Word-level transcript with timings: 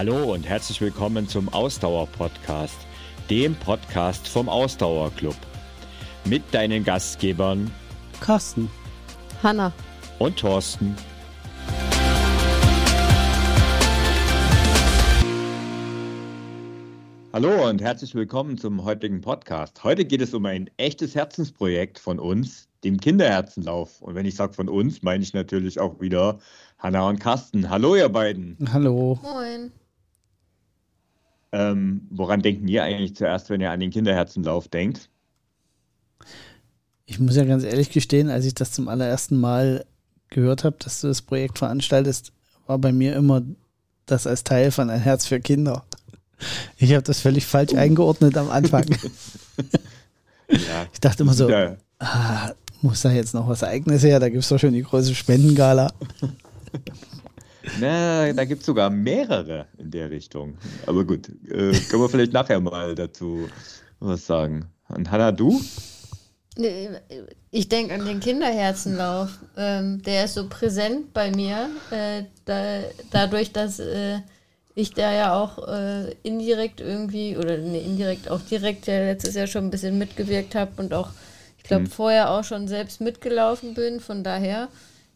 Hallo 0.00 0.32
und 0.32 0.48
herzlich 0.48 0.80
willkommen 0.80 1.28
zum 1.28 1.50
Ausdauer-Podcast, 1.50 2.78
dem 3.28 3.54
Podcast 3.54 4.26
vom 4.26 4.48
Ausdauerclub. 4.48 5.36
Mit 6.24 6.42
deinen 6.54 6.84
Gastgebern 6.84 7.70
Carsten, 8.18 8.70
Hanna 9.42 9.74
und 10.18 10.38
Thorsten. 10.38 10.96
Hallo 17.34 17.68
und 17.68 17.82
herzlich 17.82 18.14
willkommen 18.14 18.56
zum 18.56 18.82
heutigen 18.82 19.20
Podcast. 19.20 19.84
Heute 19.84 20.06
geht 20.06 20.22
es 20.22 20.32
um 20.32 20.46
ein 20.46 20.70
echtes 20.78 21.14
Herzensprojekt 21.14 21.98
von 21.98 22.18
uns, 22.18 22.70
dem 22.84 22.96
Kinderherzenlauf. 22.96 24.00
Und 24.00 24.14
wenn 24.14 24.24
ich 24.24 24.36
sage 24.36 24.54
von 24.54 24.70
uns, 24.70 25.02
meine 25.02 25.22
ich 25.22 25.34
natürlich 25.34 25.78
auch 25.78 26.00
wieder 26.00 26.38
Hanna 26.78 27.06
und 27.06 27.20
Carsten. 27.20 27.68
Hallo, 27.68 27.96
ihr 27.96 28.08
beiden. 28.08 28.56
Hallo. 28.72 29.18
Moin. 29.22 29.72
Ähm, 31.52 32.06
woran 32.10 32.42
denken 32.42 32.68
ihr 32.68 32.84
eigentlich 32.84 33.16
zuerst, 33.16 33.50
wenn 33.50 33.60
ihr 33.60 33.70
an 33.70 33.80
den 33.80 33.90
Kinderherzenlauf 33.90 34.68
denkt? 34.68 35.08
Ich 37.06 37.18
muss 37.18 37.36
ja 37.36 37.44
ganz 37.44 37.64
ehrlich 37.64 37.90
gestehen, 37.90 38.30
als 38.30 38.44
ich 38.44 38.54
das 38.54 38.70
zum 38.70 38.88
allerersten 38.88 39.36
Mal 39.36 39.84
gehört 40.28 40.62
habe, 40.62 40.76
dass 40.78 41.00
du 41.00 41.08
das 41.08 41.22
Projekt 41.22 41.58
veranstaltest, 41.58 42.32
war 42.66 42.78
bei 42.78 42.92
mir 42.92 43.16
immer 43.16 43.42
das 44.06 44.26
als 44.28 44.44
Teil 44.44 44.70
von 44.70 44.90
ein 44.90 45.00
Herz 45.00 45.26
für 45.26 45.40
Kinder. 45.40 45.84
Ich 46.78 46.92
habe 46.92 47.02
das 47.02 47.20
völlig 47.20 47.46
falsch 47.46 47.74
eingeordnet 47.74 48.36
am 48.36 48.50
Anfang. 48.50 48.84
Ja, 50.52 50.86
Ich 50.92 50.98
dachte 50.98 51.22
immer 51.22 51.32
so, 51.32 51.48
ja, 51.48 51.76
ah, 52.00 52.50
muss 52.82 53.02
da 53.02 53.12
jetzt 53.12 53.34
noch 53.34 53.48
was 53.48 53.62
Eigenes 53.62 54.02
her? 54.02 54.18
Da 54.18 54.28
gibt 54.28 54.42
es 54.42 54.48
doch 54.48 54.58
schon 54.58 54.72
die 54.72 54.82
große 54.82 55.14
Spendengala. 55.14 55.92
Na, 57.80 58.32
da 58.32 58.44
gibt 58.44 58.60
es 58.60 58.66
sogar 58.66 58.90
mehrere 58.90 59.66
in 59.78 59.90
der 59.90 60.10
Richtung. 60.10 60.56
Aber 60.86 61.04
gut, 61.04 61.28
äh, 61.28 61.72
können 61.88 62.02
wir 62.02 62.08
vielleicht 62.08 62.32
nachher 62.32 62.60
mal 62.60 62.94
dazu 62.94 63.48
was 63.98 64.26
sagen. 64.26 64.66
Und 64.88 65.10
Hanna, 65.10 65.30
du? 65.32 65.60
Ich 67.50 67.68
denke 67.68 67.94
an 67.94 68.04
den 68.04 68.20
Kinderherzenlauf. 68.20 69.38
Ähm, 69.56 70.02
der 70.02 70.24
ist 70.24 70.34
so 70.34 70.48
präsent 70.48 71.12
bei 71.12 71.30
mir, 71.30 71.70
äh, 71.90 72.24
da, 72.44 72.80
dadurch, 73.10 73.52
dass 73.52 73.78
äh, 73.78 74.18
ich 74.74 74.92
da 74.92 75.12
ja 75.12 75.34
auch 75.34 75.68
äh, 75.68 76.12
indirekt 76.22 76.80
irgendwie, 76.80 77.36
oder 77.36 77.56
nee, 77.58 77.80
indirekt 77.80 78.28
auch 78.30 78.40
direkt 78.40 78.86
ja 78.86 78.98
letztes 78.98 79.34
Jahr 79.34 79.46
schon 79.46 79.64
ein 79.64 79.70
bisschen 79.70 79.98
mitgewirkt 79.98 80.54
habe 80.54 80.72
und 80.78 80.92
auch, 80.92 81.10
ich 81.58 81.64
glaube, 81.64 81.84
Hm. 81.84 81.90
vorher 81.90 82.30
auch 82.30 82.44
schon 82.44 82.68
selbst 82.68 83.00
mitgelaufen 83.00 83.74
bin. 83.74 84.00
Von 84.00 84.24
daher 84.24 84.68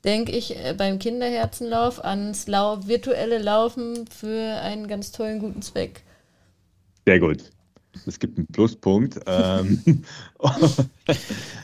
denke 0.05 0.33
ich 0.33 0.57
äh, 0.57 0.75
beim 0.77 0.99
Kinderherzenlauf 0.99 2.05
ans 2.05 2.47
Lau 2.47 2.87
virtuelle 2.87 3.39
Laufen 3.39 4.07
für 4.07 4.61
einen 4.61 4.87
ganz 4.87 5.13
tollen, 5.13 5.41
guten 5.41 5.63
Zweck. 5.63 6.03
Sehr 7.07 7.21
gut. 7.21 7.51
Es 8.07 8.19
gibt 8.19 8.39
einen 8.39 8.47
Pluspunkt. 8.49 9.21
Ähm, 9.27 10.03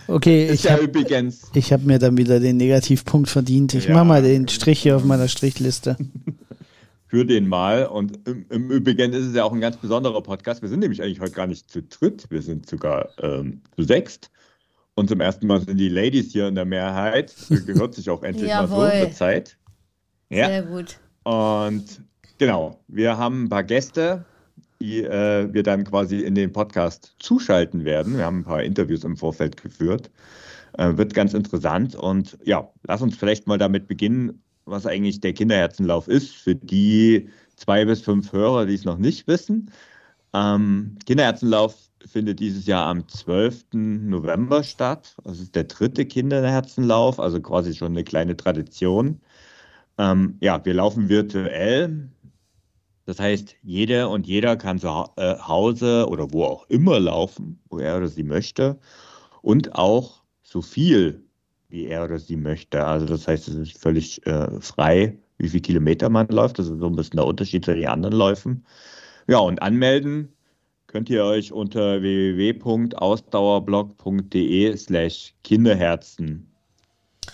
Okay, 0.06 0.50
ich 0.50 0.64
ja 0.64 0.72
habe 0.72 0.84
hab 0.86 1.82
mir 1.82 1.98
dann 1.98 2.16
wieder 2.16 2.40
den 2.40 2.56
Negativpunkt 2.56 3.28
verdient. 3.28 3.74
Ich 3.74 3.86
Ja. 3.86 3.94
mache 3.94 4.04
mal 4.04 4.22
den 4.22 4.48
Strich 4.48 4.80
hier 4.80 4.96
auf 4.96 5.04
meiner 5.04 5.28
Strichliste. 5.28 5.96
für 7.10 7.24
den 7.24 7.48
mal. 7.48 7.86
Und 7.86 8.26
im, 8.28 8.46
im 8.50 8.70
Übrigen 8.70 9.12
ist 9.12 9.26
es 9.26 9.34
ja 9.34 9.44
auch 9.44 9.52
ein 9.52 9.60
ganz 9.60 9.76
besonderer 9.76 10.22
Podcast. 10.22 10.62
Wir 10.62 10.68
sind 10.68 10.80
nämlich 10.80 11.02
eigentlich 11.02 11.20
heute 11.20 11.32
gar 11.32 11.46
nicht 11.48 11.70
zu 11.70 11.82
dritt, 11.82 12.26
wir 12.30 12.40
sind 12.42 12.68
sogar 12.68 13.10
ähm, 13.20 13.62
zu 13.76 13.82
sechst. 13.82 14.30
Und 15.00 15.08
zum 15.08 15.22
ersten 15.22 15.46
Mal 15.46 15.62
sind 15.62 15.78
die 15.78 15.88
Ladies 15.88 16.30
hier 16.30 16.48
in 16.48 16.54
der 16.54 16.66
Mehrheit. 16.66 17.34
Gehört 17.66 17.94
sich 17.94 18.10
auch 18.10 18.22
endlich 18.22 18.50
mal 18.50 18.68
so 18.68 18.86
zur 18.86 19.12
Zeit. 19.12 19.56
Ja. 20.28 20.46
Sehr 20.48 20.62
gut. 20.62 21.00
Und 21.22 22.02
genau, 22.36 22.78
wir 22.86 23.16
haben 23.16 23.44
ein 23.44 23.48
paar 23.48 23.64
Gäste, 23.64 24.26
die 24.78 25.02
äh, 25.02 25.50
wir 25.54 25.62
dann 25.62 25.84
quasi 25.84 26.18
in 26.18 26.34
den 26.34 26.52
Podcast 26.52 27.14
zuschalten 27.18 27.86
werden. 27.86 28.18
Wir 28.18 28.26
haben 28.26 28.40
ein 28.40 28.44
paar 28.44 28.62
Interviews 28.62 29.02
im 29.04 29.16
Vorfeld 29.16 29.62
geführt. 29.62 30.10
Äh, 30.76 30.98
wird 30.98 31.14
ganz 31.14 31.32
interessant. 31.32 31.94
Und 31.94 32.36
ja, 32.44 32.68
lass 32.86 33.00
uns 33.00 33.16
vielleicht 33.16 33.46
mal 33.46 33.56
damit 33.56 33.88
beginnen, 33.88 34.42
was 34.66 34.84
eigentlich 34.84 35.22
der 35.22 35.32
Kinderherzenlauf 35.32 36.08
ist, 36.08 36.36
für 36.36 36.54
die 36.54 37.30
zwei 37.56 37.86
bis 37.86 38.02
fünf 38.02 38.34
Hörer, 38.34 38.66
die 38.66 38.74
es 38.74 38.84
noch 38.84 38.98
nicht 38.98 39.26
wissen. 39.28 39.70
Ähm, 40.34 40.98
Kinderherzenlauf 41.06 41.89
findet 42.06 42.40
dieses 42.40 42.66
Jahr 42.66 42.86
am 42.86 43.06
12. 43.06 43.66
November 43.72 44.62
statt. 44.62 45.16
Das 45.24 45.38
ist 45.38 45.54
der 45.54 45.64
dritte 45.64 46.06
Kinderherzenlauf, 46.06 47.20
also 47.20 47.40
quasi 47.40 47.74
schon 47.74 47.92
eine 47.92 48.04
kleine 48.04 48.36
Tradition. 48.36 49.20
Ähm, 49.98 50.36
ja, 50.40 50.64
wir 50.64 50.74
laufen 50.74 51.08
virtuell. 51.08 52.10
Das 53.06 53.18
heißt, 53.18 53.56
jede 53.62 54.08
und 54.08 54.26
jeder 54.26 54.56
kann 54.56 54.78
zu 54.78 54.88
äh, 55.16 55.36
Hause 55.38 56.06
oder 56.08 56.32
wo 56.32 56.44
auch 56.44 56.66
immer 56.68 57.00
laufen, 57.00 57.60
wo 57.68 57.78
er 57.78 57.96
oder 57.96 58.08
sie 58.08 58.22
möchte. 58.22 58.78
Und 59.42 59.74
auch 59.74 60.22
so 60.42 60.62
viel, 60.62 61.24
wie 61.68 61.86
er 61.86 62.04
oder 62.04 62.18
sie 62.18 62.36
möchte. 62.36 62.84
Also 62.84 63.06
das 63.06 63.26
heißt, 63.26 63.48
es 63.48 63.54
ist 63.54 63.78
völlig 63.78 64.24
äh, 64.26 64.60
frei, 64.60 65.18
wie 65.38 65.48
viele 65.48 65.62
Kilometer 65.62 66.08
man 66.08 66.28
läuft. 66.28 66.58
Das 66.58 66.68
ist 66.68 66.78
so 66.78 66.86
ein 66.86 66.96
bisschen 66.96 67.16
der 67.16 67.26
Unterschied 67.26 67.64
zu 67.64 67.74
den 67.74 67.88
anderen 67.88 68.14
Läufen. 68.14 68.64
Ja, 69.26 69.38
und 69.38 69.62
anmelden 69.62 70.32
könnt 70.90 71.08
ihr 71.08 71.24
euch 71.24 71.52
unter 71.52 72.02
www.ausdauerblog.de 72.02 74.76
slash 74.76 75.32
Kinderherzen. 75.44 76.52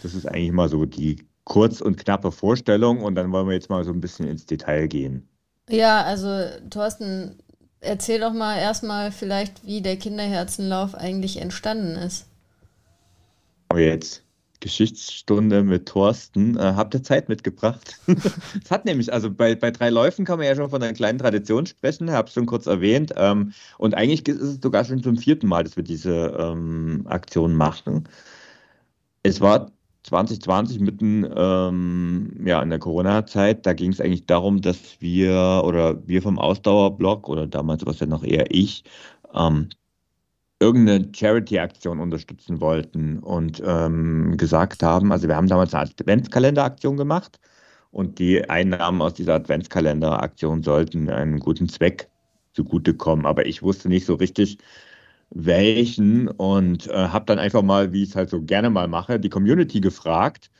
Das 0.03 0.13
ist 0.13 0.27
eigentlich 0.27 0.53
mal 0.53 0.69
so 0.69 0.85
die 0.85 1.25
kurz 1.45 1.81
und 1.81 1.97
knappe 1.97 2.33
Vorstellung 2.33 3.03
und 3.03 3.15
dann 3.15 3.33
wollen 3.33 3.47
wir 3.47 3.55
jetzt 3.55 3.71
mal 3.71 3.83
so 3.83 3.93
ein 3.93 4.03
bisschen 4.03 4.29
ins 4.29 4.45
Detail 4.45 4.89
gehen. 4.89 5.27
Ja, 5.71 6.03
also 6.03 6.29
Thorsten, 6.69 7.37
erzähl 7.81 8.21
doch 8.21 8.35
mal 8.35 8.59
erstmal 8.59 9.11
vielleicht, 9.11 9.65
wie 9.65 9.81
der 9.81 9.97
Kinderherzenlauf 9.97 10.95
eigentlich 10.95 11.41
entstanden 11.41 11.97
ist. 11.97 12.27
Aber 13.71 13.81
jetzt 13.81 14.23
Geschichtsstunde 14.61 15.63
mit 15.63 15.87
Thorsten. 15.87 16.57
Äh, 16.57 16.75
habt 16.77 16.95
ihr 16.95 17.03
Zeit 17.03 17.29
mitgebracht? 17.29 17.99
Es 18.63 18.71
hat 18.71 18.85
nämlich, 18.85 19.13
also 19.13 19.31
bei, 19.31 19.55
bei 19.55 19.71
drei 19.71 19.91
Läufen 19.91 20.25
kann 20.25 20.39
man 20.39 20.47
ja 20.47 20.57
schon 20.57 20.71
von 20.71 20.83
einer 20.83 20.93
kleinen 20.93 21.19
Tradition 21.19 21.67
sprechen, 21.67 22.11
habe 22.11 22.29
es 22.29 22.35
schon 22.35 22.47
kurz 22.47 22.67
erwähnt. 22.67 23.13
Ähm, 23.17 23.53
und 23.79 23.95
eigentlich 23.95 24.27
ist 24.29 24.41
es 24.41 24.61
sogar 24.63 24.85
schon 24.85 25.03
zum 25.03 25.17
vierten 25.17 25.47
Mal, 25.47 25.65
dass 25.65 25.77
wir 25.77 25.85
diese 25.85 26.35
ähm, 26.39 27.03
Aktion 27.07 27.55
machen. 27.55 28.09
Es 29.23 29.41
war 29.41 29.71
2020 30.05 30.81
mitten 30.81 31.27
ähm, 31.37 32.31
ja, 32.45 32.63
in 32.63 32.71
der 32.71 32.79
Corona-Zeit, 32.79 33.67
da 33.67 33.73
ging 33.73 33.93
es 33.93 34.01
eigentlich 34.01 34.27
darum, 34.27 34.61
dass 34.61 35.01
wir 35.01 35.63
oder 35.65 36.07
wir 36.07 36.23
vom 36.23 36.39
Ausdauerblock 36.39 37.29
oder 37.29 37.47
damals 37.47 37.85
war 37.85 37.93
es 37.93 38.01
ja 38.01 38.07
noch 38.07 38.23
eher 38.23 38.47
ich, 38.51 38.85
ähm, 39.35 39.69
irgendeine 40.61 41.09
Charity-Aktion 41.15 42.01
unterstützen 42.01 42.61
wollten 42.61 43.19
und 43.19 43.63
ähm, 43.65 44.37
gesagt 44.37 44.83
haben, 44.83 45.13
also 45.13 45.29
wir 45.29 45.37
haben 45.37 45.49
damals 45.49 45.75
eine 45.75 45.91
Adventskalender-Aktion 45.91 46.97
gemacht 46.97 47.39
und 47.91 48.19
die 48.19 48.49
Einnahmen 48.49 49.03
aus 49.03 49.15
dieser 49.15 49.35
Adventskalender-Aktion 49.35 50.63
sollten 50.63 51.11
einen 51.11 51.41
guten 51.41 51.69
Zweck 51.69 52.09
zugutekommen. 52.53 53.27
Aber 53.27 53.47
ich 53.47 53.63
wusste 53.63 53.89
nicht 53.89 54.07
so 54.07 54.15
richtig, 54.15 54.59
welchen 55.31 56.29
und 56.29 56.89
äh, 56.89 57.09
habe 57.09 57.27
dann 57.27 57.39
einfach 57.39 57.63
mal, 57.63 57.93
wie 57.93 58.03
ich 58.03 58.11
es 58.11 58.17
halt 58.17 58.31
so 58.31 58.43
gerne 58.43 58.71
mal 58.71 58.89
mache, 58.89 59.21
die 59.21 59.29
Community 59.29 59.81
gefragt. 59.81 60.51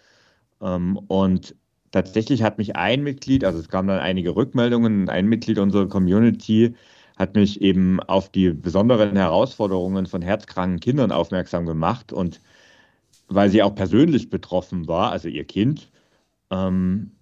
Ähm, 0.61 0.99
und 1.09 1.55
tatsächlich 1.91 2.43
hat 2.43 2.59
mich 2.59 2.77
ein 2.77 3.03
Mitglied, 3.03 3.45
also 3.45 3.59
es 3.59 3.69
kamen 3.69 3.89
dann 3.89 4.01
einige 4.01 4.37
Rückmeldungen, 4.37 5.09
ein 5.09 5.27
Mitglied 5.27 5.59
unserer 5.59 5.89
Community 5.89 6.75
hat 7.17 7.35
mich 7.35 7.61
eben 7.63 8.01
auf 8.01 8.31
die 8.31 8.51
besonderen 8.51 9.17
Herausforderungen 9.17 10.07
von 10.07 10.23
herzkranken 10.23 10.81
Kindern 10.81 11.13
aufmerksam 11.13 11.67
gemacht 11.67 12.13
und 12.13 12.41
weil 13.29 13.51
sie 13.51 13.63
auch 13.63 13.75
persönlich 13.75 14.31
betroffen 14.31 14.87
war, 14.87 15.11
also 15.11 15.29
ihr 15.29 15.45
Kind, 15.45 15.91
ähm, 16.51 17.13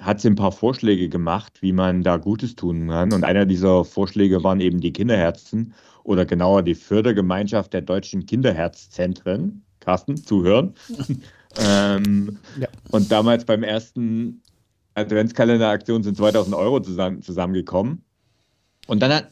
hat 0.00 0.20
sie 0.20 0.28
ein 0.28 0.34
paar 0.34 0.52
Vorschläge 0.52 1.08
gemacht, 1.08 1.62
wie 1.62 1.72
man 1.72 2.02
da 2.02 2.16
Gutes 2.16 2.56
tun 2.56 2.88
kann. 2.88 3.12
Und 3.12 3.24
einer 3.24 3.46
dieser 3.46 3.84
Vorschläge 3.84 4.42
waren 4.42 4.60
eben 4.60 4.80
die 4.80 4.92
Kinderherzen 4.92 5.72
oder 6.02 6.26
genauer 6.26 6.62
die 6.62 6.74
Fördergemeinschaft 6.74 7.72
der 7.72 7.80
deutschen 7.80 8.26
Kinderherzzentren. 8.26 9.62
Carsten, 9.80 10.16
zuhören. 10.16 10.74
ähm, 11.58 12.38
Ja. 12.58 12.68
Und 12.90 13.10
damals 13.12 13.44
beim 13.44 13.62
ersten 13.62 14.42
Adventskalender-Aktion 14.94 16.02
sind 16.02 16.16
2000 16.16 16.54
Euro 16.56 16.80
zusammen, 16.80 17.22
zusammengekommen. 17.22 18.02
Und 18.86 19.00
dann 19.00 19.12
hat, 19.12 19.28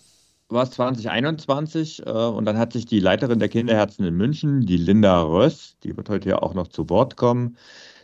war 0.52 0.64
es 0.64 0.70
2021 0.72 2.06
äh, 2.06 2.10
und 2.10 2.44
dann 2.44 2.58
hat 2.58 2.72
sich 2.72 2.86
die 2.86 3.00
Leiterin 3.00 3.38
der 3.38 3.48
Kinderherzen 3.48 4.04
in 4.04 4.16
München, 4.16 4.66
die 4.66 4.76
Linda 4.76 5.22
Röss, 5.22 5.76
die 5.82 5.96
wird 5.96 6.08
heute 6.08 6.30
ja 6.30 6.42
auch 6.42 6.54
noch 6.54 6.68
zu 6.68 6.88
Wort 6.90 7.16
kommen, 7.16 7.56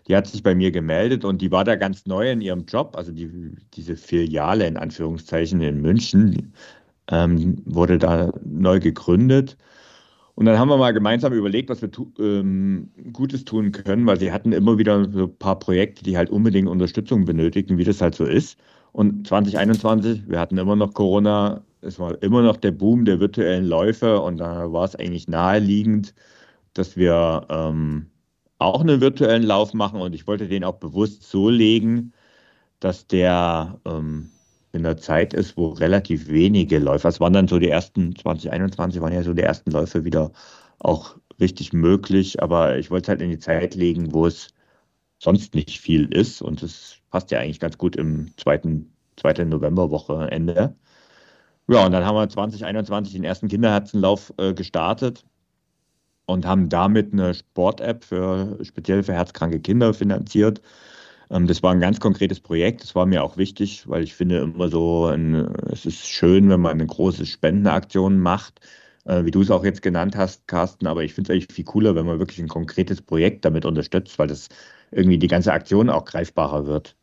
die 0.08 0.16
hat 0.16 0.26
sich 0.26 0.42
bei 0.42 0.54
mir 0.54 0.70
gemeldet 0.70 1.24
und 1.24 1.42
die 1.42 1.50
war 1.50 1.64
da 1.64 1.76
ganz 1.76 2.06
neu 2.06 2.30
in 2.30 2.40
ihrem 2.40 2.64
Job, 2.64 2.96
also 2.96 3.12
die, 3.12 3.30
diese 3.74 3.96
Filiale 3.96 4.66
in 4.66 4.76
Anführungszeichen 4.76 5.60
in 5.60 5.80
München 5.80 6.52
ähm, 7.10 7.62
wurde 7.66 7.98
da 7.98 8.32
neu 8.44 8.80
gegründet. 8.80 9.56
Und 10.34 10.46
dann 10.46 10.58
haben 10.58 10.68
wir 10.68 10.76
mal 10.76 10.92
gemeinsam 10.92 11.32
überlegt, 11.32 11.68
was 11.68 11.82
wir 11.82 11.90
tu 11.90 12.12
ähm, 12.20 12.90
Gutes 13.12 13.44
tun 13.44 13.72
können, 13.72 14.06
weil 14.06 14.20
sie 14.20 14.30
hatten 14.30 14.52
immer 14.52 14.78
wieder 14.78 15.10
so 15.10 15.24
ein 15.24 15.36
paar 15.36 15.58
Projekte, 15.58 16.04
die 16.04 16.16
halt 16.16 16.30
unbedingt 16.30 16.68
Unterstützung 16.68 17.24
benötigten, 17.24 17.76
wie 17.76 17.84
das 17.84 18.00
halt 18.00 18.14
so 18.14 18.24
ist. 18.24 18.56
Und 18.92 19.26
2021, 19.26 20.28
wir 20.28 20.38
hatten 20.38 20.56
immer 20.56 20.76
noch 20.76 20.94
Corona, 20.94 21.62
es 21.82 21.98
war 21.98 22.22
immer 22.22 22.42
noch 22.42 22.56
der 22.56 22.72
Boom 22.72 23.04
der 23.04 23.20
virtuellen 23.20 23.64
Läufe 23.66 24.20
und 24.20 24.38
da 24.38 24.72
war 24.72 24.84
es 24.84 24.96
eigentlich 24.96 25.28
naheliegend, 25.28 26.14
dass 26.75 26.96
wir 26.96 27.46
ähm, 27.50 28.10
auch 28.58 28.80
einen 28.80 29.00
virtuellen 29.00 29.42
Lauf 29.44 29.75
machen 29.75 30.00
und 30.00 30.14
ich 30.14 30.26
wollte 30.26 30.48
den 30.48 30.64
auch 30.64 30.76
bewusst 30.76 31.25
so 31.25 31.48
legen, 31.48 32.12
dass 32.80 33.06
der 33.06 33.80
ähm, 33.86 34.30
in 34.72 34.82
der 34.82 34.96
Zeit 34.98 35.34
ist, 35.34 35.56
wo 35.56 35.69
relativ 35.70 36.28
wenige 36.28 36.78
Läufer, 36.78 37.08
es 37.08 37.20
waren 37.20 37.32
dann 37.32 37.48
so 37.48 37.58
die 37.58 37.70
ersten, 37.70 38.14
2021 38.16 39.00
waren 39.00 39.12
ja 39.12 39.22
so 39.22 39.34
die 39.34 39.42
ersten 39.42 39.70
Läufe 39.70 40.04
wieder 40.04 40.32
auch 40.78 41.16
richtig 41.40 41.72
möglich, 41.72 42.42
aber 42.42 42.78
ich 42.78 42.90
wollte 42.90 43.04
es 43.04 43.08
halt 43.08 43.22
in 43.22 43.31
die 43.31 43.38
Zeit 43.38 43.74
legen, 43.74 44.12
wo 44.12 44.26
es 44.26 44.48
sonst 45.19 45.54
nicht 45.54 45.81
viel 45.81 46.12
ist 46.12 46.42
und 46.42 46.62
es 46.62 46.98
passt 47.10 47.31
ja 47.31 47.40
eigentlich 47.40 47.60
ganz 47.60 47.78
gut 47.78 47.96
im 47.96 48.36
zweiten, 48.36 48.92
zweiten 49.16 49.48
Novemberwochenende. 49.48 50.76
Ja, 51.69 51.85
und 51.87 51.93
dann 51.93 52.05
haben 52.05 52.17
wir 52.17 52.29
2021 52.29 53.12
den 53.15 53.25
ersten 53.25 53.49
Kinderherzenlauf 53.49 54.32
äh, 54.38 54.55
gestartet 54.55 55.25
und 56.26 56.47
haben 56.47 56.69
damit 56.69 57.12
eine 57.12 57.35
Sport-App 57.35 58.05
für 58.05 58.59
speziell 58.62 59.03
für 59.03 59.15
herzkranke 59.15 59.61
Kinder 59.61 59.94
finanziert. 59.94 60.61
Ähm, 61.31 61.47
das 61.49 61.62
war 61.65 61.73
ein 61.73 61.81
ganz 61.81 62.00
konkretes 62.00 62.41
Projekt. 62.41 62.82
Das 62.85 62.94
war 62.97 63.06
mir 63.06 63.25
auch 63.25 63.38
wichtig, 63.38 63.88
weil 63.88 64.05
ich 64.05 64.15
finde 64.17 64.41
immer 64.41 64.69
so, 64.70 65.06
ein, 65.06 65.35
es 65.73 65.87
ist 65.87 66.06
schön, 66.09 66.50
wenn 66.50 66.61
man 66.62 66.73
eine 66.75 66.87
große 66.87 67.26
Spendenaktion 67.26 68.20
macht, 68.20 68.61
äh, 69.06 69.25
wie 69.26 69.32
du 69.32 69.43
es 69.43 69.50
auch 69.53 69.65
jetzt 69.65 69.82
genannt 69.82 70.17
hast, 70.17 70.49
Carsten. 70.49 70.88
Aber 70.88 71.05
ich 71.05 71.15
finde 71.15 71.32
es 71.32 71.37
eigentlich 71.37 71.55
viel 71.55 71.67
cooler, 71.67 71.97
wenn 71.97 72.06
man 72.06 72.20
wirklich 72.20 72.41
ein 72.41 72.49
konkretes 72.49 73.03
Projekt 73.03 73.47
damit 73.47 73.67
unterstützt, 73.67 74.19
weil 74.20 74.29
das 74.29 74.49
irgendwie 74.93 75.19
die 75.19 75.29
ganze 75.29 75.53
Aktion 75.55 75.91
auch 75.91 76.06
greifbarer 76.06 76.67
wird. 76.67 76.97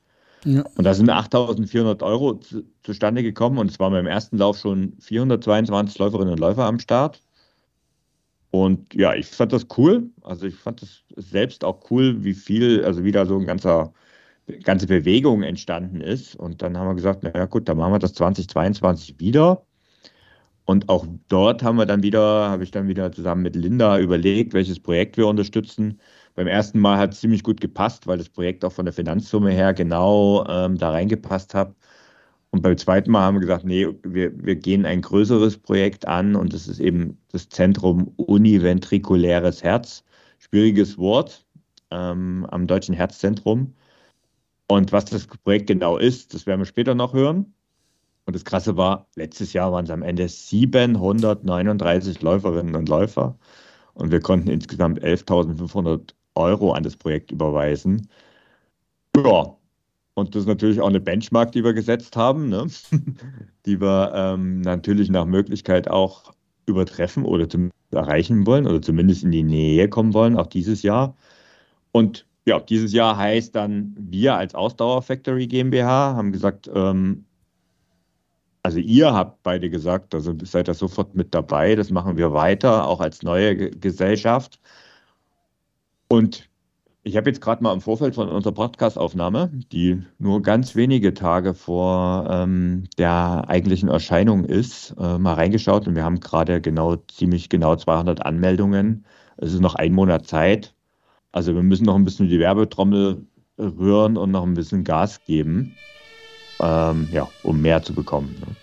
Ja. 0.45 0.63
Und 0.75 0.83
da 0.83 0.93
sind 0.93 1.09
8.400 1.09 2.03
Euro 2.03 2.35
zu, 2.35 2.63
zustande 2.83 3.23
gekommen 3.23 3.57
und 3.57 3.71
es 3.71 3.79
waren 3.79 3.93
beim 3.93 4.05
ersten 4.05 4.37
Lauf 4.37 4.57
schon 4.59 4.93
422 4.99 5.97
Läuferinnen 5.97 6.33
und 6.33 6.39
Läufer 6.39 6.65
am 6.65 6.79
Start. 6.79 7.21
Und 8.51 8.93
ja, 8.93 9.13
ich 9.13 9.25
fand 9.27 9.51
das 9.51 9.67
cool. 9.77 10.09
Also 10.21 10.45
ich 10.45 10.55
fand 10.55 10.81
das 10.81 11.03
selbst 11.17 11.65
auch 11.65 11.89
cool, 11.89 12.23
wie 12.23 12.33
viel, 12.33 12.85
also 12.85 13.03
wie 13.03 13.11
da 13.11 13.25
so 13.25 13.37
ein 13.37 13.45
ganzer, 13.45 13.91
ganze 14.63 14.87
Bewegung 14.87 15.43
entstanden 15.43 15.99
ist. 15.99 16.35
Und 16.35 16.61
dann 16.61 16.77
haben 16.77 16.87
wir 16.87 16.95
gesagt, 16.95 17.23
naja 17.23 17.45
gut, 17.45 17.67
dann 17.67 17.77
machen 17.77 17.93
wir 17.93 17.99
das 17.99 18.13
2022 18.13 19.19
wieder. 19.19 19.65
Und 20.65 20.89
auch 20.89 21.05
dort 21.27 21.63
haben 21.63 21.77
wir 21.77 21.85
dann 21.85 22.03
wieder, 22.03 22.49
habe 22.49 22.63
ich 22.63 22.71
dann 22.71 22.87
wieder 22.87 23.11
zusammen 23.11 23.43
mit 23.43 23.55
Linda 23.55 23.99
überlegt, 23.99 24.53
welches 24.53 24.79
Projekt 24.79 25.17
wir 25.17 25.27
unterstützen. 25.27 25.99
Beim 26.35 26.47
ersten 26.47 26.79
Mal 26.79 26.97
hat 26.97 27.13
es 27.13 27.21
ziemlich 27.21 27.43
gut 27.43 27.61
gepasst, 27.61 28.07
weil 28.07 28.17
das 28.17 28.29
Projekt 28.29 28.65
auch 28.65 28.71
von 28.73 28.85
der 28.85 28.93
Finanzsumme 28.93 29.51
her 29.51 29.73
genau 29.73 30.45
ähm, 30.47 30.77
da 30.77 30.91
reingepasst 30.91 31.53
hat. 31.53 31.75
Und 32.51 32.61
beim 32.61 32.77
zweiten 32.77 33.11
Mal 33.11 33.21
haben 33.21 33.35
wir 33.35 33.41
gesagt, 33.41 33.65
nee, 33.65 33.87
wir, 34.03 34.31
wir 34.45 34.55
gehen 34.55 34.85
ein 34.85 35.01
größeres 35.01 35.57
Projekt 35.57 36.07
an 36.07 36.35
und 36.35 36.53
das 36.53 36.67
ist 36.67 36.79
eben 36.79 37.17
das 37.31 37.49
Zentrum 37.49 38.13
Univentrikuläres 38.17 39.63
Herz. 39.63 40.03
Schwieriges 40.39 40.97
Wort 40.97 41.45
ähm, 41.91 42.45
am 42.51 42.67
Deutschen 42.67 42.95
Herzzentrum. 42.95 43.73
Und 44.67 44.91
was 44.91 45.05
das 45.05 45.27
Projekt 45.27 45.67
genau 45.67 45.97
ist, 45.97 46.33
das 46.33 46.45
werden 46.45 46.61
wir 46.61 46.65
später 46.65 46.95
noch 46.95 47.13
hören. 47.13 47.53
Und 48.25 48.35
das 48.35 48.45
Krasse 48.45 48.77
war, 48.77 49.07
letztes 49.15 49.53
Jahr 49.53 49.71
waren 49.71 49.85
es 49.85 49.91
am 49.91 50.01
Ende 50.01 50.27
739 50.27 52.21
Läuferinnen 52.21 52.75
und 52.75 52.89
Läufer. 52.89 53.37
Und 53.93 54.11
wir 54.11 54.19
konnten 54.19 54.49
insgesamt 54.49 55.01
11.500 55.03 56.13
Euro 56.35 56.73
an 56.73 56.83
das 56.83 56.95
Projekt 56.95 57.31
überweisen. 57.31 58.09
Ja, 59.17 59.55
und 60.15 60.33
das 60.33 60.41
ist 60.41 60.47
natürlich 60.47 60.79
auch 60.79 60.89
eine 60.89 60.99
Benchmark, 60.99 61.51
die 61.51 61.63
wir 61.63 61.73
gesetzt 61.73 62.15
haben, 62.15 62.49
ne? 62.49 62.67
die 63.65 63.81
wir 63.81 64.11
ähm, 64.15 64.61
natürlich 64.61 65.09
nach 65.09 65.25
Möglichkeit 65.25 65.89
auch 65.89 66.33
übertreffen 66.65 67.25
oder 67.25 67.47
erreichen 67.91 68.45
wollen 68.45 68.65
oder 68.65 68.81
zumindest 68.81 69.23
in 69.23 69.31
die 69.31 69.43
Nähe 69.43 69.89
kommen 69.89 70.13
wollen, 70.13 70.37
auch 70.37 70.47
dieses 70.47 70.83
Jahr. 70.83 71.15
Und 71.91 72.25
ja, 72.45 72.59
dieses 72.59 72.93
Jahr 72.93 73.17
heißt 73.17 73.55
dann, 73.55 73.95
wir 73.97 74.35
als 74.35 74.55
Ausdauer 74.55 75.01
Factory 75.01 75.47
GmbH 75.47 76.15
haben 76.15 76.31
gesagt, 76.31 76.69
ähm, 76.73 77.25
also 78.63 78.79
ihr 78.79 79.13
habt 79.13 79.43
beide 79.43 79.69
gesagt, 79.69 80.15
also 80.15 80.33
seid 80.43 80.67
da 80.67 80.73
sofort 80.73 81.15
mit 81.15 81.33
dabei, 81.35 81.75
das 81.75 81.91
machen 81.91 82.17
wir 82.17 82.33
weiter, 82.33 82.87
auch 82.87 82.99
als 82.99 83.21
neue 83.21 83.69
Gesellschaft. 83.71 84.59
Und 86.15 86.49
ich 87.03 87.17
habe 87.17 87.29
jetzt 87.29 87.41
gerade 87.41 87.61
mal 87.61 87.73
im 87.73 87.81
Vorfeld 87.81 88.15
von 88.15 88.29
unserer 88.29 88.53
Podcast-Aufnahme, 88.53 89.51
die 89.73 90.01
nur 90.17 90.41
ganz 90.41 90.73
wenige 90.73 91.13
Tage 91.13 91.53
vor 91.53 92.25
ähm, 92.29 92.85
der 92.97 93.43
eigentlichen 93.49 93.89
Erscheinung 93.89 94.45
ist, 94.45 94.95
äh, 94.97 95.17
mal 95.17 95.33
reingeschaut 95.33 95.89
und 95.89 95.95
wir 95.95 96.05
haben 96.05 96.21
gerade 96.21 96.61
genau, 96.61 96.95
ziemlich 96.95 97.49
genau 97.49 97.75
200 97.75 98.25
Anmeldungen. 98.25 99.05
Es 99.35 99.51
ist 99.51 99.59
noch 99.59 99.75
ein 99.75 99.91
Monat 99.91 100.25
Zeit. 100.25 100.73
Also 101.33 101.53
wir 101.53 101.63
müssen 101.63 101.83
noch 101.83 101.95
ein 101.95 102.05
bisschen 102.05 102.29
die 102.29 102.39
Werbetrommel 102.39 103.27
rühren 103.59 104.15
und 104.15 104.31
noch 104.31 104.43
ein 104.43 104.53
bisschen 104.53 104.85
Gas 104.85 105.21
geben, 105.25 105.75
ähm, 106.61 107.09
ja, 107.11 107.27
um 107.43 107.61
mehr 107.61 107.83
zu 107.83 107.93
bekommen. 107.93 108.37
Ne? 108.39 108.55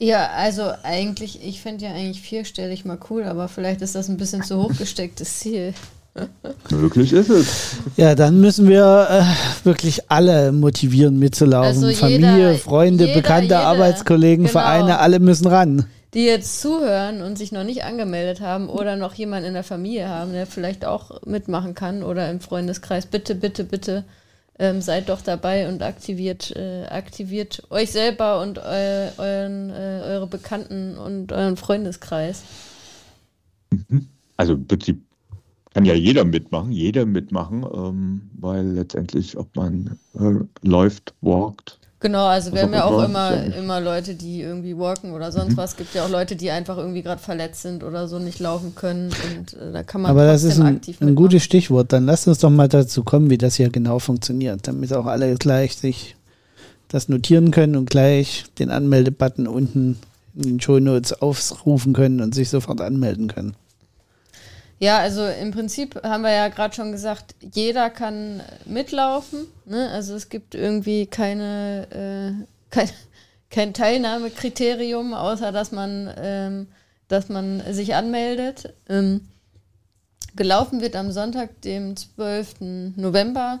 Ja, 0.00 0.30
also 0.36 0.70
eigentlich, 0.84 1.44
ich 1.44 1.60
finde 1.60 1.86
ja 1.86 1.90
eigentlich 1.90 2.20
vierstellig 2.20 2.84
mal 2.84 2.98
cool, 3.10 3.24
aber 3.24 3.48
vielleicht 3.48 3.82
ist 3.82 3.96
das 3.96 4.08
ein 4.08 4.16
bisschen 4.16 4.44
zu 4.44 4.62
hochgestecktes 4.62 5.40
Ziel. 5.40 5.74
Möglich 6.70 7.12
ist 7.12 7.30
es. 7.30 7.76
Ja, 7.96 8.14
dann 8.14 8.40
müssen 8.40 8.68
wir 8.68 9.08
äh, 9.10 9.66
wirklich 9.66 10.08
alle 10.08 10.52
motivieren 10.52 11.18
mitzulaufen. 11.18 11.84
Also 11.84 11.90
Familie, 11.98 12.36
jeder, 12.36 12.54
Freunde, 12.54 13.06
jeder, 13.06 13.20
Bekannte, 13.20 13.44
jeder, 13.44 13.66
Arbeitskollegen, 13.66 14.44
genau, 14.46 14.52
Vereine, 14.52 14.98
alle 14.98 15.18
müssen 15.18 15.48
ran. 15.48 15.86
Die 16.14 16.24
jetzt 16.24 16.60
zuhören 16.60 17.20
und 17.20 17.36
sich 17.36 17.50
noch 17.50 17.64
nicht 17.64 17.84
angemeldet 17.84 18.40
haben 18.40 18.68
oder 18.68 18.96
noch 18.96 19.14
jemanden 19.14 19.48
in 19.48 19.54
der 19.54 19.64
Familie 19.64 20.08
haben, 20.08 20.32
der 20.32 20.46
vielleicht 20.46 20.84
auch 20.84 21.22
mitmachen 21.26 21.74
kann 21.74 22.04
oder 22.04 22.30
im 22.30 22.40
Freundeskreis, 22.40 23.06
bitte, 23.06 23.34
bitte, 23.34 23.64
bitte 23.64 24.04
ähm, 24.58 24.80
seid 24.80 25.08
doch 25.08 25.20
dabei 25.20 25.68
und 25.68 25.82
aktiviert, 25.82 26.54
äh, 26.56 26.86
aktiviert 26.86 27.62
euch 27.70 27.92
selber 27.92 28.40
und 28.42 28.58
eu, 28.58 29.08
euren, 29.18 29.70
äh, 29.70 30.02
eure 30.04 30.26
Bekannten 30.26 30.98
und 30.98 31.32
euren 31.32 31.56
Freundeskreis. 31.56 32.42
Mhm. 33.70 34.08
Also 34.36 34.54
im 34.54 34.66
Prinzip 34.66 35.00
kann 35.74 35.84
ja 35.84 35.94
jeder 35.94 36.24
mitmachen, 36.24 36.72
jeder 36.72 37.06
mitmachen, 37.06 37.64
ähm, 37.72 38.30
weil 38.38 38.66
letztendlich, 38.66 39.36
ob 39.36 39.54
man 39.54 39.98
äh, 40.14 40.66
läuft, 40.66 41.14
walkt, 41.20 41.78
Genau, 42.00 42.26
also 42.26 42.52
wir 42.52 42.62
haben 42.62 42.72
ja 42.72 42.84
auch 42.84 43.02
immer, 43.02 43.32
immer 43.56 43.80
Leute, 43.80 44.14
die 44.14 44.40
irgendwie 44.40 44.78
walken 44.78 45.12
oder 45.12 45.32
sonst 45.32 45.52
mhm. 45.52 45.56
was. 45.56 45.70
Es 45.70 45.76
gibt 45.76 45.94
ja 45.94 46.04
auch 46.04 46.08
Leute, 46.08 46.36
die 46.36 46.50
einfach 46.50 46.76
irgendwie 46.76 47.02
gerade 47.02 47.20
verletzt 47.20 47.62
sind 47.62 47.82
oder 47.82 48.06
so 48.06 48.20
nicht 48.20 48.38
laufen 48.38 48.76
können. 48.76 49.10
Und 49.36 49.54
äh, 49.54 49.72
da 49.72 49.82
kann 49.82 50.02
man 50.02 50.12
Aber 50.12 50.24
das 50.24 50.44
ist 50.44 50.60
ein, 50.60 50.80
ein 51.00 51.14
gutes 51.16 51.42
Stichwort. 51.42 51.92
Dann 51.92 52.06
lasst 52.06 52.28
uns 52.28 52.38
doch 52.38 52.50
mal 52.50 52.68
dazu 52.68 53.02
kommen, 53.02 53.30
wie 53.30 53.38
das 53.38 53.56
hier 53.56 53.70
genau 53.70 53.98
funktioniert, 53.98 54.68
damit 54.68 54.92
auch 54.92 55.06
alle 55.06 55.34
gleich 55.34 55.76
sich 55.76 56.14
das 56.86 57.08
notieren 57.08 57.50
können 57.50 57.74
und 57.74 57.90
gleich 57.90 58.44
den 58.60 58.70
Anmeldebutton 58.70 59.48
unten 59.48 59.98
in 60.36 60.42
den 60.42 60.60
Show 60.60 60.78
Notes 60.78 61.12
aufrufen 61.12 61.94
können 61.94 62.20
und 62.20 62.32
sich 62.32 62.48
sofort 62.48 62.80
anmelden 62.80 63.26
können. 63.26 63.54
Ja, 64.80 64.98
also 64.98 65.26
im 65.26 65.50
Prinzip 65.50 66.00
haben 66.04 66.22
wir 66.22 66.32
ja 66.32 66.48
gerade 66.48 66.74
schon 66.74 66.92
gesagt, 66.92 67.34
jeder 67.40 67.90
kann 67.90 68.42
mitlaufen. 68.64 69.46
Ne? 69.64 69.90
Also 69.90 70.14
es 70.14 70.28
gibt 70.28 70.54
irgendwie 70.54 71.06
keine, 71.06 71.86
äh, 71.90 72.44
kein, 72.70 72.90
kein 73.50 73.74
Teilnahmekriterium, 73.74 75.14
außer 75.14 75.50
dass 75.50 75.72
man, 75.72 76.12
ähm, 76.16 76.68
dass 77.08 77.28
man 77.28 77.62
sich 77.72 77.94
anmeldet. 77.94 78.74
Ähm, 78.88 79.28
gelaufen 80.36 80.80
wird 80.80 80.94
am 80.94 81.10
Sonntag, 81.10 81.60
dem 81.62 81.96
12. 81.96 82.94
November 82.96 83.60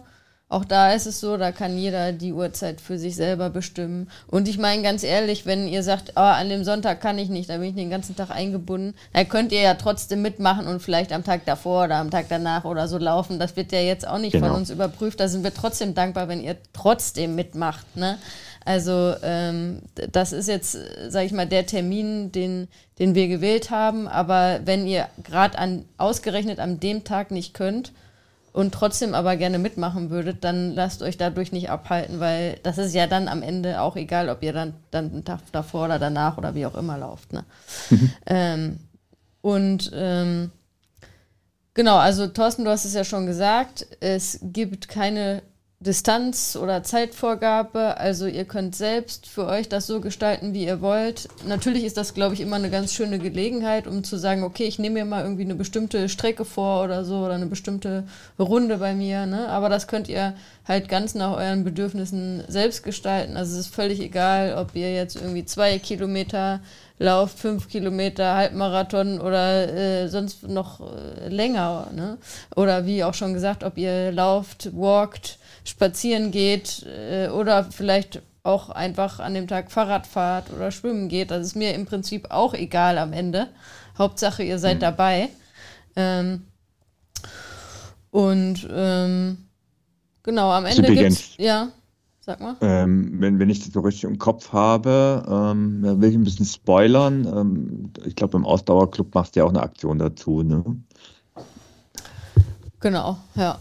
auch 0.50 0.64
da 0.64 0.92
ist 0.92 1.06
es 1.06 1.20
so, 1.20 1.36
da 1.36 1.52
kann 1.52 1.76
jeder 1.76 2.12
die 2.12 2.32
Uhrzeit 2.32 2.80
für 2.80 2.98
sich 2.98 3.16
selber 3.16 3.50
bestimmen. 3.50 4.10
Und 4.26 4.48
ich 4.48 4.56
meine 4.56 4.82
ganz 4.82 5.04
ehrlich, 5.04 5.44
wenn 5.44 5.68
ihr 5.68 5.82
sagt, 5.82 6.12
oh, 6.16 6.20
an 6.20 6.48
dem 6.48 6.64
Sonntag 6.64 7.02
kann 7.02 7.18
ich 7.18 7.28
nicht, 7.28 7.50
da 7.50 7.58
bin 7.58 7.68
ich 7.68 7.74
den 7.74 7.90
ganzen 7.90 8.16
Tag 8.16 8.30
eingebunden, 8.30 8.94
dann 9.12 9.28
könnt 9.28 9.52
ihr 9.52 9.60
ja 9.60 9.74
trotzdem 9.74 10.22
mitmachen 10.22 10.66
und 10.66 10.80
vielleicht 10.80 11.12
am 11.12 11.22
Tag 11.22 11.44
davor 11.44 11.84
oder 11.84 11.96
am 11.96 12.10
Tag 12.10 12.26
danach 12.30 12.64
oder 12.64 12.88
so 12.88 12.96
laufen. 12.96 13.38
Das 13.38 13.56
wird 13.56 13.72
ja 13.72 13.80
jetzt 13.80 14.08
auch 14.08 14.18
nicht 14.18 14.32
genau. 14.32 14.46
von 14.46 14.56
uns 14.56 14.70
überprüft. 14.70 15.20
Da 15.20 15.28
sind 15.28 15.44
wir 15.44 15.52
trotzdem 15.52 15.94
dankbar, 15.94 16.28
wenn 16.28 16.42
ihr 16.42 16.56
trotzdem 16.72 17.34
mitmacht. 17.34 17.94
Ne? 17.94 18.16
Also 18.64 19.16
ähm, 19.22 19.82
das 20.12 20.32
ist 20.32 20.48
jetzt, 20.48 20.78
sage 21.08 21.26
ich 21.26 21.32
mal, 21.32 21.46
der 21.46 21.66
Termin, 21.66 22.32
den, 22.32 22.68
den 22.98 23.14
wir 23.14 23.28
gewählt 23.28 23.70
haben. 23.70 24.08
Aber 24.08 24.60
wenn 24.64 24.86
ihr 24.86 25.08
gerade 25.22 25.58
an 25.58 25.84
ausgerechnet 25.98 26.58
an 26.58 26.80
dem 26.80 27.04
Tag 27.04 27.32
nicht 27.32 27.52
könnt, 27.52 27.92
und 28.58 28.74
trotzdem 28.74 29.14
aber 29.14 29.36
gerne 29.36 29.60
mitmachen 29.60 30.10
würdet, 30.10 30.42
dann 30.42 30.74
lasst 30.74 31.00
euch 31.02 31.16
dadurch 31.16 31.52
nicht 31.52 31.70
abhalten, 31.70 32.18
weil 32.18 32.58
das 32.64 32.76
ist 32.76 32.92
ja 32.92 33.06
dann 33.06 33.28
am 33.28 33.40
Ende 33.40 33.80
auch 33.80 33.94
egal, 33.94 34.28
ob 34.28 34.42
ihr 34.42 34.52
dann, 34.52 34.74
dann 34.90 35.12
einen 35.12 35.24
Tag 35.24 35.42
davor 35.52 35.84
oder 35.84 36.00
danach 36.00 36.38
oder 36.38 36.56
wie 36.56 36.66
auch 36.66 36.74
immer 36.74 36.98
lauft. 36.98 37.32
Ne? 37.32 37.44
ähm, 38.26 38.80
und 39.42 39.92
ähm, 39.94 40.50
genau, 41.74 41.98
also 41.98 42.26
Thorsten, 42.26 42.64
du 42.64 42.70
hast 42.72 42.84
es 42.84 42.94
ja 42.94 43.04
schon 43.04 43.26
gesagt, 43.26 43.86
es 44.00 44.40
gibt 44.42 44.88
keine 44.88 45.42
Distanz- 45.80 46.56
oder 46.56 46.82
Zeitvorgabe. 46.82 47.98
Also 47.98 48.26
ihr 48.26 48.44
könnt 48.44 48.74
selbst 48.74 49.28
für 49.28 49.46
euch 49.46 49.68
das 49.68 49.86
so 49.86 50.00
gestalten, 50.00 50.52
wie 50.52 50.64
ihr 50.64 50.80
wollt. 50.80 51.28
Natürlich 51.46 51.84
ist 51.84 51.96
das, 51.96 52.14
glaube 52.14 52.34
ich, 52.34 52.40
immer 52.40 52.56
eine 52.56 52.68
ganz 52.68 52.92
schöne 52.92 53.20
Gelegenheit, 53.20 53.86
um 53.86 54.02
zu 54.02 54.16
sagen, 54.16 54.42
okay, 54.42 54.64
ich 54.64 54.80
nehme 54.80 54.94
mir 54.94 55.04
mal 55.04 55.22
irgendwie 55.22 55.44
eine 55.44 55.54
bestimmte 55.54 56.08
Strecke 56.08 56.44
vor 56.44 56.82
oder 56.82 57.04
so 57.04 57.18
oder 57.18 57.34
eine 57.34 57.46
bestimmte 57.46 58.02
Runde 58.40 58.78
bei 58.78 58.92
mir. 58.92 59.26
Ne? 59.26 59.48
Aber 59.48 59.68
das 59.68 59.86
könnt 59.86 60.08
ihr 60.08 60.34
halt 60.66 60.88
ganz 60.88 61.14
nach 61.14 61.36
euren 61.36 61.62
Bedürfnissen 61.62 62.42
selbst 62.48 62.82
gestalten. 62.82 63.36
Also 63.36 63.52
es 63.52 63.66
ist 63.66 63.74
völlig 63.74 64.00
egal, 64.00 64.56
ob 64.56 64.74
ihr 64.74 64.92
jetzt 64.92 65.14
irgendwie 65.14 65.44
zwei 65.44 65.78
Kilometer 65.78 66.60
lauft, 66.98 67.38
fünf 67.38 67.68
Kilometer, 67.68 68.34
Halbmarathon 68.34 69.20
oder 69.20 69.72
äh, 69.72 70.08
sonst 70.08 70.42
noch 70.48 70.80
äh, 70.80 71.28
länger. 71.28 71.88
Ne? 71.94 72.18
Oder 72.56 72.84
wie 72.84 73.04
auch 73.04 73.14
schon 73.14 73.34
gesagt, 73.34 73.62
ob 73.62 73.78
ihr 73.78 74.10
lauft, 74.10 74.76
walkt, 74.76 75.38
spazieren 75.68 76.30
geht 76.30 76.84
äh, 76.86 77.28
oder 77.28 77.64
vielleicht 77.64 78.22
auch 78.42 78.70
einfach 78.70 79.20
an 79.20 79.34
dem 79.34 79.46
Tag 79.46 79.70
Fahrrad 79.70 80.06
fahrt 80.06 80.52
oder 80.52 80.70
schwimmen 80.70 81.08
geht. 81.08 81.30
Das 81.30 81.46
ist 81.46 81.56
mir 81.56 81.74
im 81.74 81.86
Prinzip 81.86 82.30
auch 82.30 82.54
egal 82.54 82.98
am 82.98 83.12
Ende. 83.12 83.48
Hauptsache, 83.98 84.42
ihr 84.42 84.58
seid 84.58 84.76
mhm. 84.76 84.80
dabei. 84.80 85.28
Ähm, 85.96 86.44
und 88.10 88.66
ähm, 88.70 89.38
genau, 90.22 90.50
am 90.50 90.64
Ende 90.64 90.82
gibt 90.82 91.12
es. 91.12 91.36
Ja, 91.36 91.68
sag 92.20 92.40
mal. 92.40 92.56
Ähm, 92.62 93.20
wenn, 93.20 93.38
wenn 93.38 93.50
ich 93.50 93.60
das 93.60 93.72
so 93.74 93.80
richtig 93.80 94.04
im 94.04 94.18
Kopf 94.18 94.52
habe, 94.52 95.24
ähm, 95.28 95.82
will 95.82 96.08
ich 96.08 96.14
ein 96.14 96.24
bisschen 96.24 96.46
spoilern. 96.46 97.26
Ähm, 97.26 97.92
ich 98.06 98.16
glaube, 98.16 98.38
im 98.38 98.46
Ausdauerclub 98.46 99.14
machst 99.14 99.36
du 99.36 99.40
ja 99.40 99.46
auch 99.46 99.50
eine 99.50 99.62
Aktion 99.62 99.98
dazu, 99.98 100.42
ne? 100.42 100.64
Genau, 102.80 103.18
ja. 103.34 103.58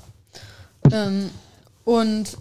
Und 1.87 2.35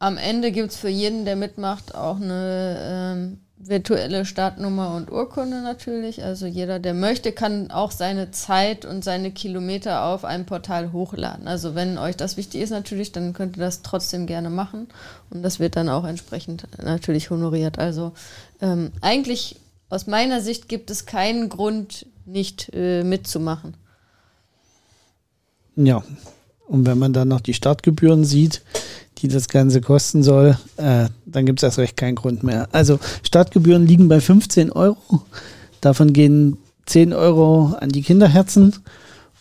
am 0.00 0.16
Ende 0.16 0.50
gibt 0.50 0.72
es 0.72 0.76
für 0.76 0.88
jeden, 0.88 1.24
der 1.24 1.36
mitmacht, 1.36 1.94
auch 1.94 2.16
eine 2.16 2.78
ähm, 2.82 3.40
virtuelle 3.56 4.24
Startnummer 4.24 4.96
und 4.96 5.12
Urkunde 5.12 5.62
natürlich. 5.62 6.24
Also 6.24 6.46
jeder, 6.46 6.80
der 6.80 6.94
möchte, 6.94 7.30
kann 7.30 7.70
auch 7.70 7.92
seine 7.92 8.32
Zeit 8.32 8.84
und 8.84 9.04
seine 9.04 9.30
Kilometer 9.30 10.02
auf 10.02 10.24
einem 10.24 10.46
Portal 10.46 10.90
hochladen. 10.90 11.46
Also 11.46 11.76
wenn 11.76 11.96
euch 11.96 12.16
das 12.16 12.36
wichtig 12.36 12.62
ist 12.62 12.70
natürlich, 12.70 13.12
dann 13.12 13.34
könnt 13.34 13.56
ihr 13.56 13.62
das 13.62 13.82
trotzdem 13.82 14.26
gerne 14.26 14.50
machen. 14.50 14.88
Und 15.30 15.44
das 15.44 15.60
wird 15.60 15.76
dann 15.76 15.88
auch 15.88 16.04
entsprechend 16.04 16.66
natürlich 16.82 17.30
honoriert. 17.30 17.78
Also 17.78 18.14
ähm, 18.60 18.90
eigentlich 19.00 19.60
aus 19.90 20.08
meiner 20.08 20.40
Sicht 20.40 20.68
gibt 20.68 20.90
es 20.90 21.06
keinen 21.06 21.50
Grund, 21.50 22.04
nicht 22.26 22.68
äh, 22.74 23.04
mitzumachen. 23.04 23.76
Ja, 25.76 26.02
und 26.70 26.86
wenn 26.86 26.98
man 26.98 27.12
dann 27.12 27.28
noch 27.28 27.40
die 27.40 27.52
Startgebühren 27.52 28.24
sieht, 28.24 28.62
die 29.18 29.28
das 29.28 29.48
Ganze 29.48 29.80
kosten 29.80 30.22
soll, 30.22 30.56
äh, 30.76 31.08
dann 31.26 31.44
gibt 31.44 31.58
es 31.58 31.64
erst 31.64 31.78
recht 31.78 31.96
keinen 31.96 32.14
Grund 32.14 32.44
mehr. 32.44 32.68
Also 32.70 33.00
Startgebühren 33.24 33.86
liegen 33.86 34.08
bei 34.08 34.20
15 34.20 34.70
Euro. 34.70 35.22
Davon 35.80 36.12
gehen 36.12 36.58
10 36.86 37.12
Euro 37.12 37.74
an 37.80 37.88
die 37.88 38.02
Kinderherzen. 38.02 38.76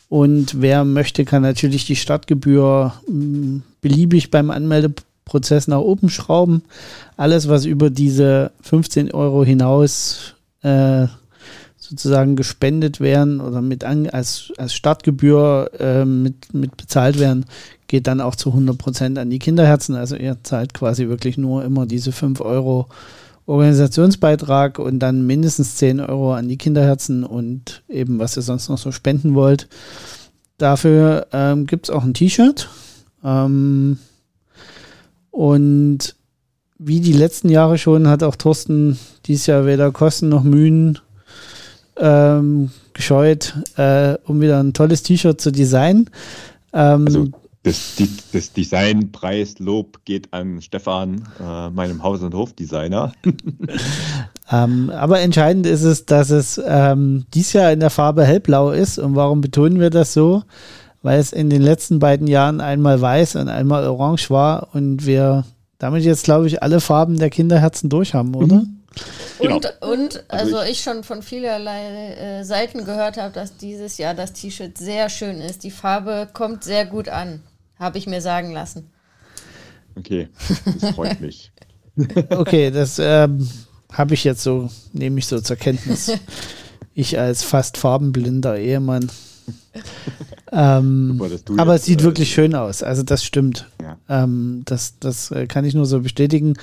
Und 0.09 0.59
wer 0.59 0.83
möchte, 0.85 1.23
kann 1.23 1.43
natürlich 1.43 1.85
die 1.85 1.95
Startgebühr 1.95 2.93
mh, 3.07 3.13
hm, 3.13 3.63
beliebig 3.79 4.31
beim 4.31 4.49
Anmeldeprozess 4.49 5.67
nach 5.67 5.81
oben 5.81 6.09
schrauben. 6.09 6.63
Alles, 7.15 7.47
was 7.47 7.65
über 7.65 7.91
diese 7.91 8.51
15 8.61 9.11
Euro 9.11 9.43
hinaus 9.43 10.33
äh, 10.63 11.05
sozusagen 11.89 12.35
gespendet 12.35 12.99
werden 12.99 13.41
oder 13.41 13.61
mit 13.61 13.83
an, 13.83 14.07
als, 14.07 14.53
als 14.57 14.73
Startgebühr 14.73 15.71
äh, 15.79 16.05
mit, 16.05 16.53
mit 16.53 16.77
bezahlt 16.77 17.19
werden, 17.19 17.45
geht 17.87 18.05
dann 18.05 18.21
auch 18.21 18.35
zu 18.35 18.49
100 18.49 18.77
Prozent 18.77 19.17
an 19.17 19.31
die 19.31 19.39
Kinderherzen. 19.39 19.95
Also 19.95 20.15
ihr 20.15 20.37
zahlt 20.43 20.75
quasi 20.75 21.07
wirklich 21.07 21.37
nur 21.37 21.63
immer 21.63 21.87
diese 21.87 22.11
5 22.11 22.41
Euro 22.41 22.87
Organisationsbeitrag 23.47 24.77
und 24.77 24.99
dann 24.99 25.25
mindestens 25.25 25.77
10 25.77 26.01
Euro 26.01 26.35
an 26.35 26.47
die 26.47 26.57
Kinderherzen 26.57 27.23
und 27.23 27.81
eben, 27.89 28.19
was 28.19 28.37
ihr 28.37 28.43
sonst 28.43 28.69
noch 28.69 28.77
so 28.77 28.91
spenden 28.91 29.33
wollt. 29.33 29.67
Dafür 30.59 31.25
ähm, 31.33 31.65
gibt 31.65 31.87
es 31.87 31.89
auch 31.89 32.03
ein 32.03 32.13
T-Shirt. 32.13 32.69
Ähm, 33.23 33.97
und 35.31 36.15
wie 36.77 36.99
die 36.99 37.13
letzten 37.13 37.49
Jahre 37.49 37.79
schon 37.79 38.07
hat 38.07 38.21
auch 38.21 38.35
Thorsten 38.35 38.99
dieses 39.25 39.47
Jahr 39.47 39.65
weder 39.65 39.91
Kosten 39.91 40.29
noch 40.29 40.43
Mühen 40.43 40.99
ähm, 41.99 42.71
gescheut, 42.93 43.55
äh, 43.77 44.15
um 44.25 44.41
wieder 44.41 44.59
ein 44.61 44.73
tolles 44.73 45.03
T-Shirt 45.03 45.39
zu 45.39 45.51
designen. 45.51 46.09
Ähm, 46.73 47.05
also 47.05 47.27
das, 47.63 47.95
das 48.31 48.53
Designpreislob 48.53 50.05
geht 50.05 50.33
an 50.33 50.61
Stefan, 50.61 51.23
äh, 51.39 51.69
meinem 51.69 52.01
Haus- 52.03 52.21
und 52.21 52.33
Hofdesigner. 52.33 53.11
ähm, 54.51 54.89
aber 54.89 55.19
entscheidend 55.19 55.65
ist 55.65 55.83
es, 55.83 56.05
dass 56.05 56.29
es 56.29 56.59
ähm, 56.65 57.25
dies 57.33 57.51
Jahr 57.53 57.71
in 57.71 57.81
der 57.81 57.89
Farbe 57.89 58.23
hellblau 58.23 58.71
ist. 58.71 58.97
Und 58.97 59.15
warum 59.15 59.41
betonen 59.41 59.79
wir 59.79 59.89
das 59.89 60.13
so? 60.13 60.43
Weil 61.01 61.19
es 61.19 61.33
in 61.33 61.49
den 61.49 61.61
letzten 61.61 61.99
beiden 61.99 62.27
Jahren 62.27 62.61
einmal 62.61 63.01
weiß 63.01 63.35
und 63.35 63.49
einmal 63.49 63.87
orange 63.87 64.29
war 64.29 64.69
und 64.73 65.05
wir 65.05 65.45
damit 65.79 66.03
jetzt, 66.03 66.23
glaube 66.23 66.47
ich, 66.47 66.63
alle 66.63 66.79
Farben 66.79 67.17
der 67.17 67.29
Kinderherzen 67.29 67.89
durch 67.89 68.13
haben, 68.13 68.35
oder? 68.35 68.57
Mhm. 68.57 68.78
Genau. 69.39 69.55
Und, 69.55 69.65
und 69.81 70.23
also, 70.27 70.57
also 70.57 70.71
ich 70.71 70.81
schon 70.81 71.03
von 71.03 71.21
vielerlei 71.21 72.13
äh, 72.13 72.43
Seiten 72.43 72.85
gehört 72.85 73.17
habe, 73.17 73.33
dass 73.33 73.55
dieses 73.55 73.97
Jahr 73.97 74.13
das 74.13 74.33
T-Shirt 74.33 74.77
sehr 74.77 75.09
schön 75.09 75.39
ist. 75.39 75.63
Die 75.63 75.71
Farbe 75.71 76.27
kommt 76.33 76.63
sehr 76.63 76.85
gut 76.85 77.07
an, 77.07 77.41
habe 77.77 77.97
ich 77.97 78.07
mir 78.07 78.21
sagen 78.21 78.51
lassen. 78.51 78.91
Okay, 79.95 80.29
das 80.79 80.91
freut 80.95 81.21
mich. 81.21 81.51
okay, 82.29 82.71
das 82.71 82.99
ähm, 82.99 83.47
habe 83.91 84.13
ich 84.13 84.23
jetzt 84.23 84.43
so, 84.43 84.69
nehme 84.93 85.19
ich 85.19 85.27
so 85.27 85.39
zur 85.39 85.55
Kenntnis. 85.55 86.11
Ich 86.93 87.17
als 87.17 87.43
fast 87.43 87.77
farbenblinder 87.77 88.57
Ehemann. 88.57 89.09
ähm, 90.51 91.17
Super, 91.17 91.61
aber 91.61 91.75
es 91.75 91.85
sieht 91.85 92.01
äh, 92.01 92.03
wirklich 92.03 92.33
schön 92.33 92.55
aus. 92.55 92.83
Also 92.83 93.03
das 93.03 93.23
stimmt. 93.23 93.67
Ja. 93.81 93.97
Ähm, 94.09 94.63
das, 94.65 94.99
das 94.99 95.31
äh, 95.31 95.47
kann 95.47 95.65
ich 95.65 95.73
nur 95.73 95.85
so 95.85 96.01
bestätigen. 96.01 96.55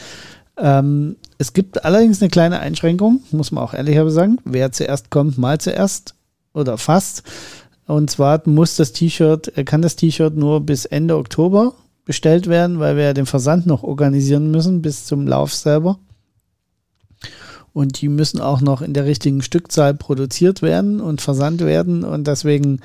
Ähm, 0.59 1.17
es 1.39 1.53
gibt 1.53 1.85
allerdings 1.85 2.23
eine 2.23 2.31
kleine 2.31 2.61
Einschränkung, 2.61 3.23
muss 3.31 3.53
man 3.53 3.63
auch 3.63 3.75
ehrlicher 3.75 4.09
sagen. 4.11 4.39
Wer 4.45 4.73
zuerst 4.73 5.11
kommt, 5.11 5.39
mal 5.39 5.59
zuerst 5.59 6.15
oder 6.55 6.79
fast. 6.79 7.23
Und 7.87 8.11
zwar 8.11 8.43
muss 8.47 8.77
das 8.77 8.93
T-Shirt, 8.93 9.57
äh, 9.57 9.65
kann 9.65 9.83
das 9.83 9.97
T-Shirt 9.97 10.37
nur 10.37 10.61
bis 10.61 10.87
Ende 10.87 11.17
Oktober 11.17 11.75
bestellt 12.05 12.47
werden, 12.47 12.79
weil 12.79 12.97
wir 12.97 13.05
ja 13.05 13.13
den 13.13 13.27
Versand 13.27 13.67
noch 13.67 13.83
organisieren 13.83 14.51
müssen 14.51 14.83
bis 14.83 15.05
zum 15.05 15.27
Lauf 15.27 15.55
selber. 15.55 15.99
Und 17.73 18.01
die 18.01 18.09
müssen 18.09 18.41
auch 18.41 18.63
noch 18.63 18.81
in 18.81 18.95
der 18.95 19.05
richtigen 19.05 19.43
Stückzahl 19.43 19.93
produziert 19.93 20.63
werden 20.63 20.99
und 20.99 21.21
versandt 21.21 21.61
werden. 21.61 22.05
Und 22.05 22.27
deswegen 22.27 22.81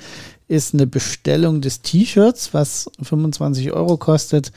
ist 0.49 0.73
eine 0.73 0.85
Bestellung 0.85 1.61
des 1.61 1.81
T-Shirts, 1.81 2.53
was 2.53 2.91
25 3.01 3.71
Euro 3.71 3.95
kostet, 3.95 4.51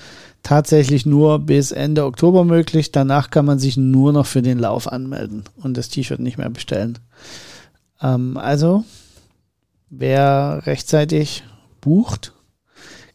tatsächlich 0.45 1.05
nur 1.07 1.41
bis 1.41 1.73
Ende 1.73 2.05
Oktober 2.05 2.45
möglich. 2.45 2.93
Danach 2.93 3.31
kann 3.31 3.45
man 3.45 3.59
sich 3.59 3.77
nur 3.77 4.13
noch 4.13 4.27
für 4.27 4.43
den 4.43 4.61
Lauf 4.61 4.87
anmelden 4.87 5.45
und 5.57 5.77
das 5.77 5.89
T-Shirt 5.89 6.21
nicht 6.21 6.39
mehr 6.39 6.51
bestellen. 6.51 7.01
Ähm, 8.01 8.37
also, 8.37 8.85
wer 9.91 10.63
rechtzeitig 10.67 11.43
bucht, 11.81 12.33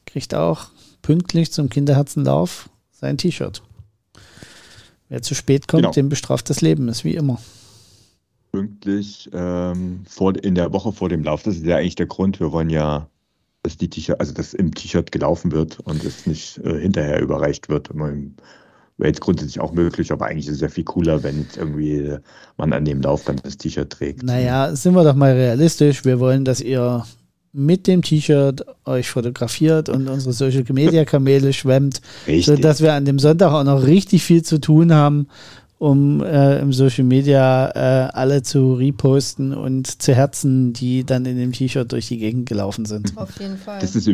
kriegt 0.05 0.35
auch 0.35 0.67
pünktlich 1.01 1.53
zum 1.53 1.69
Kinderherzenlauf 1.69 2.69
sein 2.91 3.17
T-Shirt. 3.17 3.61
Wer 5.07 5.21
zu 5.21 5.33
spät 5.33 5.67
kommt, 5.67 5.83
genau. 5.83 5.93
dem 5.93 6.09
bestraft 6.09 6.49
das 6.49 6.61
Leben, 6.61 6.87
ist 6.89 7.03
wie 7.03 7.15
immer. 7.15 7.39
Pünktlich 8.51 9.29
ähm, 9.33 10.03
vor, 10.07 10.35
in 10.35 10.55
der 10.55 10.73
Woche 10.73 10.91
vor 10.91 11.09
dem 11.09 11.23
Lauf, 11.23 11.43
das 11.43 11.55
ist 11.55 11.65
ja 11.65 11.77
eigentlich 11.77 11.95
der 11.95 12.07
Grund. 12.07 12.39
Wir 12.39 12.51
wollen 12.51 12.69
ja 12.69 13.07
dass 13.63 13.77
die 13.77 13.89
T-Shirt, 13.89 14.19
also 14.19 14.33
dass 14.33 14.53
im 14.53 14.73
T-Shirt 14.73 15.11
gelaufen 15.11 15.51
wird 15.51 15.79
und 15.81 16.03
es 16.03 16.25
nicht 16.25 16.59
äh, 16.59 16.79
hinterher 16.79 17.21
überreicht 17.21 17.69
wird. 17.69 17.89
Wäre 17.93 18.31
jetzt 19.07 19.21
grundsätzlich 19.21 19.59
auch 19.59 19.73
möglich, 19.73 20.11
aber 20.11 20.25
eigentlich 20.25 20.47
ist 20.47 20.55
es 20.55 20.61
ja 20.61 20.69
viel 20.69 20.83
cooler, 20.83 21.23
wenn 21.23 21.45
irgendwie 21.55 22.17
man 22.57 22.73
an 22.73 22.85
dem 22.85 23.01
Lauf 23.01 23.23
dann 23.25 23.37
das 23.43 23.57
T-Shirt 23.57 23.89
trägt. 23.89 24.23
Naja, 24.23 24.75
sind 24.75 24.93
wir 24.93 25.03
doch 25.03 25.15
mal 25.15 25.33
realistisch. 25.33 26.05
Wir 26.05 26.19
wollen, 26.19 26.45
dass 26.45 26.61
ihr 26.61 27.05
mit 27.51 27.87
dem 27.87 28.01
T-Shirt 28.01 28.63
euch 28.85 29.09
fotografiert 29.09 29.89
und 29.89 30.07
unsere 30.07 30.33
Social 30.33 30.63
Media 30.69 31.03
Kanäle 31.05 31.53
schwemmt, 31.53 32.01
richtig. 32.27 32.45
sodass 32.45 32.81
wir 32.81 32.93
an 32.93 33.05
dem 33.05 33.19
Sonntag 33.19 33.51
auch 33.51 33.63
noch 33.63 33.85
richtig 33.85 34.23
viel 34.23 34.43
zu 34.43 34.59
tun 34.59 34.93
haben 34.93 35.27
um 35.79 36.21
äh, 36.21 36.59
im 36.59 36.71
Social 36.73 37.05
Media 37.05 37.71
äh, 37.73 38.11
alle 38.13 38.43
zu 38.43 38.73
reposten 38.75 39.53
und 39.53 40.01
zu 40.01 40.13
Herzen, 40.13 40.73
die 40.73 41.05
dann 41.05 41.25
in 41.25 41.37
dem 41.37 41.51
T-Shirt 41.53 41.91
durch 41.91 42.07
die 42.09 42.19
Gegend 42.19 42.47
gelaufen 42.47 42.85
sind. 42.85 43.17
Auf 43.17 43.39
jeden 43.39 43.57
Fall. 43.57 43.79
Das 43.79 43.95
ist, 43.95 44.07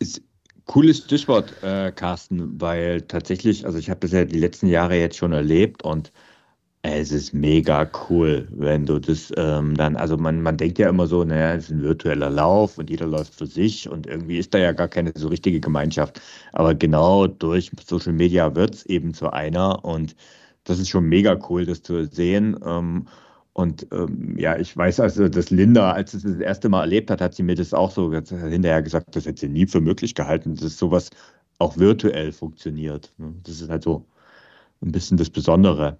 ist 0.00 0.22
cooles 0.66 0.98
Stichwort, 0.98 1.54
äh, 1.62 1.92
Carsten, 1.92 2.60
weil 2.60 3.02
tatsächlich, 3.02 3.64
also 3.64 3.78
ich 3.78 3.88
habe 3.88 4.00
das 4.00 4.12
ja 4.12 4.24
die 4.24 4.40
letzten 4.40 4.66
Jahre 4.66 4.96
jetzt 4.96 5.16
schon 5.16 5.32
erlebt 5.32 5.82
und 5.84 6.12
Es 6.88 7.10
ist 7.10 7.34
mega 7.34 7.90
cool, 8.08 8.46
wenn 8.52 8.86
du 8.86 9.00
das 9.00 9.32
ähm, 9.36 9.74
dann, 9.74 9.96
also 9.96 10.16
man, 10.16 10.40
man 10.40 10.56
denkt 10.56 10.78
ja 10.78 10.88
immer 10.88 11.08
so, 11.08 11.24
naja, 11.24 11.54
es 11.54 11.64
ist 11.64 11.70
ein 11.72 11.82
virtueller 11.82 12.30
Lauf 12.30 12.78
und 12.78 12.90
jeder 12.90 13.06
läuft 13.08 13.34
für 13.34 13.46
sich 13.46 13.88
und 13.88 14.06
irgendwie 14.06 14.38
ist 14.38 14.54
da 14.54 14.58
ja 14.58 14.70
gar 14.70 14.86
keine 14.86 15.12
so 15.16 15.26
richtige 15.26 15.58
Gemeinschaft. 15.58 16.20
Aber 16.52 16.76
genau 16.76 17.26
durch 17.26 17.72
Social 17.84 18.12
Media 18.12 18.54
wird 18.54 18.74
es 18.76 18.86
eben 18.86 19.14
zu 19.14 19.32
einer 19.32 19.84
und 19.84 20.14
das 20.66 20.78
ist 20.78 20.90
schon 20.90 21.04
mega 21.04 21.38
cool, 21.48 21.64
das 21.64 21.82
zu 21.82 22.04
sehen. 22.06 22.58
Ähm, 22.64 23.06
und 23.52 23.86
ähm, 23.92 24.36
ja, 24.38 24.58
ich 24.58 24.76
weiß 24.76 25.00
also, 25.00 25.28
dass 25.28 25.50
Linda, 25.50 25.92
als 25.92 26.12
sie 26.12 26.20
das, 26.20 26.38
erste 26.38 26.68
Mal 26.68 26.82
erlebt 26.82 27.10
hat, 27.10 27.22
hat 27.22 27.34
sie 27.34 27.42
mir 27.42 27.54
das 27.54 27.72
auch 27.72 27.90
so 27.90 28.12
hinterher 28.12 28.82
gesagt, 28.82 29.16
das 29.16 29.24
hätte 29.24 29.40
sie 29.40 29.48
nie 29.48 29.66
für 29.66 29.80
möglich 29.80 30.14
gehalten, 30.14 30.56
dass 30.56 30.76
sowas 30.76 31.08
auch 31.58 31.78
virtuell 31.78 32.32
funktioniert. 32.32 33.14
Ne? 33.16 33.34
Das 33.44 33.62
ist 33.62 33.70
halt 33.70 33.82
so 33.82 34.04
ein 34.82 34.92
bisschen 34.92 35.16
das 35.16 35.30
Besondere. 35.30 35.98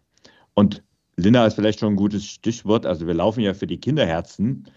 Und 0.54 0.82
Linda 1.16 1.46
ist 1.46 1.54
vielleicht 1.54 1.80
schon 1.80 1.94
ein 1.94 1.96
gutes 1.96 2.26
Stichwort. 2.26 2.84
Also 2.84 3.06
wir 3.06 3.14
laufen 3.14 3.40
ja 3.40 3.54
für 3.54 3.66
die 3.66 3.80
Kinderherzen. 3.80 4.68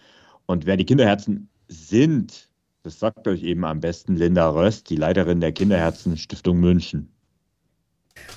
Und 0.46 0.66
wer 0.66 0.78
die 0.78 0.86
Kinderherzen 0.86 1.50
sind, 1.68 2.50
das 2.84 3.00
sagt 3.00 3.28
euch 3.28 3.44
eben 3.44 3.66
am 3.66 3.82
besten 3.82 4.16
Linda 4.16 4.50
Röst, 4.50 4.90
die 4.90 4.96
Leiterin 4.96 5.42
der 5.42 5.52
Kinderherzen 5.52 6.16
Stiftung 6.16 6.60
München. 6.60 7.12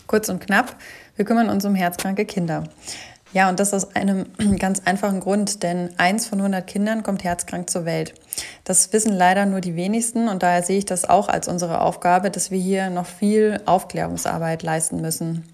Kurz 0.06 0.28
und 0.28 0.44
knapp, 0.44 0.76
wir 1.16 1.24
kümmern 1.24 1.48
uns 1.48 1.64
um 1.64 1.74
herzkranke 1.74 2.24
Kinder. 2.24 2.64
Ja, 3.32 3.48
und 3.48 3.60
das 3.60 3.72
aus 3.72 3.96
einem 3.96 4.26
ganz 4.58 4.82
einfachen 4.84 5.20
Grund, 5.20 5.62
denn 5.62 5.90
eins 5.96 6.26
von 6.26 6.38
100 6.38 6.66
Kindern 6.66 7.02
kommt 7.02 7.24
herzkrank 7.24 7.70
zur 7.70 7.84
Welt. 7.84 8.14
Das 8.64 8.92
wissen 8.92 9.12
leider 9.12 9.46
nur 9.46 9.60
die 9.60 9.76
wenigsten 9.76 10.28
und 10.28 10.42
daher 10.42 10.62
sehe 10.62 10.78
ich 10.78 10.84
das 10.84 11.08
auch 11.08 11.28
als 11.28 11.48
unsere 11.48 11.80
Aufgabe, 11.80 12.30
dass 12.30 12.50
wir 12.50 12.58
hier 12.58 12.90
noch 12.90 13.06
viel 13.06 13.60
Aufklärungsarbeit 13.64 14.62
leisten 14.62 15.00
müssen. 15.00 15.44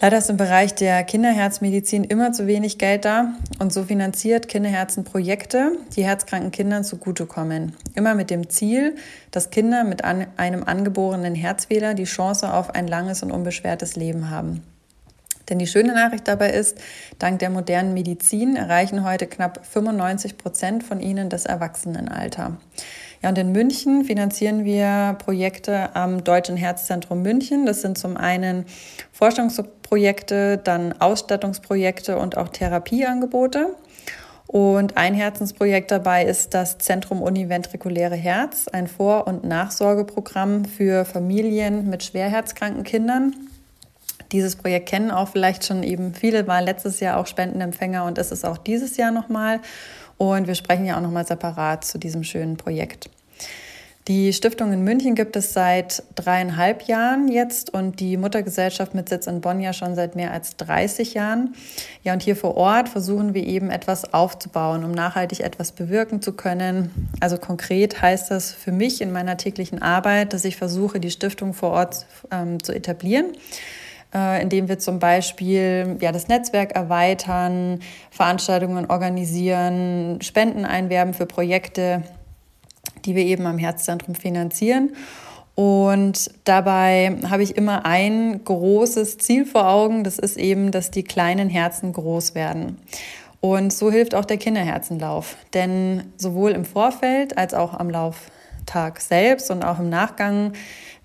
Leider 0.00 0.18
ist 0.18 0.30
im 0.30 0.36
Bereich 0.36 0.76
der 0.76 1.02
Kinderherzmedizin 1.02 2.04
immer 2.04 2.30
zu 2.30 2.46
wenig 2.46 2.78
Geld 2.78 3.04
da 3.04 3.34
und 3.58 3.72
so 3.72 3.82
finanziert 3.82 4.46
Kinderherzen 4.46 5.02
Projekte, 5.02 5.72
die 5.96 6.04
herzkranken 6.04 6.52
Kindern 6.52 6.84
zugutekommen. 6.84 7.74
Immer 7.96 8.14
mit 8.14 8.30
dem 8.30 8.48
Ziel, 8.48 8.94
dass 9.32 9.50
Kinder 9.50 9.82
mit 9.82 10.04
an, 10.04 10.28
einem 10.36 10.62
angeborenen 10.62 11.34
Herzfehler 11.34 11.94
die 11.94 12.04
Chance 12.04 12.52
auf 12.52 12.76
ein 12.76 12.86
langes 12.86 13.24
und 13.24 13.32
unbeschwertes 13.32 13.96
Leben 13.96 14.30
haben. 14.30 14.62
Denn 15.48 15.58
die 15.58 15.66
schöne 15.66 15.94
Nachricht 15.94 16.28
dabei 16.28 16.50
ist, 16.50 16.78
dank 17.18 17.40
der 17.40 17.50
modernen 17.50 17.92
Medizin 17.92 18.54
erreichen 18.54 19.02
heute 19.02 19.26
knapp 19.26 19.66
95 19.66 20.38
Prozent 20.38 20.84
von 20.84 21.00
ihnen 21.00 21.28
das 21.28 21.44
Erwachsenenalter. 21.44 22.58
Ja, 23.22 23.30
und 23.30 23.38
in 23.38 23.50
München 23.52 24.04
finanzieren 24.04 24.64
wir 24.64 25.16
Projekte 25.18 25.94
am 25.96 26.22
Deutschen 26.22 26.56
Herzzentrum 26.56 27.22
München. 27.22 27.66
Das 27.66 27.82
sind 27.82 27.98
zum 27.98 28.16
einen 28.16 28.64
Forschungsprojekte, 29.12 30.58
dann 30.58 30.92
Ausstattungsprojekte 31.00 32.16
und 32.16 32.36
auch 32.36 32.48
Therapieangebote. 32.48 33.74
Und 34.46 34.96
ein 34.96 35.12
Herzensprojekt 35.12 35.90
dabei 35.90 36.24
ist 36.24 36.54
das 36.54 36.78
Zentrum 36.78 37.20
Univentrikuläre 37.20 38.14
Herz, 38.14 38.66
ein 38.68 38.86
Vor- 38.86 39.26
und 39.26 39.44
Nachsorgeprogramm 39.44 40.64
für 40.64 41.04
Familien 41.04 41.90
mit 41.90 42.02
schwerherzkranken 42.02 42.82
Kindern. 42.82 43.34
Dieses 44.32 44.56
Projekt 44.56 44.88
kennen 44.88 45.10
auch 45.10 45.28
vielleicht 45.28 45.64
schon 45.64 45.82
eben 45.82 46.14
viele, 46.14 46.46
war 46.46 46.62
letztes 46.62 47.00
Jahr 47.00 47.18
auch 47.18 47.26
Spendenempfänger 47.26 48.04
und 48.04 48.16
ist 48.16 48.32
es 48.32 48.44
auch 48.44 48.58
dieses 48.58 48.96
Jahr 48.96 49.10
nochmal. 49.10 49.60
Und 50.18 50.46
wir 50.46 50.54
sprechen 50.54 50.84
ja 50.84 50.96
auch 50.96 51.00
nochmal 51.00 51.26
separat 51.26 51.84
zu 51.84 51.98
diesem 51.98 52.24
schönen 52.24 52.56
Projekt. 52.56 53.08
Die 54.08 54.32
Stiftung 54.32 54.72
in 54.72 54.84
München 54.84 55.14
gibt 55.14 55.36
es 55.36 55.52
seit 55.52 56.02
dreieinhalb 56.14 56.84
Jahren 56.84 57.28
jetzt 57.28 57.74
und 57.74 58.00
die 58.00 58.16
Muttergesellschaft 58.16 58.94
mit 58.94 59.10
Sitz 59.10 59.26
in 59.26 59.42
Bonn 59.42 59.60
ja 59.60 59.74
schon 59.74 59.94
seit 59.94 60.16
mehr 60.16 60.32
als 60.32 60.56
30 60.56 61.12
Jahren. 61.12 61.54
Ja, 62.04 62.14
und 62.14 62.22
hier 62.22 62.34
vor 62.34 62.56
Ort 62.56 62.88
versuchen 62.88 63.34
wir 63.34 63.46
eben 63.46 63.68
etwas 63.70 64.14
aufzubauen, 64.14 64.82
um 64.82 64.92
nachhaltig 64.92 65.40
etwas 65.40 65.72
bewirken 65.72 66.22
zu 66.22 66.32
können. 66.32 67.10
Also 67.20 67.36
konkret 67.36 68.00
heißt 68.00 68.30
das 68.30 68.50
für 68.50 68.72
mich 68.72 69.02
in 69.02 69.12
meiner 69.12 69.36
täglichen 69.36 69.82
Arbeit, 69.82 70.32
dass 70.32 70.46
ich 70.46 70.56
versuche, 70.56 71.00
die 71.00 71.10
Stiftung 71.10 71.52
vor 71.52 71.72
Ort 71.72 72.06
ähm, 72.30 72.62
zu 72.62 72.72
etablieren 72.72 73.26
äh, 74.14 74.42
indem 74.42 74.68
wir 74.68 74.78
zum 74.78 74.98
Beispiel 74.98 75.96
ja, 76.00 76.12
das 76.12 76.28
Netzwerk 76.28 76.72
erweitern, 76.72 77.80
Veranstaltungen 78.10 78.90
organisieren, 78.90 80.20
Spenden 80.22 80.64
einwerben 80.64 81.14
für 81.14 81.26
Projekte, 81.26 82.02
die 83.04 83.14
wir 83.14 83.24
eben 83.24 83.46
am 83.46 83.58
Herzzentrum 83.58 84.14
finanzieren. 84.14 84.92
Und 85.54 86.30
dabei 86.44 87.16
habe 87.28 87.42
ich 87.42 87.56
immer 87.56 87.84
ein 87.84 88.44
großes 88.44 89.18
Ziel 89.18 89.44
vor 89.44 89.68
Augen, 89.68 90.04
das 90.04 90.18
ist 90.18 90.36
eben, 90.36 90.70
dass 90.70 90.92
die 90.92 91.02
kleinen 91.02 91.48
Herzen 91.48 91.92
groß 91.92 92.36
werden. 92.36 92.78
Und 93.40 93.72
so 93.72 93.90
hilft 93.90 94.14
auch 94.14 94.24
der 94.24 94.36
Kinderherzenlauf. 94.36 95.36
Denn 95.54 96.12
sowohl 96.16 96.52
im 96.52 96.64
Vorfeld 96.64 97.36
als 97.38 97.54
auch 97.54 97.74
am 97.74 97.90
Lauftag 97.90 99.00
selbst 99.00 99.50
und 99.50 99.64
auch 99.64 99.78
im 99.78 99.88
Nachgang 99.88 100.52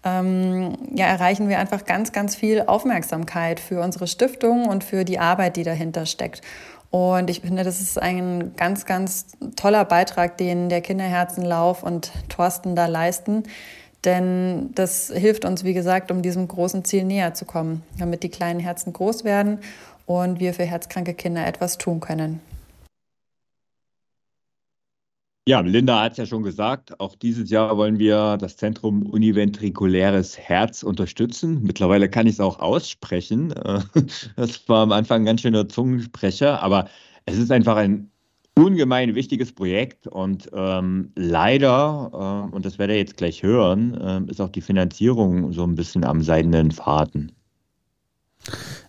ähm, 0.03 0.77
ja, 0.93 1.05
erreichen 1.05 1.49
wir 1.49 1.59
einfach 1.59 1.85
ganz, 1.85 2.11
ganz 2.11 2.35
viel 2.35 2.63
Aufmerksamkeit 2.67 3.59
für 3.59 3.81
unsere 3.81 4.07
Stiftung 4.07 4.67
und 4.67 4.83
für 4.83 5.05
die 5.05 5.19
Arbeit, 5.19 5.55
die 5.55 5.63
dahinter 5.63 6.05
steckt. 6.05 6.41
Und 6.89 7.29
ich 7.29 7.41
finde, 7.41 7.63
das 7.63 7.81
ist 7.81 7.99
ein 7.99 8.55
ganz, 8.55 8.85
ganz 8.85 9.27
toller 9.55 9.83
Beitrag, 9.83 10.37
den 10.37 10.69
der 10.69 10.81
Kinderherzenlauf 10.81 11.81
und 11.81 12.11
Thorsten 12.29 12.75
da 12.75 12.85
leisten. 12.85 13.43
Denn 14.05 14.71
das 14.75 15.07
hilft 15.07 15.45
uns, 15.45 15.63
wie 15.63 15.73
gesagt, 15.73 16.11
um 16.11 16.21
diesem 16.21 16.47
großen 16.47 16.83
Ziel 16.83 17.05
näher 17.05 17.33
zu 17.33 17.45
kommen, 17.45 17.83
damit 17.97 18.21
die 18.23 18.29
kleinen 18.29 18.59
Herzen 18.59 18.93
groß 18.93 19.23
werden 19.23 19.59
und 20.05 20.39
wir 20.39 20.53
für 20.53 20.65
herzkranke 20.65 21.13
Kinder 21.13 21.47
etwas 21.47 21.77
tun 21.77 21.99
können. 21.99 22.41
Ja, 25.45 25.59
Linda 25.59 26.01
hat 26.01 26.13
es 26.13 26.17
ja 26.19 26.25
schon 26.25 26.43
gesagt, 26.43 27.01
auch 27.01 27.15
dieses 27.15 27.49
Jahr 27.49 27.75
wollen 27.75 27.99
wir 27.99 28.37
das 28.37 28.55
Zentrum 28.55 29.05
Univentrikuläres 29.05 30.39
Herz 30.39 30.83
unterstützen. 30.83 31.61
Mittlerweile 31.63 32.07
kann 32.09 32.27
ich 32.27 32.35
es 32.35 32.39
auch 32.39 32.59
aussprechen. 32.59 33.53
Das 34.37 34.69
war 34.69 34.83
am 34.83 34.93
Anfang 34.93 35.23
ein 35.23 35.25
ganz 35.25 35.41
schöner 35.41 35.67
Zungensprecher, 35.67 36.63
aber 36.63 36.87
es 37.25 37.37
ist 37.37 37.51
einfach 37.51 37.75
ein 37.75 38.09
ungemein 38.57 39.15
wichtiges 39.15 39.51
Projekt 39.51 40.07
und 40.07 40.49
ähm, 40.53 41.11
leider, 41.15 42.47
äh, 42.51 42.55
und 42.55 42.65
das 42.65 42.79
werdet 42.79 42.95
ihr 42.95 42.99
jetzt 42.99 43.17
gleich 43.17 43.43
hören, 43.43 43.95
äh, 44.27 44.31
ist 44.31 44.39
auch 44.39 44.49
die 44.49 44.61
Finanzierung 44.61 45.51
so 45.51 45.63
ein 45.63 45.75
bisschen 45.75 46.05
am 46.05 46.21
seidenen 46.21 46.71
Faden. 46.71 47.33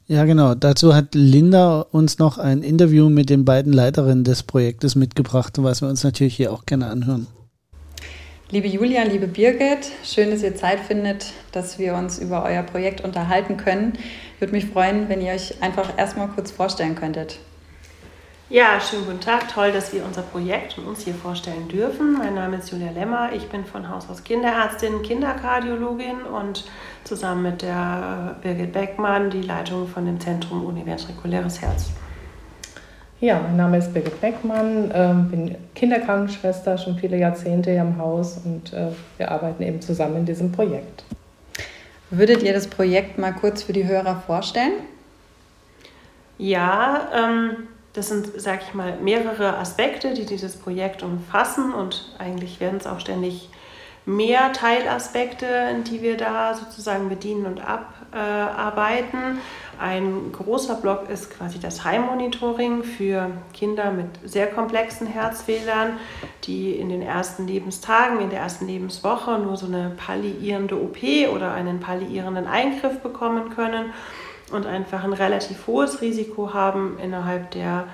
Ja, 0.06 0.24
genau. 0.24 0.54
Dazu 0.54 0.94
hat 0.94 1.14
Linda 1.14 1.80
uns 1.80 2.18
noch 2.18 2.36
ein 2.36 2.62
Interview 2.62 3.08
mit 3.08 3.30
den 3.30 3.46
beiden 3.46 3.72
Leiterinnen 3.72 4.24
des 4.24 4.42
Projektes 4.42 4.96
mitgebracht, 4.96 5.54
was 5.56 5.80
wir 5.80 5.88
uns 5.88 6.04
natürlich 6.04 6.36
hier 6.36 6.52
auch 6.52 6.66
gerne 6.66 6.88
anhören. 6.88 7.26
Liebe 8.50 8.68
Julia, 8.68 9.02
liebe 9.04 9.26
Birgit, 9.26 9.90
schön, 10.04 10.30
dass 10.30 10.42
ihr 10.42 10.54
Zeit 10.54 10.80
findet, 10.80 11.32
dass 11.52 11.78
wir 11.78 11.94
uns 11.94 12.18
über 12.18 12.44
euer 12.44 12.62
Projekt 12.62 13.00
unterhalten 13.00 13.56
können. 13.56 13.94
Ich 14.34 14.40
würde 14.42 14.52
mich 14.52 14.66
freuen, 14.66 15.08
wenn 15.08 15.22
ihr 15.22 15.32
euch 15.32 15.62
einfach 15.62 15.96
erstmal 15.96 16.28
kurz 16.28 16.50
vorstellen 16.50 16.94
könntet. 16.94 17.38
Ja, 18.50 18.78
schönen 18.78 19.06
guten 19.06 19.20
Tag. 19.20 19.48
Toll, 19.48 19.72
dass 19.72 19.94
wir 19.94 20.04
unser 20.04 20.20
Projekt 20.20 20.76
und 20.76 20.86
uns 20.86 21.00
hier 21.00 21.14
vorstellen 21.14 21.66
dürfen. 21.66 22.12
Mein 22.18 22.34
Name 22.34 22.58
ist 22.58 22.70
Julia 22.70 22.90
Lemmer. 22.90 23.30
Ich 23.32 23.48
bin 23.48 23.64
von 23.64 23.88
Haus 23.88 24.10
aus 24.10 24.22
Kinderärztin, 24.22 25.00
Kinderkardiologin 25.00 26.24
und 26.24 26.64
zusammen 27.04 27.42
mit 27.42 27.62
der 27.62 28.36
Birgit 28.42 28.74
Beckmann 28.74 29.30
die 29.30 29.40
Leitung 29.40 29.88
von 29.88 30.04
dem 30.04 30.20
Zentrum 30.20 30.66
Univentrikuläres 30.66 31.62
Herz. 31.62 31.86
Ja, 33.18 33.40
mein 33.40 33.56
Name 33.56 33.78
ist 33.78 33.94
Birgit 33.94 34.20
Beckmann, 34.20 34.90
äh, 34.90 35.14
bin 35.30 35.56
Kinderkrankenschwester 35.74 36.76
schon 36.76 36.98
viele 36.98 37.16
Jahrzehnte 37.16 37.70
hier 37.70 37.80
im 37.80 37.96
Haus 37.96 38.42
und 38.44 38.74
äh, 38.74 38.88
wir 39.16 39.30
arbeiten 39.30 39.62
eben 39.62 39.80
zusammen 39.80 40.18
in 40.18 40.26
diesem 40.26 40.52
Projekt. 40.52 41.04
Würdet 42.10 42.42
ihr 42.42 42.52
das 42.52 42.66
Projekt 42.66 43.16
mal 43.16 43.32
kurz 43.32 43.62
für 43.62 43.72
die 43.72 43.86
Hörer 43.86 44.22
vorstellen? 44.26 44.74
Ja, 46.36 47.08
ähm, 47.14 47.68
das 47.94 48.08
sind, 48.08 48.28
sag 48.36 48.62
ich 48.62 48.74
mal, 48.74 48.98
mehrere 48.98 49.56
Aspekte, 49.56 50.14
die 50.14 50.26
dieses 50.26 50.56
Projekt 50.56 51.02
umfassen 51.02 51.72
und 51.72 52.14
eigentlich 52.18 52.60
werden 52.60 52.78
es 52.78 52.86
auch 52.86 53.00
ständig 53.00 53.48
mehr 54.06 54.52
Teilaspekte, 54.52 55.82
die 55.86 56.02
wir 56.02 56.16
da 56.16 56.54
sozusagen 56.54 57.08
bedienen 57.08 57.46
und 57.46 57.60
abarbeiten. 57.64 59.38
Ein 59.78 60.30
großer 60.32 60.74
Block 60.74 61.08
ist 61.08 61.30
quasi 61.30 61.58
das 61.58 61.84
Heimmonitoring 61.84 62.84
für 62.84 63.30
Kinder 63.54 63.92
mit 63.92 64.06
sehr 64.24 64.48
komplexen 64.48 65.06
Herzfehlern, 65.06 65.98
die 66.44 66.72
in 66.72 66.90
den 66.90 67.00
ersten 67.00 67.46
Lebenstagen, 67.46 68.20
in 68.20 68.30
der 68.30 68.40
ersten 68.40 68.66
Lebenswoche 68.66 69.38
nur 69.38 69.56
so 69.56 69.66
eine 69.66 69.92
palliierende 69.96 70.76
OP 70.76 70.98
oder 71.32 71.52
einen 71.52 71.80
palliierenden 71.80 72.46
Eingriff 72.46 73.00
bekommen 73.00 73.50
können 73.50 73.92
und 74.52 74.66
einfach 74.66 75.04
ein 75.04 75.12
relativ 75.12 75.66
hohes 75.66 76.00
Risiko 76.00 76.54
haben, 76.54 76.98
innerhalb 77.02 77.50
der 77.52 77.86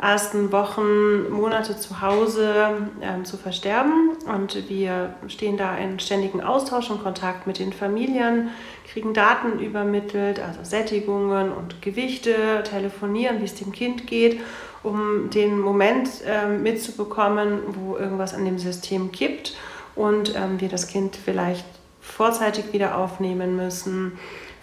ersten 0.00 0.52
Wochen, 0.52 1.28
Monate 1.30 1.76
zu 1.76 2.00
Hause 2.00 2.54
ähm, 3.00 3.24
zu 3.24 3.36
versterben. 3.36 4.12
Und 4.32 4.68
wir 4.68 5.14
stehen 5.26 5.56
da 5.56 5.76
in 5.76 5.98
ständigen 5.98 6.40
Austausch 6.40 6.90
und 6.90 7.02
Kontakt 7.02 7.46
mit 7.46 7.58
den 7.58 7.72
Familien, 7.72 8.50
kriegen 8.90 9.12
Daten 9.12 9.58
übermittelt, 9.58 10.40
also 10.40 10.60
Sättigungen 10.62 11.52
und 11.52 11.82
Gewichte, 11.82 12.62
telefonieren, 12.62 13.40
wie 13.40 13.44
es 13.44 13.54
dem 13.54 13.72
Kind 13.72 14.06
geht, 14.06 14.40
um 14.82 15.30
den 15.30 15.58
Moment 15.58 16.08
ähm, 16.26 16.62
mitzubekommen, 16.62 17.58
wo 17.66 17.96
irgendwas 17.96 18.34
an 18.34 18.44
dem 18.44 18.58
System 18.58 19.10
kippt 19.10 19.56
und 19.96 20.34
ähm, 20.36 20.60
wir 20.60 20.68
das 20.68 20.86
Kind 20.86 21.16
vielleicht 21.16 21.66
vorzeitig 22.00 22.72
wieder 22.72 22.96
aufnehmen 22.96 23.56
müssen, 23.56 24.18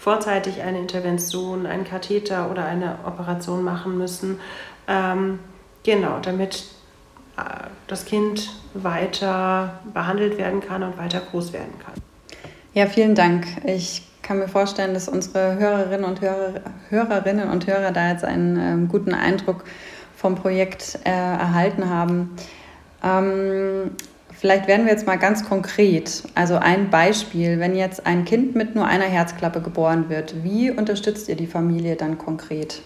vorzeitig 0.05 0.61
eine 0.61 0.77
Intervention, 0.77 1.65
einen 1.65 1.83
Katheter 1.83 2.51
oder 2.51 2.63
eine 2.63 2.99
Operation 3.07 3.63
machen 3.63 3.97
müssen. 3.97 4.39
Ähm, 4.87 5.39
genau, 5.81 6.19
damit 6.21 6.65
äh, 7.37 7.41
das 7.87 8.05
Kind 8.05 8.51
weiter 8.75 9.79
behandelt 9.95 10.37
werden 10.37 10.61
kann 10.61 10.83
und 10.83 10.99
weiter 10.99 11.21
groß 11.31 11.53
werden 11.53 11.73
kann. 11.83 11.95
Ja, 12.75 12.85
vielen 12.85 13.15
Dank. 13.15 13.47
Ich 13.65 14.03
kann 14.21 14.37
mir 14.37 14.47
vorstellen, 14.47 14.93
dass 14.93 15.09
unsere 15.09 15.55
Hörerinnen 15.57 16.05
und 16.05 16.21
Hörer, 16.21 16.61
Hörerinnen 16.89 17.49
und 17.49 17.65
Hörer 17.65 17.91
da 17.91 18.11
jetzt 18.11 18.23
einen 18.23 18.59
ähm, 18.59 18.87
guten 18.87 19.15
Eindruck 19.15 19.63
vom 20.15 20.35
Projekt 20.35 20.99
äh, 21.03 21.09
erhalten 21.09 21.89
haben. 21.89 22.35
Ähm, 23.03 23.89
vielleicht 24.45 24.67
werden 24.67 24.85
wir 24.85 24.93
jetzt 24.93 25.07
mal 25.07 25.15
ganz 25.15 25.43
konkret. 25.43 26.21
Also 26.35 26.57
ein 26.57 26.91
Beispiel, 26.91 27.59
wenn 27.59 27.75
jetzt 27.75 28.05
ein 28.05 28.25
Kind 28.25 28.55
mit 28.55 28.75
nur 28.75 28.85
einer 28.85 29.05
Herzklappe 29.05 29.59
geboren 29.59 30.07
wird, 30.07 30.43
wie 30.43 30.69
unterstützt 30.69 31.27
ihr 31.29 31.35
die 31.35 31.47
Familie 31.47 31.95
dann 31.95 32.19
konkret? 32.19 32.83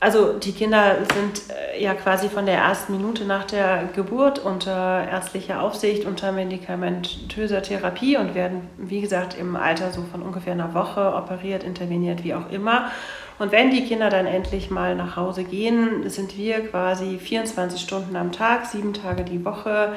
Also 0.00 0.32
die 0.32 0.50
Kinder 0.50 0.96
sind 1.14 1.42
äh, 1.50 1.80
ja 1.80 1.94
quasi 1.94 2.28
von 2.28 2.46
der 2.46 2.56
ersten 2.56 2.96
Minute 2.96 3.26
nach 3.26 3.44
der 3.44 3.88
Geburt 3.94 4.40
unter 4.40 5.06
ärztlicher 5.08 5.62
Aufsicht, 5.62 6.04
unter 6.04 6.32
medikamentöser 6.32 7.62
Therapie 7.62 8.16
und 8.16 8.34
werden, 8.34 8.62
wie 8.76 9.00
gesagt, 9.00 9.38
im 9.38 9.54
Alter 9.54 9.92
so 9.92 10.02
von 10.10 10.20
ungefähr 10.20 10.54
einer 10.54 10.74
Woche 10.74 11.14
operiert, 11.14 11.62
interveniert, 11.62 12.24
wie 12.24 12.34
auch 12.34 12.50
immer. 12.50 12.90
Und 13.38 13.52
wenn 13.52 13.70
die 13.70 13.84
Kinder 13.84 14.10
dann 14.10 14.26
endlich 14.26 14.70
mal 14.70 14.96
nach 14.96 15.16
Hause 15.16 15.44
gehen, 15.44 16.08
sind 16.10 16.36
wir 16.36 16.66
quasi 16.68 17.18
24 17.18 17.80
Stunden 17.80 18.16
am 18.16 18.32
Tag, 18.32 18.66
sieben 18.66 18.94
Tage 18.94 19.24
die 19.24 19.44
Woche 19.44 19.92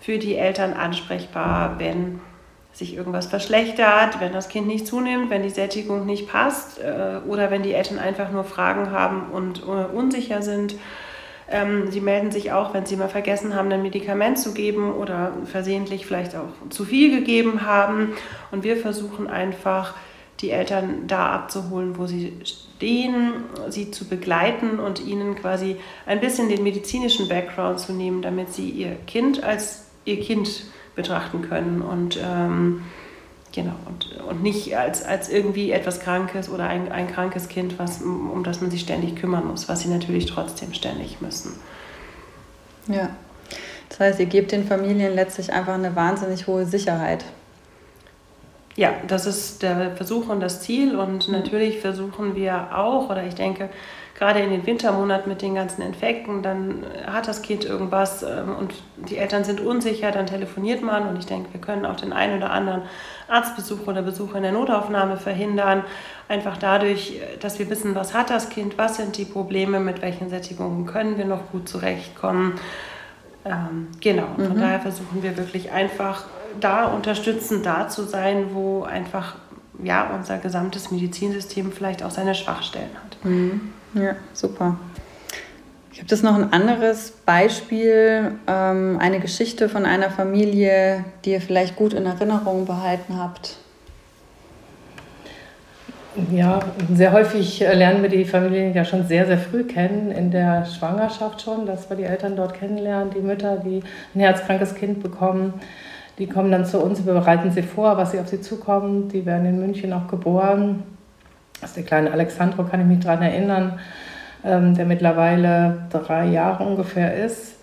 für 0.00 0.18
die 0.18 0.36
Eltern 0.36 0.74
ansprechbar, 0.74 1.78
wenn 1.78 2.20
sich 2.72 2.96
irgendwas 2.96 3.26
verschlechtert, 3.26 4.20
wenn 4.20 4.32
das 4.32 4.48
Kind 4.48 4.66
nicht 4.66 4.86
zunimmt, 4.86 5.30
wenn 5.30 5.42
die 5.42 5.50
Sättigung 5.50 6.06
nicht 6.06 6.28
passt 6.28 6.80
äh, 6.80 7.20
oder 7.26 7.50
wenn 7.50 7.62
die 7.62 7.72
Eltern 7.72 7.98
einfach 7.98 8.30
nur 8.30 8.44
Fragen 8.44 8.90
haben 8.90 9.30
und 9.32 9.62
äh, 9.62 9.94
unsicher 9.94 10.42
sind. 10.42 10.74
Ähm, 11.48 11.90
sie 11.90 12.00
melden 12.00 12.32
sich 12.32 12.52
auch, 12.52 12.74
wenn 12.74 12.84
sie 12.84 12.96
mal 12.96 13.08
vergessen 13.08 13.54
haben, 13.54 13.70
ein 13.70 13.82
Medikament 13.82 14.38
zu 14.38 14.54
geben 14.54 14.92
oder 14.92 15.32
versehentlich 15.44 16.04
vielleicht 16.06 16.34
auch 16.34 16.48
zu 16.70 16.84
viel 16.84 17.16
gegeben 17.16 17.64
haben. 17.64 18.14
Und 18.50 18.64
wir 18.64 18.76
versuchen 18.76 19.28
einfach, 19.28 19.94
die 20.40 20.50
Eltern 20.50 21.06
da 21.06 21.32
abzuholen, 21.32 21.96
wo 21.96 22.06
sie 22.06 22.32
stehen, 22.44 23.44
sie 23.68 23.90
zu 23.90 24.06
begleiten 24.06 24.78
und 24.80 25.04
ihnen 25.04 25.36
quasi 25.36 25.76
ein 26.06 26.20
bisschen 26.20 26.48
den 26.48 26.62
medizinischen 26.62 27.28
Background 27.28 27.80
zu 27.80 27.92
nehmen, 27.92 28.22
damit 28.22 28.52
sie 28.52 28.68
ihr 28.68 28.96
Kind 29.06 29.42
als 29.44 29.86
ihr 30.04 30.20
Kind 30.20 30.64
betrachten 30.96 31.42
können 31.42 31.82
und 31.82 32.18
ähm, 32.22 32.82
genau 33.52 33.74
und, 33.86 34.20
und 34.28 34.42
nicht 34.42 34.76
als, 34.76 35.02
als 35.02 35.28
irgendwie 35.28 35.70
etwas 35.70 36.00
Krankes 36.00 36.48
oder 36.48 36.68
ein, 36.68 36.90
ein 36.90 37.08
krankes 37.08 37.48
Kind, 37.48 37.78
was, 37.78 38.02
um 38.02 38.42
das 38.44 38.60
man 38.60 38.70
sich 38.70 38.80
ständig 38.80 39.16
kümmern 39.16 39.46
muss, 39.46 39.68
was 39.68 39.80
sie 39.80 39.88
natürlich 39.88 40.26
trotzdem 40.26 40.74
ständig 40.74 41.20
müssen. 41.20 41.54
Ja, 42.86 43.10
das 43.88 44.00
heißt, 44.00 44.20
ihr 44.20 44.26
gebt 44.26 44.52
den 44.52 44.66
Familien 44.66 45.14
letztlich 45.14 45.52
einfach 45.52 45.74
eine 45.74 45.94
wahnsinnig 45.96 46.46
hohe 46.46 46.66
Sicherheit. 46.66 47.24
Ja, 48.76 48.92
das 49.06 49.26
ist 49.26 49.62
der 49.62 49.92
Versuch 49.92 50.28
und 50.28 50.40
das 50.40 50.62
Ziel. 50.62 50.96
Und 50.96 51.28
mhm. 51.28 51.34
natürlich 51.34 51.80
versuchen 51.80 52.34
wir 52.34 52.76
auch, 52.76 53.08
oder 53.10 53.24
ich 53.24 53.34
denke, 53.34 53.70
gerade 54.16 54.40
in 54.40 54.50
den 54.50 54.66
Wintermonaten 54.66 55.28
mit 55.28 55.42
den 55.42 55.54
ganzen 55.54 55.82
Infekten, 55.82 56.42
dann 56.42 56.84
hat 57.06 57.26
das 57.26 57.42
Kind 57.42 57.64
irgendwas 57.64 58.22
ähm, 58.22 58.54
und 58.58 58.74
die 59.08 59.16
Eltern 59.16 59.44
sind 59.44 59.60
unsicher, 59.60 60.12
dann 60.12 60.26
telefoniert 60.26 60.82
man 60.82 61.08
und 61.08 61.18
ich 61.18 61.26
denke, 61.26 61.52
wir 61.52 61.60
können 61.60 61.84
auch 61.84 61.96
den 61.96 62.12
einen 62.12 62.36
oder 62.38 62.50
anderen 62.50 62.82
Arztbesuch 63.28 63.86
oder 63.86 64.02
Besuch 64.02 64.34
in 64.34 64.42
der 64.42 64.52
Notaufnahme 64.52 65.16
verhindern, 65.16 65.82
einfach 66.28 66.56
dadurch, 66.56 67.20
dass 67.40 67.58
wir 67.58 67.68
wissen, 67.70 67.94
was 67.94 68.14
hat 68.14 68.30
das 68.30 68.50
Kind, 68.50 68.78
was 68.78 68.96
sind 68.96 69.16
die 69.16 69.24
Probleme, 69.24 69.80
mit 69.80 70.00
welchen 70.00 70.30
Sättigungen 70.30 70.86
können 70.86 71.18
wir 71.18 71.24
noch 71.24 71.50
gut 71.50 71.68
zurechtkommen. 71.68 72.54
Ähm, 73.44 73.88
genau, 74.00 74.28
mhm. 74.36 74.46
von 74.46 74.60
daher 74.60 74.80
versuchen 74.80 75.22
wir 75.22 75.36
wirklich 75.36 75.72
einfach 75.72 76.24
da 76.60 76.86
unterstützend 76.86 77.66
da 77.66 77.88
zu 77.88 78.04
sein, 78.04 78.48
wo 78.52 78.82
einfach 78.82 79.36
ja, 79.82 80.10
unser 80.14 80.38
gesamtes 80.38 80.90
Medizinsystem 80.90 81.72
vielleicht 81.72 82.02
auch 82.02 82.10
seine 82.10 82.34
Schwachstellen 82.34 82.90
hat. 82.94 83.24
Mhm. 83.24 83.72
Ja, 83.94 84.16
super. 84.32 84.76
Gibt 85.92 86.10
es 86.10 86.22
noch 86.22 86.34
ein 86.34 86.52
anderes 86.52 87.12
Beispiel, 87.24 88.32
ähm, 88.48 88.98
eine 89.00 89.20
Geschichte 89.20 89.68
von 89.68 89.86
einer 89.86 90.10
Familie, 90.10 91.04
die 91.24 91.32
ihr 91.32 91.40
vielleicht 91.40 91.76
gut 91.76 91.92
in 91.92 92.04
Erinnerung 92.04 92.66
behalten 92.66 93.16
habt? 93.18 93.56
Ja, 96.30 96.60
sehr 96.92 97.12
häufig 97.12 97.60
lernen 97.60 98.02
wir 98.02 98.08
die 98.08 98.24
Familien 98.24 98.72
ja 98.72 98.84
schon 98.84 99.06
sehr, 99.06 99.26
sehr 99.26 99.38
früh 99.38 99.64
kennen, 99.64 100.12
in 100.12 100.30
der 100.30 100.64
Schwangerschaft 100.64 101.42
schon, 101.42 101.66
dass 101.66 101.90
wir 101.90 101.96
die 101.96 102.04
Eltern 102.04 102.36
dort 102.36 102.54
kennenlernen, 102.54 103.12
die 103.12 103.20
Mütter, 103.20 103.56
die 103.56 103.82
ein 104.14 104.20
herzkrankes 104.20 104.76
Kind 104.76 105.02
bekommen. 105.02 105.54
Die 106.18 106.28
kommen 106.28 106.50
dann 106.52 106.64
zu 106.64 106.80
uns, 106.80 107.04
wir 107.04 107.12
bereiten 107.12 107.50
sie 107.50 107.62
vor, 107.62 107.96
was 107.96 108.12
sie 108.12 108.20
auf 108.20 108.28
sie 108.28 108.40
zukommt. 108.40 109.12
Die 109.12 109.26
werden 109.26 109.46
in 109.46 109.58
München 109.58 109.92
auch 109.92 110.06
geboren. 110.06 110.84
Das 111.60 111.70
ist 111.70 111.76
der 111.76 111.84
kleine 111.84 112.12
Alexandro, 112.12 112.64
kann 112.64 112.80
ich 112.80 112.86
mich 112.86 113.00
daran 113.00 113.22
erinnern, 113.22 113.78
ähm, 114.44 114.74
der 114.74 114.86
mittlerweile 114.86 115.86
drei 115.90 116.26
Jahre 116.26 116.64
ungefähr 116.64 117.14
ist. 117.24 117.54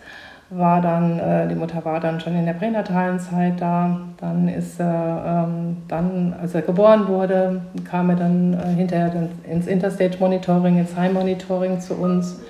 War 0.49 0.81
dann, 0.81 1.17
äh, 1.17 1.47
die 1.47 1.55
Mutter 1.55 1.85
war 1.85 2.01
dann 2.01 2.19
schon 2.19 2.35
in 2.35 2.45
der 2.45 2.53
pränatalen 2.53 3.19
Zeit 3.19 3.61
da. 3.61 4.01
Dann 4.17 4.49
ist 4.49 4.81
er, 4.81 5.45
ähm, 5.47 5.77
dann, 5.87 6.35
als 6.41 6.53
er 6.53 6.63
geboren 6.63 7.07
wurde, 7.07 7.61
kam 7.89 8.09
er 8.09 8.17
dann 8.17 8.53
äh, 8.53 8.75
hinterher 8.75 9.29
ins 9.49 9.67
Interstage 9.67 10.17
Monitoring, 10.19 10.77
ins 10.77 10.97
Heim 10.97 11.13
Monitoring 11.13 11.79
zu 11.79 11.93
uns. 11.93 12.41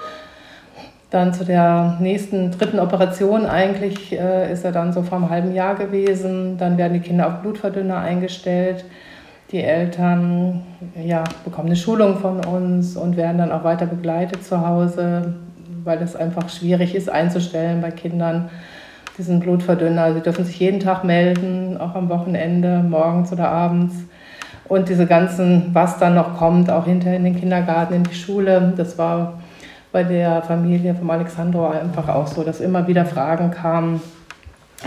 Dann 1.11 1.33
zu 1.33 1.43
der 1.43 1.97
nächsten, 1.99 2.51
dritten 2.51 2.79
Operation 2.79 3.45
eigentlich 3.45 4.17
äh, 4.17 4.51
ist 4.51 4.63
er 4.63 4.71
dann 4.71 4.93
so 4.93 5.03
vor 5.03 5.17
einem 5.17 5.29
halben 5.29 5.53
Jahr 5.53 5.75
gewesen. 5.75 6.57
Dann 6.57 6.77
werden 6.77 6.93
die 6.93 7.01
Kinder 7.01 7.27
auf 7.27 7.41
Blutverdünner 7.41 7.97
eingestellt. 7.97 8.85
Die 9.51 9.61
Eltern 9.61 10.63
ja, 10.95 11.25
bekommen 11.43 11.67
eine 11.67 11.75
Schulung 11.75 12.19
von 12.19 12.45
uns 12.45 12.95
und 12.95 13.17
werden 13.17 13.39
dann 13.39 13.51
auch 13.51 13.65
weiter 13.65 13.87
begleitet 13.87 14.45
zu 14.45 14.65
Hause, 14.65 15.33
weil 15.83 16.01
es 16.01 16.15
einfach 16.15 16.47
schwierig 16.47 16.95
ist 16.95 17.09
einzustellen 17.09 17.81
bei 17.81 17.91
Kindern, 17.91 18.49
diesen 19.17 19.41
Blutverdünner. 19.41 20.13
Sie 20.13 20.21
dürfen 20.21 20.45
sich 20.45 20.57
jeden 20.61 20.79
Tag 20.79 21.03
melden, 21.03 21.75
auch 21.77 21.95
am 21.95 22.07
Wochenende, 22.07 22.81
morgens 22.87 23.33
oder 23.33 23.49
abends. 23.49 23.95
Und 24.69 24.87
diese 24.87 25.07
ganzen, 25.07 25.71
was 25.73 25.99
dann 25.99 26.15
noch 26.15 26.37
kommt, 26.37 26.69
auch 26.69 26.85
hinterher 26.85 27.17
in 27.17 27.25
den 27.25 27.35
Kindergarten, 27.35 27.93
in 27.93 28.03
die 28.03 28.15
Schule, 28.15 28.71
das 28.77 28.97
war 28.97 29.40
bei 29.91 30.03
der 30.03 30.41
Familie 30.43 30.95
von 30.95 31.09
Alexandro 31.09 31.67
einfach 31.67 32.07
auch 32.07 32.27
so, 32.27 32.43
dass 32.43 32.59
immer 32.59 32.87
wieder 32.87 33.05
Fragen 33.05 33.51
kamen, 33.51 34.01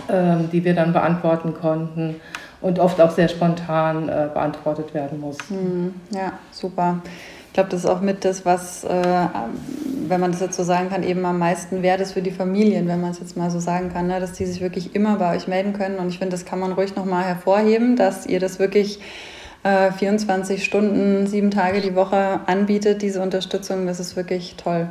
ähm, 0.08 0.48
die 0.50 0.64
wir 0.64 0.74
dann 0.74 0.92
beantworten 0.92 1.54
konnten 1.54 2.16
und 2.60 2.78
oft 2.78 3.00
auch 3.00 3.10
sehr 3.10 3.28
spontan 3.28 4.08
äh, 4.08 4.28
beantwortet 4.32 4.94
werden 4.94 5.20
muss. 5.20 5.36
Hm, 5.48 5.94
ja, 6.10 6.32
super. 6.50 7.00
Ich 7.48 7.52
glaube, 7.52 7.70
das 7.70 7.84
ist 7.84 7.86
auch 7.86 8.00
mit 8.00 8.24
das, 8.24 8.44
was, 8.44 8.82
äh, 8.82 9.26
wenn 10.08 10.20
man 10.20 10.32
das 10.32 10.40
jetzt 10.40 10.56
so 10.56 10.64
sagen 10.64 10.88
kann, 10.88 11.04
eben 11.04 11.24
am 11.24 11.38
meisten 11.38 11.82
wert 11.82 12.00
ist 12.00 12.12
für 12.12 12.22
die 12.22 12.32
Familien, 12.32 12.88
wenn 12.88 13.00
man 13.00 13.12
es 13.12 13.20
jetzt 13.20 13.36
mal 13.36 13.50
so 13.50 13.60
sagen 13.60 13.92
kann, 13.92 14.08
ne, 14.08 14.18
dass 14.18 14.32
die 14.32 14.46
sich 14.46 14.60
wirklich 14.60 14.96
immer 14.96 15.16
bei 15.16 15.36
euch 15.36 15.46
melden 15.46 15.72
können. 15.72 15.98
Und 15.98 16.08
ich 16.08 16.18
finde, 16.18 16.32
das 16.32 16.46
kann 16.46 16.58
man 16.58 16.72
ruhig 16.72 16.96
nochmal 16.96 17.22
hervorheben, 17.22 17.94
dass 17.94 18.26
ihr 18.26 18.40
das 18.40 18.58
wirklich 18.58 18.98
äh, 19.64 19.90
24 19.90 20.64
Stunden, 20.64 21.26
sieben 21.26 21.50
Tage 21.50 21.80
die 21.80 21.96
Woche 21.96 22.40
anbietet, 22.46 23.02
diese 23.02 23.20
Unterstützung. 23.20 23.86
Das 23.86 23.98
ist 23.98 24.14
wirklich 24.14 24.54
toll. 24.56 24.88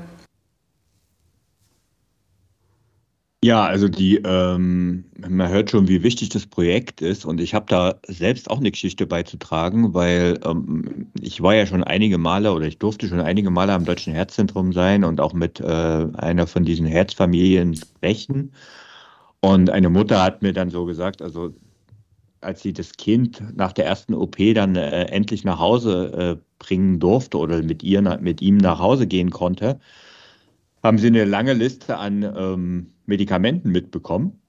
Ja, 3.44 3.66
also 3.66 3.90
die, 3.90 4.16
ähm, 4.24 5.04
man 5.18 5.50
hört 5.50 5.70
schon, 5.70 5.90
wie 5.90 6.02
wichtig 6.02 6.30
das 6.30 6.46
Projekt 6.46 7.02
ist 7.02 7.26
und 7.26 7.42
ich 7.42 7.54
habe 7.54 7.66
da 7.68 7.96
selbst 8.08 8.50
auch 8.50 8.60
eine 8.60 8.72
Geschichte 8.72 9.06
beizutragen, 9.06 9.94
weil 9.94 10.40
ähm, 10.46 11.08
ich 11.20 11.42
war 11.42 11.54
ja 11.54 11.66
schon 11.66 11.84
einige 11.84 12.18
Male 12.18 12.54
oder 12.54 12.68
ich 12.68 12.78
durfte 12.78 13.10
schon 13.10 13.20
einige 13.20 13.50
Male 13.50 13.74
am 13.74 13.84
Deutschen 13.84 14.14
Herzzentrum 14.14 14.72
sein 14.72 15.04
und 15.04 15.20
auch 15.20 15.34
mit 15.34 15.60
äh, 15.60 16.08
einer 16.16 16.48
von 16.48 16.64
diesen 16.64 16.86
Herzfamilien 16.86 17.76
sprechen. 17.76 18.54
Und 19.42 19.70
eine 19.70 19.90
Mutter 19.90 20.24
hat 20.24 20.42
mir 20.42 20.54
dann 20.54 20.70
so 20.70 20.86
gesagt, 20.86 21.22
also 21.22 21.54
als 22.44 22.62
sie 22.62 22.74
das 22.74 22.94
Kind 22.94 23.44
nach 23.56 23.74
der 23.74 23.86
ersten 23.86 24.14
OP 24.14 24.38
dann 24.54 24.76
äh, 24.76 25.06
endlich 25.06 25.44
nach 25.44 25.60
Hause 25.60 26.40
äh, 26.40 26.44
bringen 26.60 27.00
durfte 27.00 27.38
oder 27.38 27.62
mit, 27.64 27.84
ihr, 27.84 28.02
mit 28.22 28.42
ihm 28.42 28.58
nach 28.58 28.80
Hause 28.80 29.08
gehen 29.08 29.32
konnte, 29.32 29.80
haben 30.82 30.98
sie 30.98 31.08
eine 31.08 31.26
lange 31.26 31.54
Liste 31.54 31.98
an 31.98 32.24
ähm, 32.24 32.94
Medikamenten 33.06 33.70
mitbekommen, 33.70 34.42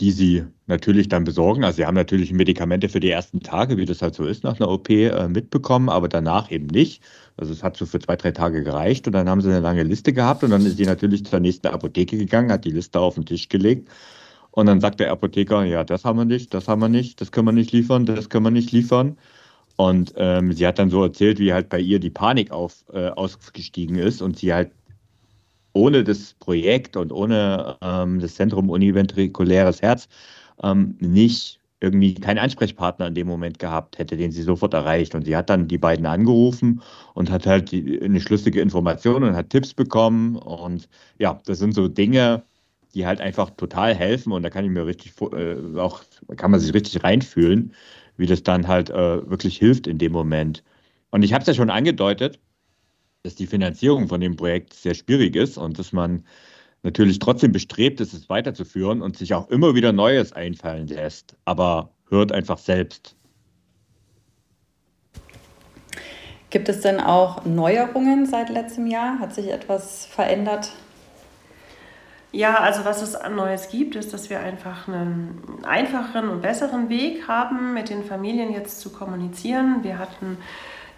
die 0.00 0.12
sie 0.12 0.44
natürlich 0.66 1.08
dann 1.08 1.24
besorgen. 1.24 1.64
Also 1.64 1.76
sie 1.76 1.86
haben 1.86 1.94
natürlich 1.94 2.32
Medikamente 2.32 2.88
für 2.88 3.00
die 3.00 3.10
ersten 3.10 3.40
Tage, 3.40 3.76
wie 3.76 3.84
das 3.84 4.02
halt 4.02 4.14
so 4.14 4.24
ist 4.24 4.44
nach 4.44 4.58
einer 4.58 4.70
OP, 4.70 4.88
äh, 4.90 5.28
mitbekommen, 5.28 5.88
aber 5.88 6.08
danach 6.08 6.50
eben 6.50 6.66
nicht. 6.66 7.02
Also 7.36 7.52
es 7.52 7.62
hat 7.62 7.76
so 7.76 7.86
für 7.86 7.98
zwei, 7.98 8.16
drei 8.16 8.30
Tage 8.30 8.62
gereicht 8.62 9.06
und 9.06 9.12
dann 9.14 9.28
haben 9.28 9.40
sie 9.40 9.50
eine 9.50 9.60
lange 9.60 9.82
Liste 9.82 10.12
gehabt 10.12 10.44
und 10.44 10.50
dann 10.50 10.64
ist 10.64 10.76
sie 10.76 10.86
natürlich 10.86 11.24
zur 11.26 11.40
nächsten 11.40 11.66
Apotheke 11.68 12.16
gegangen, 12.16 12.52
hat 12.52 12.64
die 12.64 12.70
Liste 12.70 13.00
auf 13.00 13.14
den 13.14 13.26
Tisch 13.26 13.48
gelegt 13.48 13.88
und 14.52 14.66
dann 14.66 14.80
sagt 14.80 15.00
der 15.00 15.10
Apotheker, 15.10 15.64
ja, 15.64 15.82
das 15.82 16.04
haben 16.04 16.18
wir 16.18 16.24
nicht, 16.24 16.54
das 16.54 16.68
haben 16.68 16.80
wir 16.80 16.88
nicht, 16.88 17.20
das 17.20 17.32
können 17.32 17.48
wir 17.48 17.52
nicht 17.52 17.72
liefern, 17.72 18.06
das 18.06 18.28
können 18.28 18.44
wir 18.44 18.50
nicht 18.50 18.70
liefern. 18.70 19.18
Und 19.76 20.12
ähm, 20.16 20.52
sie 20.52 20.66
hat 20.66 20.78
dann 20.78 20.90
so 20.90 21.02
erzählt, 21.02 21.38
wie 21.38 21.52
halt 21.52 21.70
bei 21.70 21.80
ihr 21.80 21.98
die 21.98 22.10
Panik 22.10 22.50
auf, 22.50 22.84
äh, 22.92 23.08
ausgestiegen 23.08 23.96
ist 23.96 24.20
und 24.20 24.38
sie 24.38 24.52
halt 24.52 24.70
ohne 25.72 26.04
das 26.04 26.34
Projekt 26.34 26.96
und 26.96 27.12
ohne 27.12 27.78
ähm, 27.80 28.20
das 28.20 28.34
Zentrum 28.34 28.68
Univentrikuläres 28.68 29.80
Herz 29.80 30.08
ähm, 30.62 30.96
nicht 31.00 31.58
irgendwie 31.80 32.14
keinen 32.14 32.38
Ansprechpartner 32.38 33.08
in 33.08 33.14
dem 33.14 33.26
Moment 33.26 33.58
gehabt 33.58 33.98
hätte, 33.98 34.16
den 34.16 34.30
sie 34.30 34.42
sofort 34.42 34.74
erreicht. 34.74 35.14
Und 35.14 35.24
sie 35.24 35.36
hat 35.36 35.50
dann 35.50 35.66
die 35.66 35.78
beiden 35.78 36.06
angerufen 36.06 36.82
und 37.14 37.30
hat 37.30 37.46
halt 37.46 37.72
die, 37.72 38.00
eine 38.00 38.20
schlüssige 38.20 38.60
Information 38.60 39.24
und 39.24 39.34
hat 39.34 39.50
Tipps 39.50 39.74
bekommen. 39.74 40.36
Und 40.36 40.88
ja, 41.18 41.40
das 41.46 41.58
sind 41.58 41.74
so 41.74 41.88
Dinge, 41.88 42.44
die 42.94 43.06
halt 43.06 43.20
einfach 43.20 43.50
total 43.50 43.94
helfen 43.94 44.32
und 44.32 44.42
da 44.42 44.50
kann 44.50 44.64
ich 44.64 44.70
mir 44.70 44.86
richtig 44.86 45.14
äh, 45.20 45.78
auch, 45.78 46.02
kann 46.36 46.50
man 46.50 46.60
sich 46.60 46.74
richtig 46.74 47.02
reinfühlen, 47.02 47.72
wie 48.16 48.26
das 48.26 48.42
dann 48.42 48.68
halt 48.68 48.90
äh, 48.90 49.28
wirklich 49.28 49.56
hilft 49.58 49.86
in 49.86 49.98
dem 49.98 50.12
Moment. 50.12 50.62
Und 51.10 51.22
ich 51.22 51.32
habe 51.32 51.42
es 51.42 51.48
ja 51.48 51.54
schon 51.54 51.70
angedeutet, 51.70 52.38
dass 53.22 53.34
die 53.34 53.46
Finanzierung 53.46 54.08
von 54.08 54.20
dem 54.20 54.36
Projekt 54.36 54.74
sehr 54.74 54.94
schwierig 54.94 55.36
ist 55.36 55.56
und 55.56 55.78
dass 55.78 55.92
man 55.92 56.24
natürlich 56.82 57.18
trotzdem 57.18 57.52
bestrebt 57.52 58.00
ist, 58.00 58.12
es 58.12 58.28
weiterzuführen 58.28 59.02
und 59.02 59.16
sich 59.16 59.34
auch 59.34 59.48
immer 59.48 59.74
wieder 59.74 59.92
Neues 59.92 60.32
einfallen 60.32 60.88
lässt, 60.88 61.36
aber 61.44 61.92
hört 62.08 62.32
einfach 62.32 62.58
selbst. 62.58 63.16
Gibt 66.50 66.68
es 66.68 66.80
denn 66.80 67.00
auch 67.00 67.46
Neuerungen 67.46 68.26
seit 68.26 68.50
letztem 68.50 68.86
Jahr? 68.86 69.18
Hat 69.20 69.34
sich 69.34 69.50
etwas 69.50 70.04
verändert 70.04 70.72
ja, 72.32 72.56
also 72.60 72.86
was 72.86 73.02
es 73.02 73.14
an 73.14 73.36
Neues 73.36 73.68
gibt, 73.68 73.94
ist, 73.94 74.14
dass 74.14 74.30
wir 74.30 74.40
einfach 74.40 74.88
einen 74.88 75.42
einfacheren 75.64 76.30
und 76.30 76.40
besseren 76.40 76.88
Weg 76.88 77.28
haben, 77.28 77.74
mit 77.74 77.90
den 77.90 78.04
Familien 78.04 78.52
jetzt 78.52 78.80
zu 78.80 78.90
kommunizieren. 78.90 79.80
Wir 79.82 79.98
hatten 79.98 80.38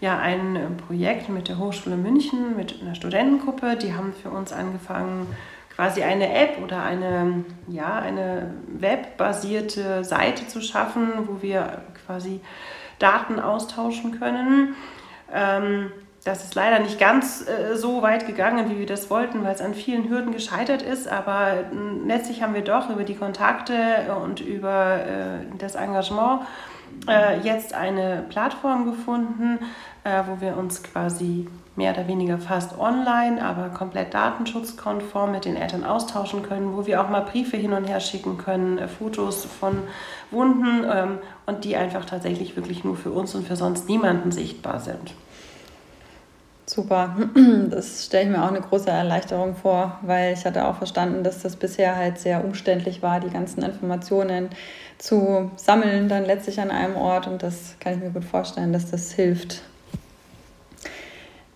ja 0.00 0.18
ein 0.18 0.76
Projekt 0.86 1.28
mit 1.28 1.48
der 1.48 1.58
Hochschule 1.58 1.96
München, 1.96 2.56
mit 2.56 2.80
einer 2.80 2.94
Studentengruppe, 2.94 3.76
die 3.76 3.94
haben 3.94 4.12
für 4.12 4.30
uns 4.30 4.52
angefangen, 4.52 5.26
quasi 5.74 6.04
eine 6.04 6.32
App 6.32 6.62
oder 6.62 6.84
eine, 6.84 7.44
ja, 7.66 7.96
eine 7.96 8.54
webbasierte 8.68 10.04
Seite 10.04 10.46
zu 10.46 10.60
schaffen, 10.60 11.08
wo 11.26 11.42
wir 11.42 11.82
quasi 12.06 12.40
Daten 13.00 13.40
austauschen 13.40 14.20
können. 14.20 14.76
Ähm, 15.32 15.90
das 16.24 16.42
ist 16.42 16.54
leider 16.54 16.78
nicht 16.78 16.98
ganz 16.98 17.46
äh, 17.46 17.76
so 17.76 18.00
weit 18.00 18.26
gegangen, 18.26 18.70
wie 18.70 18.78
wir 18.78 18.86
das 18.86 19.10
wollten, 19.10 19.44
weil 19.44 19.54
es 19.54 19.60
an 19.60 19.74
vielen 19.74 20.08
Hürden 20.08 20.32
gescheitert 20.32 20.80
ist. 20.80 21.06
Aber 21.06 21.52
äh, 21.52 21.64
letztlich 22.06 22.42
haben 22.42 22.54
wir 22.54 22.62
doch 22.62 22.88
über 22.88 23.04
die 23.04 23.14
Kontakte 23.14 23.74
und 24.22 24.40
über 24.40 24.96
äh, 24.96 25.56
das 25.58 25.74
Engagement 25.74 26.42
äh, 27.08 27.40
jetzt 27.40 27.74
eine 27.74 28.24
Plattform 28.30 28.86
gefunden, 28.86 29.58
äh, 30.04 30.22
wo 30.26 30.40
wir 30.40 30.56
uns 30.56 30.82
quasi 30.82 31.46
mehr 31.76 31.92
oder 31.92 32.06
weniger 32.06 32.38
fast 32.38 32.78
online, 32.78 33.44
aber 33.44 33.68
komplett 33.68 34.14
datenschutzkonform 34.14 35.32
mit 35.32 35.44
den 35.44 35.56
Eltern 35.56 35.84
austauschen 35.84 36.42
können, 36.42 36.76
wo 36.76 36.86
wir 36.86 37.02
auch 37.02 37.10
mal 37.10 37.22
Briefe 37.22 37.56
hin 37.56 37.72
und 37.72 37.84
her 37.84 38.00
schicken 38.00 38.38
können, 38.38 38.78
äh, 38.78 38.88
Fotos 38.88 39.44
von 39.44 39.82
Wunden 40.30 40.86
ähm, 40.90 41.18
und 41.44 41.64
die 41.64 41.76
einfach 41.76 42.06
tatsächlich 42.06 42.56
wirklich 42.56 42.82
nur 42.82 42.96
für 42.96 43.10
uns 43.10 43.34
und 43.34 43.46
für 43.46 43.56
sonst 43.56 43.88
niemanden 43.90 44.32
sichtbar 44.32 44.80
sind. 44.80 45.14
Super, 46.74 47.14
das 47.70 48.04
stelle 48.04 48.24
ich 48.24 48.30
mir 48.30 48.42
auch 48.42 48.48
eine 48.48 48.60
große 48.60 48.90
Erleichterung 48.90 49.54
vor, 49.54 50.00
weil 50.02 50.32
ich 50.32 50.44
hatte 50.44 50.66
auch 50.66 50.76
verstanden, 50.76 51.22
dass 51.22 51.40
das 51.40 51.54
bisher 51.54 51.94
halt 51.94 52.18
sehr 52.18 52.44
umständlich 52.44 53.00
war, 53.00 53.20
die 53.20 53.30
ganzen 53.30 53.62
Informationen 53.62 54.48
zu 54.98 55.52
sammeln, 55.54 56.08
dann 56.08 56.24
letztlich 56.24 56.58
an 56.58 56.72
einem 56.72 56.96
Ort 56.96 57.28
und 57.28 57.44
das 57.44 57.76
kann 57.78 57.92
ich 57.94 58.00
mir 58.00 58.10
gut 58.10 58.24
vorstellen, 58.24 58.72
dass 58.72 58.90
das 58.90 59.12
hilft. 59.12 59.62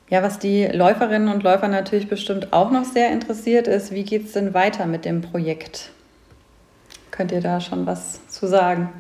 Ja, 0.09 0.23
was 0.23 0.39
die 0.39 0.67
Läuferinnen 0.67 1.29
und 1.35 1.43
Läufer 1.43 1.67
natürlich 1.67 2.09
bestimmt 2.09 2.53
auch 2.53 2.71
noch 2.71 2.85
sehr 2.85 3.11
interessiert 3.11 3.67
ist, 3.67 3.91
wie 3.91 4.05
geht 4.05 4.27
es 4.27 4.35
denn 4.35 4.55
weiter 4.55 4.87
mit 4.87 5.05
dem 5.05 5.21
Projekt? 5.21 5.91
Könnt 7.11 7.33
ihr 7.33 7.41
da 7.41 7.61
schon 7.61 7.87
was 7.87 8.25
zu 8.29 8.47
sagen? 8.47 8.93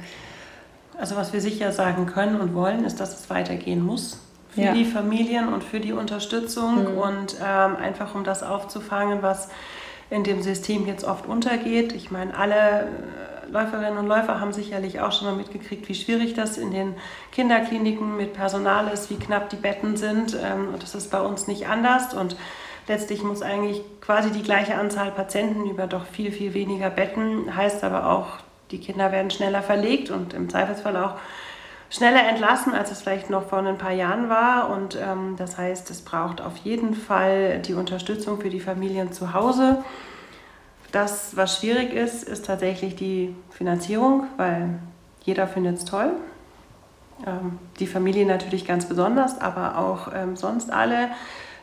Also 0.99 1.15
was 1.15 1.33
wir 1.33 1.41
sicher 1.41 1.71
sagen 1.71 2.07
können 2.07 2.41
und 2.41 2.57
wollen, 2.57 2.85
ist, 2.85 2.99
dass 2.99 3.21
es 3.21 3.31
weitergehen 3.31 3.81
muss 3.81 4.19
für 4.51 4.63
ja. 4.63 4.73
die 4.73 4.85
Familien 4.85 5.53
und 5.53 5.63
für 5.63 5.81
die 5.81 5.93
Unterstützung 5.93 6.93
mhm. 6.93 6.99
und 6.99 7.37
ähm, 7.43 7.77
einfach 7.77 8.15
um 8.15 8.25
das 8.25 8.43
aufzufangen, 8.43 9.23
was 9.23 9.49
in 10.11 10.25
dem 10.25 10.43
System 10.43 10.87
jetzt 10.87 11.05
oft 11.05 11.27
untergeht. 11.27 11.93
Ich 11.93 12.11
meine, 12.11 12.37
alle 12.37 12.55
äh, 12.55 13.51
Läuferinnen 13.51 13.99
und 13.99 14.07
Läufer 14.07 14.41
haben 14.41 14.53
sicherlich 14.53 15.01
auch 15.01 15.13
schon 15.13 15.29
mal 15.29 15.37
mitgekriegt, 15.37 15.89
wie 15.89 15.95
schwierig 15.95 16.35
das 16.35 16.59
in 16.59 16.71
den 16.71 16.95
Kinderkliniken 17.33 18.17
mit 18.17 18.33
Personal 18.35 18.89
ist, 18.89 19.11
wie 19.11 19.17
knapp 19.17 19.51
die 19.51 19.57
Betten 19.57 19.97
sind. 19.97 20.37
Ähm, 20.43 20.69
und 20.73 20.83
das 20.83 20.95
ist 20.95 21.11
bei 21.11 21.21
uns 21.21 21.47
nicht 21.47 21.69
anders. 21.69 22.15
Und 22.15 22.37
letztlich 22.87 23.23
muss 23.23 23.43
eigentlich 23.43 23.83
quasi 24.01 24.31
die 24.31 24.43
gleiche 24.43 24.77
Anzahl 24.77 25.11
Patienten 25.11 25.69
über 25.69 25.87
doch 25.87 26.07
viel, 26.07 26.33
viel 26.33 26.55
weniger 26.55 26.91
Betten. 26.91 27.55
Heißt 27.55 27.85
aber 27.85 28.11
auch, 28.11 28.39
die 28.71 28.79
Kinder 28.79 29.13
werden 29.13 29.31
schneller 29.31 29.63
verlegt 29.63 30.11
und 30.11 30.35
im 30.35 30.49
Zweifelsfall 30.49 30.97
auch 30.97 31.15
schneller 31.91 32.29
entlassen, 32.29 32.75
als 32.75 32.91
es 32.91 33.03
vielleicht 33.03 33.31
noch 33.31 33.49
vor 33.49 33.59
ein 33.59 33.79
paar 33.79 33.93
Jahren 33.93 34.29
war. 34.29 34.71
Und 34.71 34.97
ähm, 34.97 35.37
das 35.37 35.57
heißt, 35.57 35.91
es 35.91 36.03
braucht 36.03 36.41
auf 36.41 36.57
jeden 36.59 36.95
Fall 36.95 37.61
die 37.61 37.75
Unterstützung 37.75 38.41
für 38.41 38.51
die 38.51 38.61
Familien 38.61 39.13
zu 39.13 39.33
Hause. 39.33 39.83
Das, 40.93 41.37
was 41.37 41.59
schwierig 41.59 41.93
ist, 41.93 42.25
ist 42.25 42.47
tatsächlich 42.47 42.97
die 42.97 43.35
Finanzierung, 43.51 44.27
weil 44.37 44.79
jeder 45.23 45.47
findet 45.47 45.79
es 45.79 45.85
toll. 45.85 46.13
Ähm, 47.27 47.59
die 47.79 47.87
Familie 47.87 48.27
natürlich 48.27 48.67
ganz 48.67 48.87
besonders, 48.87 49.41
aber 49.41 49.79
auch 49.79 50.13
ähm, 50.15 50.37
sonst 50.37 50.71
alle. 50.71 51.09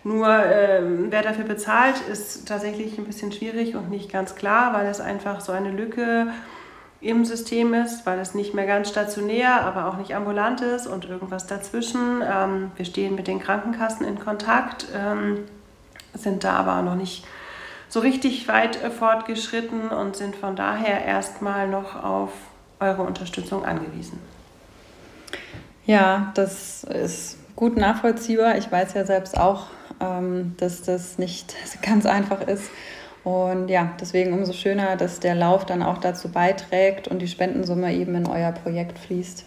Nur 0.04 0.28
ähm, 0.28 1.08
wer 1.10 1.24
dafür 1.24 1.46
bezahlt, 1.46 2.00
ist 2.12 2.48
tatsächlich 2.48 3.00
ein 3.00 3.06
bisschen 3.06 3.32
schwierig 3.32 3.76
und 3.76 3.90
nicht 3.90 4.12
ganz 4.12 4.36
klar, 4.36 4.74
weil 4.74 4.86
es 4.86 5.02
einfach 5.02 5.42
so 5.42 5.52
eine 5.52 5.72
Lücke 5.72 6.28
ist 6.28 6.55
im 7.06 7.24
System 7.24 7.74
ist, 7.76 8.06
weil 8.06 8.20
es 8.20 8.34
nicht 8.34 8.56
mehr 8.56 8.66
ganz 8.66 8.90
stationär, 8.90 9.62
aber 9.62 9.88
auch 9.88 9.98
nicht 9.98 10.16
ambulant 10.16 10.62
ist 10.62 10.88
und 10.88 11.06
irgendwas 11.06 11.46
dazwischen. 11.46 12.24
Ähm, 12.24 12.72
wir 12.76 12.86
stehen 12.86 13.14
mit 13.14 13.28
den 13.28 13.40
Krankenkassen 13.40 14.08
in 14.08 14.20
Kontakt, 14.20 14.88
ähm, 14.96 15.44
sind 16.16 16.44
da 16.44 16.54
aber 16.54 16.82
noch 16.82 16.96
nicht 16.96 17.26
so 17.90 18.00
richtig 18.00 18.48
weit 18.48 18.82
äh, 18.82 18.90
fortgeschritten 18.90 19.90
und 19.90 20.16
sind 20.16 20.36
von 20.36 20.56
daher 20.56 21.06
erstmal 21.06 21.68
noch 21.68 22.02
auf 22.04 22.32
eure 22.80 23.04
Unterstützung 23.04 23.66
angewiesen. 23.66 24.20
Ja, 25.86 26.32
das 26.34 26.84
ist 26.86 27.38
gut 27.56 27.78
nachvollziehbar. 27.78 28.58
Ich 28.58 28.72
weiß 28.72 28.96
ja 28.96 29.06
selbst 29.06 29.38
auch, 29.38 29.68
ähm, 30.00 30.56
dass 30.58 30.82
das 30.82 31.20
nicht 31.20 31.56
ganz 31.84 32.08
einfach 32.08 32.42
ist. 32.42 32.72
Und 33.26 33.70
ja, 33.70 33.92
deswegen 34.00 34.34
umso 34.34 34.54
schöner, 34.54 34.96
dass 34.96 35.20
der 35.20 35.34
Lauf 35.34 35.66
dann 35.66 35.82
auch 35.82 35.98
dazu 35.98 36.30
beiträgt 36.30 37.08
und 37.08 37.20
die 37.20 37.28
Spendensumme 37.28 37.92
eben 37.94 38.14
in 38.14 38.28
euer 38.28 38.52
Projekt 38.52 39.00
fließt. 39.00 39.46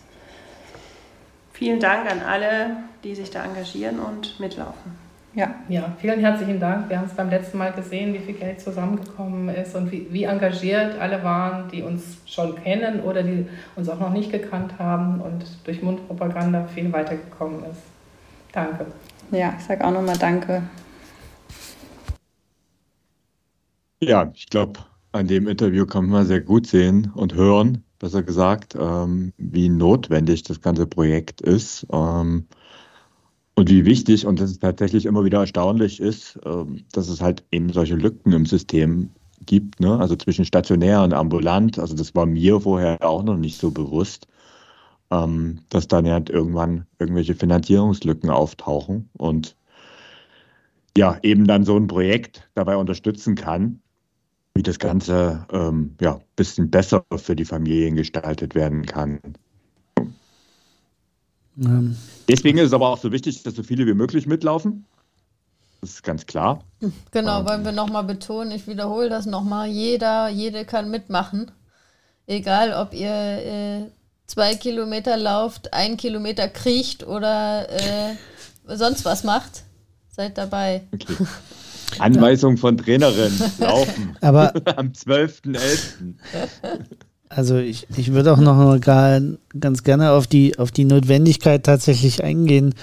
Vielen 1.52 1.78
Dank 1.78 2.10
an 2.10 2.20
alle, 2.20 2.70
die 3.04 3.14
sich 3.14 3.30
da 3.30 3.44
engagieren 3.44 4.00
und 4.00 4.38
mitlaufen. 4.40 4.98
Ja. 5.34 5.54
ja, 5.68 5.92
vielen 6.00 6.18
herzlichen 6.18 6.58
Dank. 6.58 6.88
Wir 6.88 6.98
haben 6.98 7.06
es 7.06 7.14
beim 7.14 7.30
letzten 7.30 7.58
Mal 7.58 7.70
gesehen, 7.70 8.12
wie 8.14 8.18
viel 8.18 8.34
Geld 8.34 8.60
zusammengekommen 8.60 9.48
ist 9.50 9.76
und 9.76 9.92
wie, 9.92 10.08
wie 10.10 10.24
engagiert 10.24 10.98
alle 10.98 11.22
waren, 11.22 11.70
die 11.70 11.82
uns 11.82 12.18
schon 12.26 12.60
kennen 12.60 13.00
oder 13.02 13.22
die 13.22 13.46
uns 13.76 13.88
auch 13.88 14.00
noch 14.00 14.10
nicht 14.10 14.32
gekannt 14.32 14.72
haben 14.80 15.20
und 15.20 15.44
durch 15.64 15.82
Mundpropaganda 15.82 16.66
viel 16.74 16.92
weitergekommen 16.92 17.60
ist. 17.70 17.82
Danke. 18.50 18.86
Ja, 19.30 19.54
ich 19.56 19.64
sage 19.64 19.84
auch 19.84 19.92
nochmal 19.92 20.18
Danke. 20.18 20.62
Ja, 24.00 24.30
ich 24.34 24.46
glaube, 24.46 24.80
an 25.12 25.26
dem 25.26 25.48
Interview 25.48 25.84
kann 25.86 26.06
man 26.06 26.26
sehr 26.26 26.40
gut 26.40 26.66
sehen 26.66 27.10
und 27.14 27.34
hören, 27.34 27.84
besser 27.98 28.22
gesagt, 28.22 28.76
ähm, 28.78 29.32
wie 29.38 29.68
notwendig 29.68 30.44
das 30.44 30.60
ganze 30.60 30.86
Projekt 30.86 31.40
ist 31.40 31.84
ähm, 31.92 32.46
und 33.56 33.68
wie 33.70 33.84
wichtig 33.84 34.24
und 34.24 34.40
dass 34.40 34.50
es 34.50 34.60
tatsächlich 34.60 35.04
immer 35.06 35.24
wieder 35.24 35.40
erstaunlich 35.40 35.98
ist, 36.00 36.38
ähm, 36.44 36.84
dass 36.92 37.08
es 37.08 37.20
halt 37.20 37.44
eben 37.50 37.72
solche 37.72 37.96
Lücken 37.96 38.32
im 38.32 38.46
System 38.46 39.10
gibt, 39.46 39.80
ne? 39.80 39.98
also 39.98 40.14
zwischen 40.14 40.44
stationär 40.44 41.02
und 41.02 41.12
ambulant. 41.12 41.78
Also 41.80 41.96
das 41.96 42.14
war 42.14 42.26
mir 42.26 42.60
vorher 42.60 42.98
auch 43.02 43.24
noch 43.24 43.36
nicht 43.36 43.58
so 43.58 43.72
bewusst, 43.72 44.28
ähm, 45.10 45.60
dass 45.70 45.88
dann 45.88 46.06
ja 46.06 46.18
irgendwann 46.28 46.86
irgendwelche 47.00 47.34
Finanzierungslücken 47.34 48.30
auftauchen 48.30 49.10
und 49.18 49.56
ja, 50.96 51.18
eben 51.22 51.46
dann 51.46 51.64
so 51.64 51.76
ein 51.76 51.86
Projekt 51.86 52.48
dabei 52.54 52.76
unterstützen 52.76 53.34
kann, 53.34 53.80
wie 54.58 54.62
das 54.64 54.80
Ganze 54.80 55.46
ähm, 55.52 55.94
ja, 56.00 56.16
ein 56.16 56.24
bisschen 56.34 56.68
besser 56.68 57.04
für 57.14 57.36
die 57.36 57.44
Familien 57.44 57.94
gestaltet 57.94 58.56
werden 58.56 58.84
kann. 58.86 59.20
Ähm. 61.56 61.96
Deswegen 62.28 62.58
ist 62.58 62.66
es 62.66 62.72
aber 62.72 62.88
auch 62.88 62.98
so 62.98 63.12
wichtig, 63.12 63.44
dass 63.44 63.54
so 63.54 63.62
viele 63.62 63.86
wie 63.86 63.94
möglich 63.94 64.26
mitlaufen. 64.26 64.84
Das 65.80 65.90
ist 65.90 66.02
ganz 66.02 66.26
klar. 66.26 66.64
Genau, 67.12 67.46
wollen 67.48 67.64
wir 67.64 67.70
nochmal 67.70 68.02
betonen, 68.02 68.50
ich 68.50 68.66
wiederhole 68.66 69.08
das 69.08 69.26
nochmal, 69.26 69.68
jeder, 69.68 70.28
jede 70.28 70.64
kann 70.64 70.90
mitmachen. 70.90 71.52
Egal, 72.26 72.72
ob 72.72 72.92
ihr 72.94 73.08
äh, 73.08 73.82
zwei 74.26 74.56
Kilometer 74.56 75.16
lauft, 75.16 75.72
ein 75.72 75.96
Kilometer 75.96 76.48
kriecht 76.48 77.06
oder 77.06 77.70
äh, 77.70 78.16
sonst 78.66 79.04
was 79.04 79.22
macht, 79.22 79.62
seid 80.10 80.36
dabei. 80.36 80.82
Okay. 80.92 81.14
Anweisung 81.98 82.56
von 82.56 82.76
Trainerin, 82.76 83.32
laufen. 83.58 84.16
Aber 84.20 84.52
am 84.76 84.88
12.11. 84.88 86.14
Also 87.28 87.56
ich, 87.56 87.86
ich 87.96 88.12
würde 88.12 88.32
auch 88.32 88.38
noch 88.38 88.56
mal 88.56 88.80
gar, 88.80 89.20
ganz 89.58 89.82
gerne 89.82 90.12
auf 90.12 90.26
die, 90.26 90.58
auf 90.58 90.70
die 90.70 90.84
Notwendigkeit 90.84 91.64
tatsächlich 91.64 92.24
eingehen, 92.24 92.74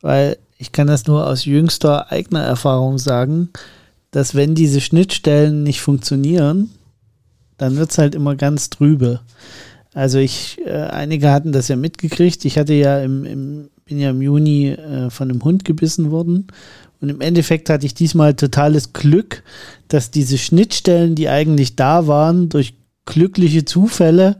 weil 0.00 0.38
ich 0.58 0.72
kann 0.72 0.86
das 0.86 1.06
nur 1.06 1.26
aus 1.26 1.44
jüngster 1.44 2.10
eigener 2.10 2.42
Erfahrung 2.42 2.98
sagen, 2.98 3.50
dass 4.10 4.34
wenn 4.34 4.54
diese 4.54 4.80
Schnittstellen 4.80 5.62
nicht 5.62 5.80
funktionieren, 5.80 6.70
dann 7.56 7.76
wird 7.76 7.90
es 7.90 7.98
halt 7.98 8.14
immer 8.14 8.36
ganz 8.36 8.70
trübe. 8.70 9.20
Also 9.92 10.18
ich, 10.18 10.58
äh, 10.64 10.72
einige 10.72 11.30
hatten 11.30 11.52
das 11.52 11.68
ja 11.68 11.76
mitgekriegt. 11.76 12.44
Ich 12.44 12.58
hatte 12.58 12.74
ja 12.74 13.00
im, 13.00 13.24
im 13.24 13.70
bin 13.84 13.98
ja 13.98 14.10
im 14.10 14.22
Juni 14.22 14.70
äh, 14.70 15.10
von 15.10 15.30
einem 15.30 15.44
Hund 15.44 15.64
gebissen 15.64 16.10
worden. 16.10 16.46
Und 17.04 17.10
im 17.10 17.20
Endeffekt 17.20 17.68
hatte 17.68 17.84
ich 17.84 17.92
diesmal 17.92 18.32
totales 18.32 18.94
Glück, 18.94 19.42
dass 19.88 20.10
diese 20.10 20.38
Schnittstellen, 20.38 21.14
die 21.14 21.28
eigentlich 21.28 21.76
da 21.76 22.06
waren, 22.06 22.48
durch 22.48 22.72
glückliche 23.04 23.66
Zufälle 23.66 24.36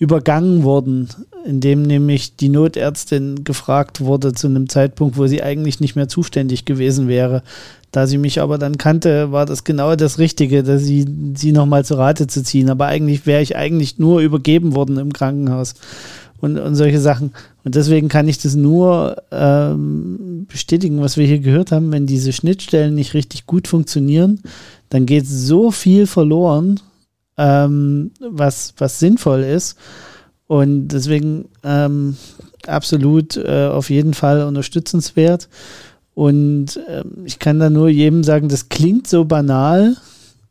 übergangen 0.00 0.64
wurden, 0.64 1.08
indem 1.44 1.82
nämlich 1.82 2.34
die 2.34 2.48
Notärztin 2.48 3.44
gefragt 3.44 4.00
wurde 4.00 4.32
zu 4.32 4.48
einem 4.48 4.68
Zeitpunkt, 4.68 5.16
wo 5.16 5.28
sie 5.28 5.44
eigentlich 5.44 5.78
nicht 5.78 5.94
mehr 5.94 6.08
zuständig 6.08 6.64
gewesen 6.64 7.06
wäre. 7.06 7.44
Da 7.92 8.08
sie 8.08 8.18
mich 8.18 8.40
aber 8.40 8.58
dann 8.58 8.78
kannte, 8.78 9.30
war 9.30 9.46
das 9.46 9.62
genau 9.62 9.94
das 9.94 10.18
Richtige, 10.18 10.64
dass 10.64 10.82
sie 10.82 11.06
sie 11.36 11.52
nochmal 11.52 11.84
zu 11.84 11.94
Rate 11.94 12.26
zu 12.26 12.42
ziehen. 12.42 12.68
Aber 12.68 12.86
eigentlich 12.86 13.26
wäre 13.26 13.42
ich 13.42 13.54
eigentlich 13.54 14.00
nur 14.00 14.22
übergeben 14.22 14.74
worden 14.74 14.98
im 14.98 15.12
Krankenhaus 15.12 15.74
und, 16.42 16.58
und 16.58 16.74
solche 16.74 17.00
Sachen. 17.00 17.32
Und 17.64 17.76
deswegen 17.76 18.08
kann 18.08 18.28
ich 18.28 18.36
das 18.36 18.54
nur 18.56 19.22
ähm, 19.30 20.44
bestätigen, 20.48 21.00
was 21.00 21.16
wir 21.16 21.24
hier 21.24 21.38
gehört 21.38 21.72
haben. 21.72 21.92
Wenn 21.92 22.04
diese 22.04 22.32
Schnittstellen 22.32 22.94
nicht 22.94 23.14
richtig 23.14 23.46
gut 23.46 23.68
funktionieren, 23.68 24.40
dann 24.90 25.06
geht 25.06 25.26
so 25.26 25.70
viel 25.70 26.06
verloren 26.06 26.80
ähm, 27.38 28.10
was, 28.20 28.74
was 28.76 28.98
sinnvoll 28.98 29.42
ist. 29.42 29.78
Und 30.48 30.88
deswegen 30.88 31.46
ähm, 31.64 32.16
absolut 32.66 33.36
äh, 33.36 33.68
auf 33.68 33.88
jeden 33.88 34.12
Fall 34.12 34.42
unterstützenswert. 34.42 35.48
Und 36.14 36.76
äh, 36.88 37.04
ich 37.24 37.38
kann 37.38 37.58
da 37.58 37.70
nur 37.70 37.88
jedem 37.88 38.22
sagen, 38.24 38.48
das 38.48 38.68
klingt 38.68 39.06
so 39.06 39.24
banal, 39.24 39.96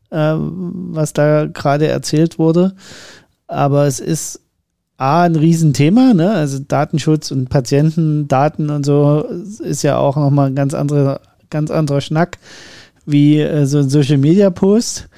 äh, 0.10 0.36
was 0.36 1.14
da 1.14 1.46
gerade 1.46 1.88
erzählt 1.88 2.40
wurde. 2.40 2.74
Aber 3.48 3.86
es 3.86 4.00
ist 4.00 4.40
A, 5.02 5.24
ein 5.24 5.36
Riesenthema, 5.36 6.14
ne? 6.14 6.32
Also 6.32 6.60
Datenschutz 6.60 7.32
und 7.32 7.50
Patientendaten 7.50 8.70
und 8.70 8.86
so 8.86 9.26
ist 9.64 9.82
ja 9.82 9.98
auch 9.98 10.16
nochmal 10.16 10.52
ein 10.52 10.56
ganz 10.56 10.76
anderer, 10.76 11.22
ganz 11.50 11.72
anderer 11.72 12.02
Schnack 12.02 12.38
wie 13.08 13.40
äh, 13.40 13.66
so 13.66 13.80
ein 13.80 13.90
Social 13.90 14.20
Media 14.20 14.52
Post. 14.52 15.10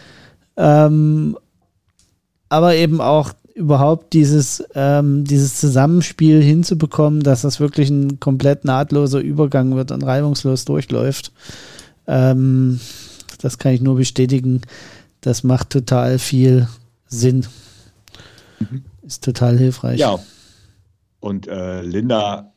Ähm, 0.55 1.37
aber 2.47 2.75
eben 2.75 3.01
auch 3.01 3.33
überhaupt 3.55 4.13
dieses, 4.13 4.63
ähm, 4.73 5.25
dieses 5.25 5.59
Zusammenspiel 5.59 6.41
hinzubekommen, 6.41 7.21
dass 7.21 7.41
das 7.41 7.59
wirklich 7.59 7.89
ein 7.89 8.21
komplett 8.21 8.63
nahtloser 8.63 9.19
Übergang 9.19 9.75
wird 9.75 9.91
und 9.91 10.03
reibungslos 10.03 10.63
durchläuft. 10.63 11.33
Ähm, 12.07 12.79
das 13.41 13.57
kann 13.57 13.73
ich 13.73 13.81
nur 13.81 13.97
bestätigen. 13.97 14.61
Das 15.19 15.43
macht 15.43 15.71
total 15.71 16.19
viel 16.19 16.69
Sinn. 17.09 17.47
Mhm. 18.59 18.85
Ist 19.05 19.23
total 19.23 19.57
hilfreich. 19.57 19.99
Ja. 19.99 20.19
Und 21.19 21.47
äh, 21.47 21.81
Linda 21.81 22.53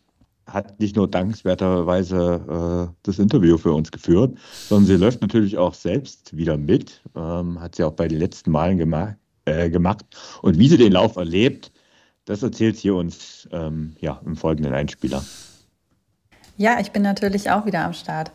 hat 0.46 0.78
nicht 0.78 0.96
nur 0.96 1.08
dankenswerterweise 1.08 2.88
äh, 2.88 2.94
das 3.02 3.18
Interview 3.18 3.58
für 3.58 3.72
uns 3.72 3.90
geführt, 3.90 4.38
sondern 4.68 4.86
sie 4.86 4.96
läuft 4.96 5.20
natürlich 5.20 5.58
auch 5.58 5.74
selbst 5.74 6.36
wieder 6.36 6.56
mit. 6.56 7.02
Ähm, 7.16 7.60
hat 7.60 7.74
sie 7.74 7.84
auch 7.84 7.92
bei 7.92 8.06
den 8.06 8.18
letzten 8.18 8.52
Malen 8.52 8.78
gemacht 8.78 9.16
äh, 9.46 9.70
gemacht. 9.70 10.04
Und 10.42 10.58
wie 10.58 10.68
sie 10.68 10.76
den 10.76 10.92
Lauf 10.92 11.16
erlebt, 11.16 11.72
das 12.24 12.42
erzählt 12.42 12.76
sie 12.76 12.90
uns 12.90 13.48
ähm, 13.52 13.96
ja, 14.00 14.20
im 14.26 14.36
folgenden 14.36 14.74
Einspieler. 14.74 15.24
Ja, 16.56 16.80
ich 16.80 16.90
bin 16.90 17.02
natürlich 17.02 17.50
auch 17.50 17.64
wieder 17.64 17.84
am 17.84 17.92
Start. 17.92 18.32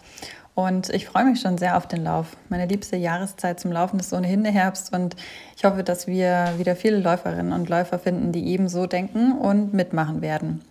Und 0.65 0.89
ich 0.89 1.05
freue 1.05 1.25
mich 1.25 1.41
schon 1.41 1.57
sehr 1.57 1.77
auf 1.77 1.87
den 1.87 2.03
Lauf. 2.03 2.35
Meine 2.49 2.65
liebste 2.65 2.95
Jahreszeit 2.95 3.59
zum 3.59 3.71
Laufen 3.71 3.99
ist 3.99 4.13
ohnehin 4.13 4.43
der 4.43 4.51
Herbst 4.51 4.93
und 4.93 5.15
ich 5.55 5.63
hoffe, 5.63 5.83
dass 5.83 6.07
wir 6.07 6.53
wieder 6.57 6.75
viele 6.75 6.97
Läuferinnen 6.97 7.53
und 7.53 7.69
Läufer 7.69 7.99
finden, 7.99 8.31
die 8.31 8.47
ebenso 8.47 8.85
denken 8.85 9.33
und 9.33 9.73
mitmachen 9.73 10.21
werden. 10.21 10.61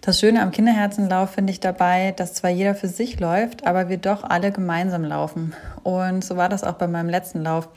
Das 0.00 0.20
Schöne 0.20 0.42
am 0.42 0.50
Kinderherzenlauf 0.50 1.30
finde 1.30 1.52
ich 1.52 1.60
dabei, 1.60 2.12
dass 2.12 2.34
zwar 2.34 2.50
jeder 2.50 2.74
für 2.74 2.88
sich 2.88 3.18
läuft, 3.20 3.66
aber 3.66 3.88
wir 3.88 3.98
doch 3.98 4.22
alle 4.22 4.52
gemeinsam 4.52 5.02
laufen. 5.04 5.54
Und 5.82 6.22
so 6.22 6.36
war 6.36 6.48
das 6.48 6.62
auch 6.62 6.74
bei 6.74 6.86
meinem 6.86 7.08
letzten 7.08 7.42
Lauf 7.42 7.68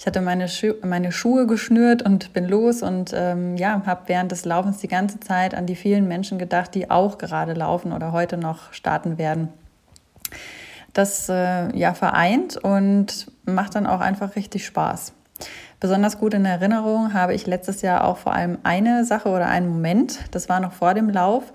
ich 0.00 0.06
hatte 0.06 0.22
meine, 0.22 0.48
Schu 0.48 0.72
meine 0.82 1.12
Schuhe 1.12 1.46
geschnürt 1.46 2.00
und 2.00 2.32
bin 2.32 2.48
los 2.48 2.82
und 2.82 3.12
ähm, 3.14 3.58
ja, 3.58 3.82
habe 3.84 4.04
während 4.06 4.32
des 4.32 4.46
Laufens 4.46 4.78
die 4.78 4.88
ganze 4.88 5.20
Zeit 5.20 5.54
an 5.54 5.66
die 5.66 5.76
vielen 5.76 6.08
Menschen 6.08 6.38
gedacht, 6.38 6.74
die 6.74 6.90
auch 6.90 7.18
gerade 7.18 7.52
laufen 7.52 7.92
oder 7.92 8.10
heute 8.10 8.38
noch 8.38 8.72
starten 8.72 9.18
werden. 9.18 9.50
Das 10.92 11.28
äh, 11.28 11.76
ja 11.76 11.94
vereint 11.94 12.56
und 12.56 13.30
macht 13.44 13.74
dann 13.74 13.86
auch 13.86 14.00
einfach 14.00 14.36
richtig 14.36 14.66
Spaß. 14.66 15.12
Besonders 15.78 16.18
gut 16.18 16.34
in 16.34 16.44
Erinnerung 16.44 17.14
habe 17.14 17.34
ich 17.34 17.46
letztes 17.46 17.80
Jahr 17.80 18.04
auch 18.04 18.18
vor 18.18 18.34
allem 18.34 18.58
eine 18.64 19.04
Sache 19.04 19.30
oder 19.30 19.46
einen 19.46 19.68
Moment, 19.68 20.18
das 20.30 20.48
war 20.48 20.60
noch 20.60 20.72
vor 20.72 20.94
dem 20.94 21.08
Lauf. 21.08 21.52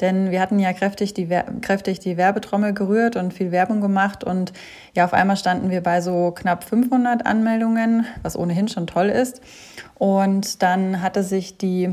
Denn 0.00 0.30
wir 0.30 0.40
hatten 0.40 0.58
ja 0.58 0.72
kräftig 0.72 1.14
die, 1.14 1.26
kräftig 1.62 2.00
die 2.00 2.16
Werbetrommel 2.16 2.74
gerührt 2.74 3.16
und 3.16 3.32
viel 3.32 3.50
Werbung 3.50 3.80
gemacht. 3.80 4.24
Und 4.24 4.52
ja, 4.94 5.04
auf 5.04 5.14
einmal 5.14 5.36
standen 5.36 5.70
wir 5.70 5.82
bei 5.82 6.00
so 6.00 6.32
knapp 6.32 6.64
500 6.64 7.24
Anmeldungen, 7.24 8.04
was 8.22 8.36
ohnehin 8.36 8.68
schon 8.68 8.86
toll 8.86 9.08
ist. 9.08 9.40
Und 9.94 10.62
dann 10.62 11.00
hatte 11.00 11.22
sich 11.22 11.56
die 11.56 11.92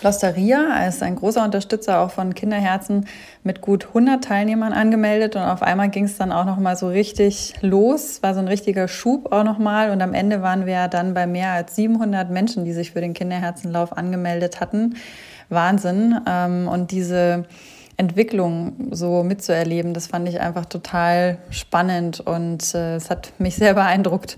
Flosteria 0.00 0.74
als 0.74 1.02
ein 1.02 1.16
großer 1.16 1.42
Unterstützer 1.44 2.00
auch 2.00 2.12
von 2.12 2.34
Kinderherzen 2.34 3.06
mit 3.42 3.60
gut 3.60 3.88
100 3.88 4.22
Teilnehmern 4.22 4.72
angemeldet 4.72 5.34
und 5.34 5.42
auf 5.42 5.62
einmal 5.62 5.88
ging 5.88 6.04
es 6.04 6.16
dann 6.16 6.30
auch 6.30 6.44
noch 6.44 6.58
mal 6.58 6.76
so 6.76 6.88
richtig 6.88 7.54
los, 7.62 8.22
war 8.22 8.34
so 8.34 8.40
ein 8.40 8.46
richtiger 8.48 8.86
Schub 8.86 9.32
auch 9.32 9.42
noch 9.42 9.58
mal 9.58 9.90
und 9.90 10.00
am 10.00 10.14
Ende 10.14 10.40
waren 10.40 10.66
wir 10.66 10.86
dann 10.86 11.14
bei 11.14 11.26
mehr 11.26 11.50
als 11.50 11.74
700 11.74 12.30
Menschen, 12.30 12.64
die 12.64 12.72
sich 12.72 12.92
für 12.92 13.00
den 13.00 13.12
Kinderherzenlauf 13.12 13.96
angemeldet 13.96 14.60
hatten. 14.60 14.94
Wahnsinn. 15.48 16.20
Ähm, 16.28 16.68
und 16.68 16.90
diese 16.92 17.46
Entwicklung 17.96 18.88
so 18.92 19.24
mitzuerleben, 19.24 19.94
das 19.94 20.06
fand 20.06 20.28
ich 20.28 20.40
einfach 20.40 20.66
total 20.66 21.38
spannend 21.50 22.20
und 22.20 22.74
äh, 22.74 22.94
es 22.94 23.10
hat 23.10 23.32
mich 23.38 23.56
sehr 23.56 23.74
beeindruckt. 23.74 24.36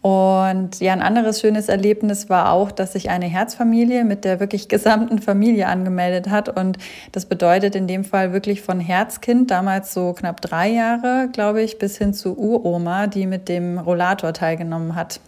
Und 0.00 0.78
ja, 0.80 0.92
ein 0.92 1.02
anderes 1.02 1.40
schönes 1.40 1.68
Erlebnis 1.68 2.30
war 2.30 2.52
auch, 2.52 2.70
dass 2.70 2.92
sich 2.92 3.10
eine 3.10 3.26
Herzfamilie 3.26 4.04
mit 4.04 4.24
der 4.24 4.38
wirklich 4.38 4.68
gesamten 4.68 5.18
Familie 5.18 5.66
angemeldet 5.66 6.30
hat. 6.30 6.48
Und 6.48 6.78
das 7.12 7.26
bedeutet 7.26 7.74
in 7.74 7.88
dem 7.88 8.04
Fall 8.04 8.32
wirklich 8.32 8.62
von 8.62 8.78
Herzkind, 8.78 9.50
damals 9.50 9.92
so 9.92 10.12
knapp 10.12 10.40
drei 10.40 10.68
Jahre, 10.68 11.28
glaube 11.32 11.62
ich, 11.62 11.78
bis 11.78 11.98
hin 11.98 12.14
zu 12.14 12.38
Uroma, 12.38 13.08
die 13.08 13.26
mit 13.26 13.48
dem 13.48 13.78
Rollator 13.78 14.32
teilgenommen 14.32 14.94
hat. 14.94 15.20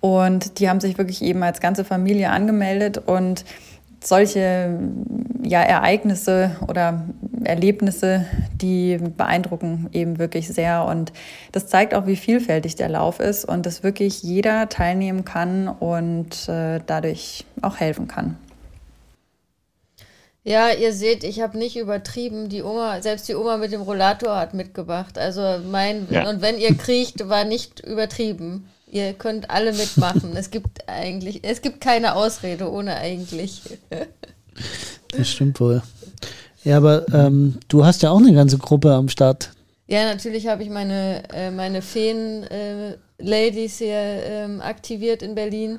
Und 0.00 0.58
die 0.58 0.68
haben 0.68 0.80
sich 0.80 0.98
wirklich 0.98 1.22
eben 1.22 1.42
als 1.42 1.60
ganze 1.60 1.84
Familie 1.84 2.30
angemeldet 2.30 2.98
und 2.98 3.44
solche 4.06 4.78
ja, 5.42 5.62
Ereignisse 5.62 6.56
oder 6.68 7.04
Erlebnisse, 7.44 8.26
die 8.54 8.98
beeindrucken 8.98 9.88
eben 9.92 10.18
wirklich 10.18 10.48
sehr. 10.48 10.84
Und 10.84 11.12
das 11.50 11.66
zeigt 11.66 11.94
auch, 11.94 12.06
wie 12.06 12.16
vielfältig 12.16 12.76
der 12.76 12.88
Lauf 12.88 13.20
ist 13.20 13.44
und 13.44 13.66
dass 13.66 13.82
wirklich 13.82 14.22
jeder 14.22 14.68
teilnehmen 14.68 15.24
kann 15.24 15.68
und 15.68 16.48
äh, 16.48 16.80
dadurch 16.86 17.44
auch 17.60 17.78
helfen 17.78 18.08
kann. 18.08 18.36
Ja, 20.44 20.70
ihr 20.70 20.92
seht, 20.92 21.22
ich 21.22 21.40
habe 21.40 21.56
nicht 21.56 21.76
übertrieben. 21.76 22.48
Die 22.48 22.62
Oma, 22.62 23.00
selbst 23.00 23.28
die 23.28 23.36
Oma 23.36 23.58
mit 23.58 23.70
dem 23.70 23.80
Rollator 23.80 24.36
hat 24.36 24.54
mitgemacht. 24.54 25.16
Also 25.16 25.58
mein 25.70 26.08
Ja. 26.10 26.28
und 26.28 26.42
wenn 26.42 26.58
ihr 26.58 26.76
kriecht, 26.76 27.28
war 27.28 27.44
nicht 27.44 27.80
übertrieben. 27.80 28.68
Ihr 28.92 29.14
könnt 29.14 29.48
alle 29.48 29.72
mitmachen. 29.72 30.36
es 30.36 30.50
gibt 30.50 30.86
eigentlich, 30.86 31.40
es 31.44 31.62
gibt 31.62 31.80
keine 31.80 32.14
Ausrede 32.14 32.70
ohne 32.70 32.94
eigentlich. 32.96 33.62
Das 35.16 35.28
stimmt 35.30 35.60
wohl. 35.60 35.82
Ja, 36.62 36.76
aber 36.76 37.06
ähm, 37.12 37.58
du 37.68 37.86
hast 37.86 38.02
ja 38.02 38.10
auch 38.10 38.18
eine 38.18 38.34
ganze 38.34 38.58
Gruppe 38.58 38.92
am 38.92 39.08
Start. 39.08 39.50
Ja, 39.86 40.04
natürlich 40.04 40.46
habe 40.46 40.62
ich 40.62 40.68
meine, 40.70 41.22
äh, 41.32 41.50
meine 41.50 41.80
Feen-Ladies 41.82 42.98
hier 43.78 43.96
ähm, 43.96 44.60
aktiviert 44.60 45.22
in 45.22 45.34
Berlin, 45.34 45.78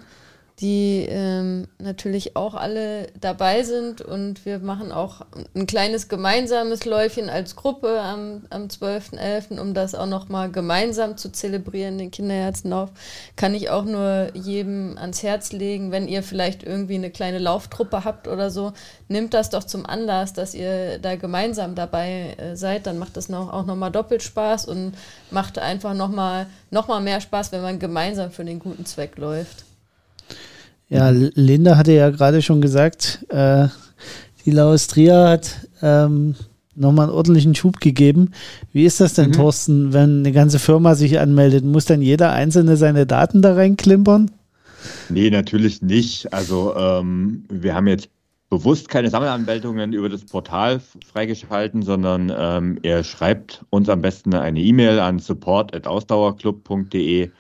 die 0.60 1.08
ähm, 1.10 1.68
natürlich 1.80 2.36
auch 2.36 2.54
alle 2.54 3.08
dabei 3.20 3.64
sind 3.64 4.02
und 4.02 4.46
wir 4.46 4.60
machen 4.60 4.92
auch 4.92 5.22
ein 5.56 5.66
kleines 5.66 6.10
gemeinsames 6.10 6.86
Läufchen 6.86 7.28
als 7.28 7.56
Gruppe 7.56 8.00
am, 8.00 8.44
am 8.52 8.68
12.11., 8.68 9.60
um 9.60 9.74
das 9.74 9.96
auch 9.96 10.06
nochmal 10.06 10.52
gemeinsam 10.52 11.18
zu 11.18 11.32
zelebrieren, 11.32 11.98
den 11.98 12.12
Kinderherzenlauf. 12.12 12.92
Kann 13.36 13.56
ich 13.56 13.72
auch 13.72 13.84
nur 13.84 14.30
jedem 14.36 14.96
ans 15.00 15.24
Herz 15.24 15.52
legen, 15.52 15.92
wenn 15.92 16.08
ihr 16.08 16.22
vielleicht 16.22 16.62
irgendwie 16.62 16.96
eine 16.96 17.10
kleine 17.10 17.40
Lauftruppe 17.40 18.04
habt 18.04 18.28
oder 18.28 18.52
so, 18.52 18.74
nimmt 19.08 19.34
das 19.34 19.50
doch 19.50 19.64
zum 19.64 19.88
Anlass, 19.88 20.34
dass 20.34 20.54
ihr 20.54 21.00
da 21.00 21.16
gemeinsam 21.16 21.74
dabei 21.74 22.36
äh, 22.38 22.56
seid, 22.56 22.86
dann 22.86 23.00
macht 23.00 23.18
das 23.18 23.28
noch, 23.28 23.52
auch 23.52 23.66
nochmal 23.66 23.92
doppelt 23.92 24.22
Spaß 24.22 24.68
und 24.68 24.94
macht 25.32 25.58
einfach 25.58 25.96
nochmal 25.96 26.46
noch 26.70 26.88
mal 26.88 27.02
mehr 27.02 27.22
Spaß, 27.22 27.52
wenn 27.52 27.62
man 27.62 27.80
gemeinsam 27.80 28.32
für 28.32 28.46
den 28.46 28.60
guten 28.60 28.86
Zweck 28.86 29.18
läuft. 29.18 29.66
Ja, 30.90 31.10
Linda 31.10 31.78
hatte 31.78 31.94
ja 31.94 32.10
gerade 32.10 32.42
schon 32.42 32.62
gesagt, 32.62 33.26
äh, 33.30 33.68
die 34.46 34.52
Laustria 34.52 35.30
hat 35.30 35.68
ähm, 35.82 36.36
nochmal 36.76 37.08
einen 37.08 37.16
ordentlichen 37.16 37.56
Schub 37.56 37.80
gegeben. 37.80 38.32
Wie 38.74 38.86
ist 38.86 39.00
das 39.00 39.14
denn, 39.14 39.30
Mhm. 39.30 39.34
Thorsten, 39.34 39.94
wenn 39.94 40.20
eine 40.20 40.32
ganze 40.32 40.60
Firma 40.60 40.96
sich 40.96 41.20
anmeldet? 41.20 41.66
Muss 41.66 41.86
dann 41.86 42.02
jeder 42.02 42.32
Einzelne 42.32 42.78
seine 42.78 43.06
Daten 43.06 43.42
da 43.42 43.54
reinklimpern? 43.54 44.32
Nee, 45.10 45.30
natürlich 45.30 45.82
nicht. 45.82 46.34
Also 46.34 46.76
ähm, 46.76 47.46
wir 47.50 47.74
haben 47.74 47.88
jetzt 47.88 48.10
bewusst 48.50 48.90
keine 48.90 49.10
Sammelanmeldungen 49.10 49.94
über 49.94 50.10
das 50.10 50.26
Portal 50.26 50.82
freigeschalten, 51.12 51.82
sondern 51.82 52.32
ähm, 52.38 52.78
ihr 52.84 53.04
schreibt 53.04 53.64
uns 53.70 53.90
am 53.90 54.02
besten 54.02 54.34
eine 54.36 54.60
E-Mail 54.60 55.00
an 55.00 55.20
support.ausdauerclub.de. 55.20 57.32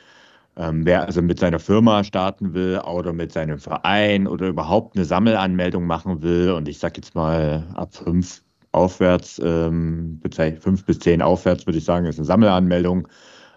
Ähm, 0.55 0.85
wer 0.85 1.05
also 1.05 1.21
mit 1.21 1.39
seiner 1.39 1.59
Firma 1.59 2.03
starten 2.03 2.53
will 2.53 2.79
oder 2.79 3.11
mit 3.11 3.31
seinem 3.31 3.57
Verein 3.57 4.27
oder 4.27 4.47
überhaupt 4.47 4.95
eine 4.95 5.05
Sammelanmeldung 5.05 5.85
machen 5.85 6.21
will 6.21 6.51
und 6.51 6.67
ich 6.67 6.77
sage 6.77 6.97
jetzt 6.97 7.15
mal 7.15 7.63
ab 7.73 7.95
fünf 7.95 8.43
aufwärts, 8.71 9.41
ähm, 9.43 10.21
fünf 10.59 10.85
bis 10.85 10.99
zehn 10.99 11.21
aufwärts 11.21 11.65
würde 11.65 11.79
ich 11.79 11.85
sagen, 11.85 12.05
ist 12.05 12.19
eine 12.19 12.25
Sammelanmeldung. 12.25 13.07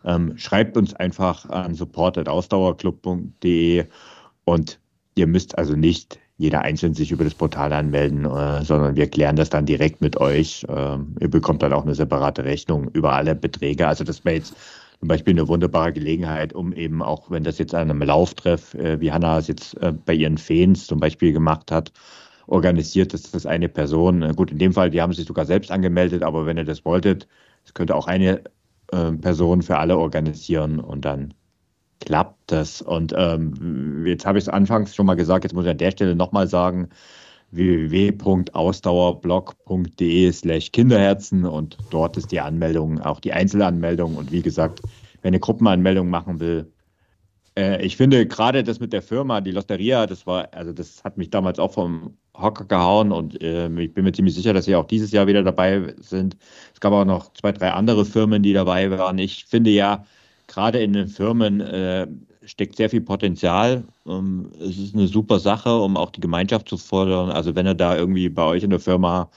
Ähm, 0.05 0.38
schreibt 0.38 0.76
uns 0.76 0.94
einfach 0.94 1.49
an 1.51 1.74
support.ausdauerclub.de 1.74 3.86
und 4.44 4.78
ihr 5.16 5.26
müsst 5.26 5.59
also 5.59 5.74
nicht 5.74 6.18
jeder 6.38 6.61
einzeln 6.61 6.94
sich 6.94 7.12
über 7.12 7.24
das 7.24 7.34
Portal 7.34 7.72
anmelden, 7.72 8.26
äh, 8.26 8.62
sondern 8.62 8.94
wir 8.94 9.09
klären 9.09 9.36
das 9.36 9.51
dann 9.51 9.66
direkt 9.66 10.03
mit 10.03 10.18
euch. 10.18 10.66
Ähm, 10.68 11.16
ihr 11.18 11.28
bekommt 11.28 11.62
dann 11.62 11.72
auch 11.72 11.84
eine 11.84 11.94
separate 11.94 12.44
Rechnung 12.44 12.90
über 12.92 13.14
alle 13.14 13.34
Beträge. 13.34 13.88
Also 13.88 14.05
das 14.05 14.24
wäre 14.24 14.36
jetzt 14.36 14.55
zum 15.01 15.09
Beispiel 15.09 15.34
eine 15.34 15.49
wunderbare 15.49 15.92
Gelegenheit, 15.92 16.53
um 16.53 16.72
eben 16.72 17.03
auch, 17.03 17.30
wenn 17.30 17.44
das 17.44 17.59
jetzt 17.59 17.74
an 17.74 17.90
einem 17.90 18.03
Lauftreff, 18.03 18.74
äh, 18.74 19.01
wie 19.01 19.12
Hanna 19.12 19.38
es 19.38 19.49
jetzt 19.49 19.76
äh, 19.82 19.92
bei 19.92 20.14
ihren 20.14 20.38
Fans 20.38 20.86
zum 20.86 21.01
Beispiel 21.01 21.32
gemacht 21.32 21.70
hat, 21.70 21.92
organisiert, 22.47 23.12
dass 23.12 23.30
das 23.30 23.47
eine 23.47 23.68
Person, 23.68 24.22
äh, 24.22 24.32
gut, 24.34 24.51
in 24.51 24.59
dem 24.59 24.72
Fall, 24.72 24.90
die 24.90 25.03
haben 25.03 25.12
sich 25.12 25.26
sogar 25.26 25.44
selbst 25.44 25.70
angemeldet, 25.70 26.22
aber 26.22 26.47
wenn 26.47 26.57
ihr 26.57 26.64
das 26.64 26.84
wolltet, 26.84 27.28
es 27.64 27.74
könnte 27.74 27.94
auch 27.94 28.07
eine 28.07 28.42
äh, 28.92 29.12
Person 29.12 29.62
für 29.62 29.78
alle 29.78 29.99
organisieren 29.99 30.80
und 30.80 31.05
dann 31.05 31.34
klappt 32.01 32.38
das. 32.47 32.82
Und 32.82 33.14
ähm, 33.16 34.05
jetzt 34.07 34.26
habe 34.26 34.38
ich 34.38 34.44
es 34.44 34.49
anfangs 34.49 34.94
schon 34.94 35.07
mal 35.07 35.14
gesagt, 35.14 35.44
jetzt 35.44 35.55
muss 35.55 35.64
ich 35.64 35.70
an 35.70 35.78
der 35.78 35.90
Stelle 35.90 36.14
nochmal 36.14 36.47
sagen, 36.47 36.88
www.ausdauerblog.de 37.57 40.32
slash 40.32 40.72
Kinderherzen 40.72 41.44
und 41.44 41.76
dort 41.90 42.16
ist 42.16 42.32
die 42.32 42.40
Anmeldung, 42.40 43.00
auch 43.00 43.20
die 43.20 43.32
Einzelanmeldung 43.32 44.16
und 44.16 44.32
wie 44.32 44.42
gesagt, 44.42 44.80
wer 45.22 45.28
eine 45.28 45.40
Gruppenanmeldung 45.40 46.09
machen 46.09 46.40
will, 46.40 46.72
äh, 47.57 47.84
ich 47.84 47.96
finde 47.96 48.26
gerade 48.26 48.62
das 48.62 48.80
mit 48.80 48.92
der 48.92 49.02
Firma, 49.02 49.40
die 49.40 49.50
Losteria, 49.50 50.07
das 50.07 50.26
war, 50.26 50.48
also 50.52 50.72
das 50.72 51.02
hat 51.04 51.16
mich 51.16 51.30
damals 51.30 51.59
auch 51.59 51.72
vom 51.72 52.16
Hocker 52.34 52.66
gehauen 52.66 53.12
und 53.12 53.40
äh, 53.42 53.68
ich 53.80 53.94
bin 53.94 54.04
mir 54.04 54.12
ziemlich 54.12 54.34
sicher, 54.34 54.52
dass 54.52 54.66
sie 54.66 54.76
auch 54.76 54.86
dieses 54.86 55.11
Jahr 55.11 55.26
wieder 55.26 55.42
dabei 55.42 55.94
sind. 55.98 56.36
Es 56.74 56.80
gab 56.80 56.92
auch 56.92 57.04
noch 57.04 57.32
zwei, 57.32 57.52
drei 57.52 57.72
andere 57.72 58.04
Firmen, 58.04 58.42
die 58.42 58.52
dabei 58.52 58.90
waren. 58.90 59.18
Ich 59.18 59.46
finde 59.46 59.70
ja, 59.70 60.04
gerade 60.46 60.80
in 60.80 60.92
den 60.92 61.09
Firmen 61.09 61.61
äh, 61.61 62.07
steckt 62.47 62.76
sehr 62.76 62.88
viel 62.88 63.03
Potenzial. 63.03 63.84
Ähm, 64.07 64.51
es 64.61 64.78
ist 64.78 64.94
eine 64.94 65.09
super 65.09 65.38
Sache, 65.38 65.76
um 65.76 65.97
auch 65.97 66.11
die 66.11 66.20
Gemeinschaft 66.20 66.68
zu 66.68 66.78
fordern. 66.78 67.30
Also 67.30 67.55
wenn 67.55 67.66
ihr 67.66 67.74
da 67.74 67.97
irgendwie 67.97 68.28
bei 68.28 68.44
euch 68.44 68.62
in 68.62 68.70
der 68.70 68.80
Firma 68.80 69.30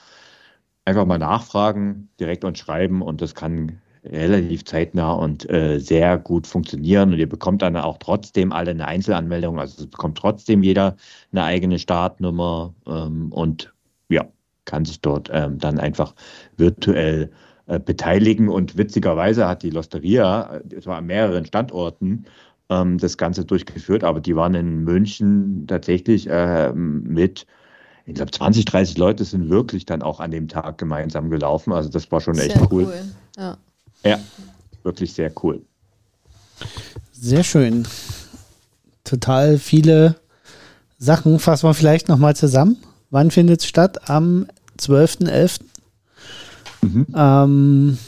einfach 0.84 1.06
mal 1.06 1.18
nachfragen, 1.18 2.08
direkt 2.18 2.44
uns 2.44 2.58
schreiben 2.58 3.02
und 3.02 3.20
das 3.20 3.34
kann 3.34 3.80
relativ 4.04 4.64
zeitnah 4.64 5.12
und 5.12 5.48
äh, 5.50 5.78
sehr 5.78 6.18
gut 6.18 6.46
funktionieren 6.46 7.12
und 7.12 7.18
ihr 7.18 7.28
bekommt 7.28 7.62
dann 7.62 7.76
auch 7.76 7.98
trotzdem 7.98 8.52
alle 8.52 8.70
eine 8.70 8.88
Einzelanmeldung, 8.88 9.60
also 9.60 9.82
es 9.82 9.90
bekommt 9.90 10.16
trotzdem 10.16 10.62
jeder 10.62 10.96
eine 11.32 11.44
eigene 11.44 11.78
Startnummer 11.78 12.74
ähm, 12.86 13.30
und 13.30 13.74
ja, 14.08 14.26
kann 14.64 14.86
sich 14.86 15.02
dort 15.02 15.28
ähm, 15.32 15.58
dann 15.58 15.78
einfach 15.78 16.14
virtuell 16.56 17.30
äh, 17.66 17.78
beteiligen 17.78 18.48
und 18.48 18.78
witzigerweise 18.78 19.46
hat 19.46 19.62
die 19.62 19.70
Losteria, 19.70 20.60
es 20.74 20.86
war 20.86 20.96
an 20.96 21.06
mehreren 21.06 21.44
Standorten, 21.44 22.24
ähm, 22.70 22.98
das 22.98 23.18
Ganze 23.18 23.44
durchgeführt, 23.44 24.04
aber 24.04 24.20
die 24.20 24.34
waren 24.36 24.54
in 24.54 24.84
München 24.84 25.66
tatsächlich 25.66 26.28
äh, 26.28 26.72
mit 26.72 27.46
ich 28.06 28.14
glaube, 28.14 28.30
20, 28.32 28.64
30 28.64 28.98
Leute 28.98 29.24
sind 29.24 29.50
wirklich 29.50 29.86
dann 29.86 30.02
auch 30.02 30.18
an 30.18 30.30
dem 30.32 30.48
Tag 30.48 30.78
gemeinsam 30.78 31.30
gelaufen. 31.30 31.72
Also 31.72 31.88
das 31.88 32.10
war 32.10 32.20
schon 32.20 32.36
echt 32.38 32.56
Sehr 32.56 32.72
cool. 32.72 32.92
Ja. 33.36 33.56
Ja, 34.04 34.18
wirklich 34.82 35.12
sehr 35.12 35.30
cool. 35.42 35.62
Sehr 37.12 37.44
schön. 37.44 37.86
Total 39.04 39.58
viele 39.58 40.16
Sachen. 40.98 41.38
Fassen 41.38 41.68
wir 41.68 41.74
vielleicht 41.74 42.08
nochmal 42.08 42.34
zusammen. 42.34 42.78
Wann 43.10 43.30
findet 43.30 43.60
es 43.60 43.66
statt? 43.66 44.08
Am 44.08 44.46
12.11. 44.78 45.60
Mhm. 46.82 47.06
Ähm, 47.14 47.98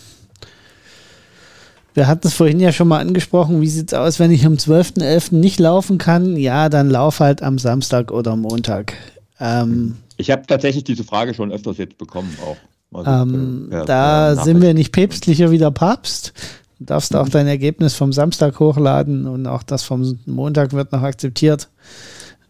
wir 1.95 2.07
hatten 2.07 2.27
es 2.27 2.35
vorhin 2.35 2.61
ja 2.61 2.73
schon 2.73 2.89
mal 2.89 3.01
angesprochen. 3.01 3.61
Wie 3.61 3.69
sieht 3.69 3.93
es 3.93 3.99
aus, 3.99 4.19
wenn 4.19 4.31
ich 4.31 4.47
am 4.47 4.55
12.11. 4.55 5.35
nicht 5.35 5.61
laufen 5.61 5.99
kann? 5.99 6.37
Ja, 6.37 6.69
dann 6.69 6.91
lauf 6.91 7.21
halt 7.21 7.43
am 7.43 7.59
Samstag 7.59 8.11
oder 8.11 8.37
Montag. 8.37 8.95
Ähm, 9.41 9.97
Ich 10.17 10.31
habe 10.31 10.47
tatsächlich 10.47 10.85
diese 10.85 11.05
Frage 11.05 11.35
schon 11.35 11.53
öfters 11.53 11.79
jetzt 11.79 11.99
bekommen 11.99 12.37
auch. 12.45 12.57
Also, 12.97 13.11
ähm, 13.11 13.69
äh, 13.71 13.77
ja, 13.77 13.85
da 13.85 14.37
sind 14.37 14.61
wir 14.61 14.75
nicht 14.75 14.93
päpstlicher 14.93 15.51
wie 15.51 15.59
der 15.59 15.71
Papst. 15.71 16.33
Du 16.79 16.85
darfst 16.87 17.15
auch 17.15 17.29
dein 17.29 17.47
Ergebnis 17.47 17.95
vom 17.95 18.13
Samstag 18.13 18.59
hochladen 18.59 19.27
und 19.27 19.47
auch 19.47 19.63
das 19.63 19.83
vom 19.83 20.19
Montag 20.27 20.73
wird 20.73 20.93
noch 20.93 21.03
akzeptiert. 21.03 21.69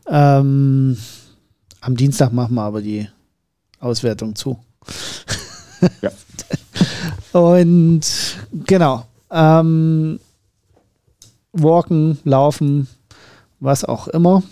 Ähm, 0.08 0.96
am 1.80 1.96
Dienstag 1.96 2.32
machen 2.32 2.54
wir 2.54 2.62
aber 2.62 2.80
die 2.80 3.08
Auswertung 3.78 4.34
zu. 4.34 4.58
Ja. 6.00 6.10
Und 7.32 8.02
genau. 8.66 9.06
Ähm, 9.32 10.20
walken, 11.52 12.18
laufen, 12.24 12.88
was 13.60 13.84
auch 13.84 14.08
immer. 14.08 14.42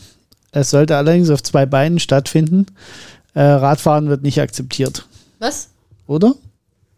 Es 0.52 0.70
sollte 0.70 0.96
allerdings 0.96 1.30
auf 1.30 1.42
zwei 1.42 1.66
Beinen 1.66 1.98
stattfinden. 1.98 2.66
Äh, 3.34 3.42
Radfahren 3.42 4.08
wird 4.08 4.22
nicht 4.22 4.40
akzeptiert, 4.40 5.06
Was? 5.38 5.68
oder? 6.06 6.34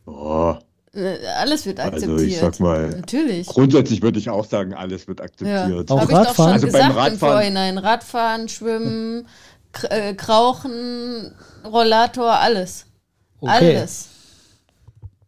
Oh, 0.07 0.55
Äh, 0.95 1.17
Alles 1.41 1.65
wird 1.65 1.81
Also, 1.81 1.95
akzeptiert. 1.97 2.21
ich 2.29 2.39
sag 2.39 2.61
mal, 2.61 2.89
Natürlich. 2.91 3.47
grundsätzlich 3.47 4.03
würde 4.03 4.19
ich 4.19 4.29
auch 4.29 4.45
sagen, 4.45 4.75
alles 4.75 5.09
wird 5.09 5.21
Ja. 5.21 5.25
akzeptiert. 5.25 5.91
Auch 5.91 6.01
Habe 6.01 6.13
ich 6.13 6.19
doch 6.19 6.25
schon 6.25 6.27
Radfahren? 6.27 6.53
Also 6.53 6.67
beim 6.67 6.73
gesagt 6.73 6.91
im 6.91 6.97
Radfahren- 6.99 7.19
Vorhinein. 7.19 7.79
Radfahren, 7.79 8.49
Schwimmen, 8.49 9.27
äh, 9.89 10.13
Krauchen, 10.15 11.33
Rollator, 11.65 12.33
alles. 12.33 12.85
Okay. 13.41 13.79
Alles. 13.79 14.09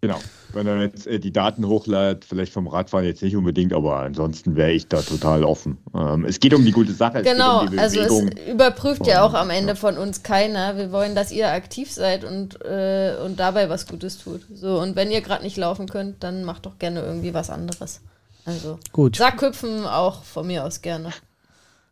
Genau. 0.04 0.18
Wenn 0.52 0.66
er 0.66 0.82
jetzt 0.82 1.06
äh, 1.06 1.18
die 1.18 1.32
Daten 1.32 1.66
hochlädt, 1.66 2.26
vielleicht 2.26 2.52
vom 2.52 2.66
Radfahren 2.68 3.06
jetzt 3.06 3.22
nicht 3.22 3.34
unbedingt, 3.34 3.72
aber 3.72 4.00
ansonsten 4.00 4.54
wäre 4.54 4.70
ich 4.72 4.86
da 4.86 5.00
total 5.00 5.44
offen. 5.44 5.78
Ähm, 5.94 6.26
es 6.26 6.40
geht 6.40 6.52
um 6.52 6.62
die 6.62 6.72
gute 6.72 6.92
Sache, 6.92 7.20
es 7.20 7.24
Genau, 7.24 7.60
geht 7.60 7.70
um 7.70 7.76
die 7.76 7.80
also 7.80 8.00
es 8.00 8.22
überprüft 8.52 9.06
ja 9.06 9.24
auch 9.24 9.32
am 9.32 9.48
Ende 9.48 9.76
von 9.76 9.96
uns 9.96 10.22
keiner. 10.22 10.76
Wir 10.76 10.92
wollen, 10.92 11.14
dass 11.14 11.32
ihr 11.32 11.50
aktiv 11.50 11.90
seid 11.90 12.22
und, 12.22 12.62
äh, 12.66 13.16
und 13.24 13.40
dabei 13.40 13.70
was 13.70 13.86
Gutes 13.86 14.18
tut. 14.18 14.42
So, 14.52 14.78
und 14.78 14.94
wenn 14.94 15.10
ihr 15.10 15.22
gerade 15.22 15.42
nicht 15.42 15.56
laufen 15.56 15.88
könnt, 15.88 16.22
dann 16.22 16.44
macht 16.44 16.66
doch 16.66 16.78
gerne 16.78 17.00
irgendwie 17.00 17.32
was 17.32 17.48
anderes. 17.48 18.02
Also 18.44 18.78
Gut. 18.92 19.16
Sackhüpfen 19.16 19.86
auch 19.86 20.22
von 20.22 20.46
mir 20.46 20.66
aus 20.66 20.82
gerne. 20.82 21.12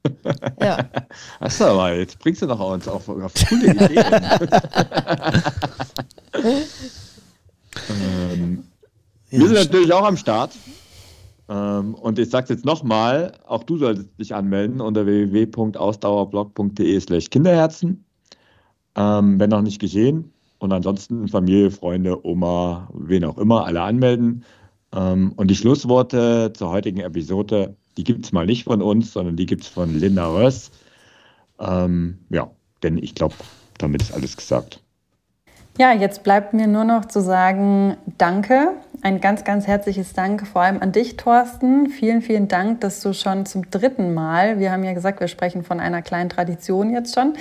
Ja. 0.60 0.78
Hast 1.40 1.60
du 1.60 1.64
aber, 1.64 1.94
jetzt 1.94 2.18
bringst 2.18 2.42
du 2.42 2.46
doch 2.46 2.58
uns 2.58 2.88
auf, 2.88 3.08
auf 3.08 3.32
coole 3.48 3.70
Ideen. 3.70 4.04
ähm, 7.90 8.64
ja, 9.30 9.38
wir 9.38 9.46
sind 9.46 9.56
natürlich 9.56 9.92
auch 9.92 10.04
am 10.04 10.16
Start. 10.16 10.52
Ähm, 11.48 11.94
und 11.94 12.18
ich 12.18 12.30
sage 12.30 12.44
es 12.44 12.50
jetzt 12.50 12.64
nochmal, 12.64 13.32
auch 13.46 13.64
du 13.64 13.76
solltest 13.78 14.08
dich 14.18 14.34
anmelden 14.34 14.80
unter 14.80 15.06
www.ausdauerblog.de 15.06 17.00
slash 17.00 17.30
Kinderherzen. 17.30 18.04
Ähm, 18.94 19.40
wenn 19.40 19.50
noch 19.50 19.62
nicht 19.62 19.80
geschehen. 19.80 20.32
Und 20.58 20.72
ansonsten 20.72 21.28
Familie, 21.28 21.70
Freunde, 21.70 22.24
Oma, 22.24 22.88
wen 22.94 23.24
auch 23.24 23.38
immer, 23.38 23.66
alle 23.66 23.82
anmelden. 23.82 24.44
Ähm, 24.92 25.32
und 25.36 25.50
die 25.50 25.56
Schlussworte 25.56 26.52
zur 26.54 26.70
heutigen 26.70 27.00
Episode, 27.00 27.74
die 27.96 28.04
gibt 28.04 28.24
es 28.24 28.32
mal 28.32 28.46
nicht 28.46 28.64
von 28.64 28.80
uns, 28.82 29.12
sondern 29.12 29.36
die 29.36 29.46
gibt 29.46 29.62
es 29.62 29.68
von 29.68 29.98
Linda 29.98 30.28
Röss. 30.28 30.70
Ähm, 31.58 32.18
ja, 32.30 32.50
denn 32.82 32.98
ich 32.98 33.14
glaube, 33.14 33.34
damit 33.78 34.02
ist 34.02 34.12
alles 34.12 34.36
gesagt. 34.36 34.81
Ja, 35.78 35.92
jetzt 35.92 36.22
bleibt 36.22 36.52
mir 36.52 36.66
nur 36.66 36.84
noch 36.84 37.06
zu 37.06 37.20
sagen, 37.20 37.96
danke. 38.18 38.72
Ein 39.00 39.20
ganz, 39.22 39.42
ganz 39.42 39.66
herzliches 39.66 40.12
Dank 40.12 40.46
vor 40.46 40.60
allem 40.60 40.82
an 40.82 40.92
dich, 40.92 41.16
Thorsten. 41.16 41.88
Vielen, 41.88 42.20
vielen 42.20 42.46
Dank, 42.46 42.82
dass 42.82 43.00
du 43.00 43.14
schon 43.14 43.46
zum 43.46 43.70
dritten 43.70 44.12
Mal, 44.12 44.58
wir 44.58 44.70
haben 44.70 44.84
ja 44.84 44.92
gesagt, 44.92 45.20
wir 45.20 45.28
sprechen 45.28 45.64
von 45.64 45.80
einer 45.80 46.02
kleinen 46.02 46.28
Tradition 46.28 46.90
jetzt 46.90 47.14
schon, 47.14 47.32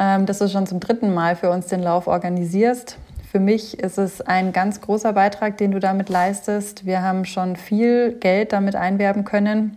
ähm, 0.00 0.26
dass 0.26 0.38
du 0.38 0.48
schon 0.48 0.66
zum 0.66 0.80
dritten 0.80 1.14
Mal 1.14 1.36
für 1.36 1.50
uns 1.50 1.68
den 1.68 1.80
Lauf 1.80 2.08
organisierst. 2.08 2.98
Für 3.30 3.38
mich 3.38 3.78
ist 3.78 3.98
es 3.98 4.20
ein 4.20 4.52
ganz 4.52 4.80
großer 4.80 5.12
Beitrag, 5.12 5.56
den 5.56 5.70
du 5.70 5.78
damit 5.78 6.08
leistest. 6.08 6.84
Wir 6.84 7.02
haben 7.02 7.24
schon 7.24 7.54
viel 7.54 8.14
Geld 8.18 8.52
damit 8.52 8.74
einwerben 8.74 9.24
können. 9.24 9.76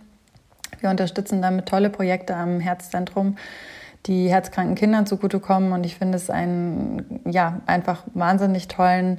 Wir 0.80 0.90
unterstützen 0.90 1.40
damit 1.40 1.66
tolle 1.66 1.90
Projekte 1.90 2.34
am 2.34 2.58
Herzzentrum, 2.58 3.36
die 4.06 4.28
herzkranken 4.28 4.74
Kindern 4.74 5.06
zugutekommen. 5.06 5.72
Und 5.72 5.84
ich 5.86 5.96
finde 5.96 6.16
es 6.16 6.30
einen, 6.30 7.20
ja, 7.24 7.60
einfach 7.66 8.02
wahnsinnig 8.14 8.68
tollen 8.68 9.18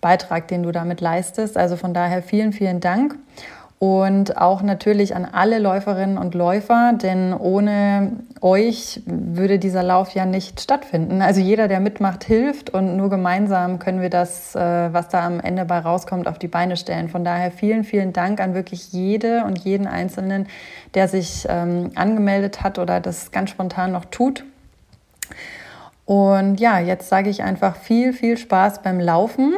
Beitrag, 0.00 0.48
den 0.48 0.62
du 0.62 0.72
damit 0.72 1.00
leistest. 1.00 1.56
Also 1.56 1.76
von 1.76 1.94
daher 1.94 2.22
vielen, 2.22 2.52
vielen 2.52 2.80
Dank. 2.80 3.16
Und 3.78 4.38
auch 4.38 4.62
natürlich 4.62 5.14
an 5.14 5.26
alle 5.30 5.58
Läuferinnen 5.58 6.16
und 6.16 6.34
Läufer, 6.34 6.94
denn 6.94 7.34
ohne 7.34 8.12
euch 8.40 9.02
würde 9.04 9.58
dieser 9.58 9.82
Lauf 9.82 10.14
ja 10.14 10.24
nicht 10.24 10.62
stattfinden. 10.62 11.20
Also 11.20 11.42
jeder, 11.42 11.68
der 11.68 11.80
mitmacht, 11.80 12.24
hilft 12.24 12.70
und 12.70 12.96
nur 12.96 13.10
gemeinsam 13.10 13.78
können 13.78 14.00
wir 14.00 14.08
das, 14.08 14.54
äh, 14.54 14.60
was 14.94 15.10
da 15.10 15.26
am 15.26 15.40
Ende 15.40 15.66
bei 15.66 15.78
rauskommt, 15.78 16.26
auf 16.26 16.38
die 16.38 16.48
Beine 16.48 16.78
stellen. 16.78 17.10
Von 17.10 17.22
daher 17.22 17.50
vielen, 17.50 17.84
vielen 17.84 18.14
Dank 18.14 18.40
an 18.40 18.54
wirklich 18.54 18.94
jede 18.94 19.44
und 19.44 19.58
jeden 19.58 19.86
Einzelnen, 19.86 20.46
der 20.94 21.08
sich 21.08 21.44
ähm, 21.46 21.90
angemeldet 21.96 22.62
hat 22.62 22.78
oder 22.78 23.00
das 23.00 23.30
ganz 23.30 23.50
spontan 23.50 23.92
noch 23.92 24.06
tut. 24.06 24.44
Und 26.06 26.60
ja, 26.60 26.78
jetzt 26.78 27.10
sage 27.10 27.28
ich 27.28 27.42
einfach 27.42 27.76
viel, 27.76 28.14
viel 28.14 28.38
Spaß 28.38 28.80
beim 28.80 29.00
Laufen 29.00 29.54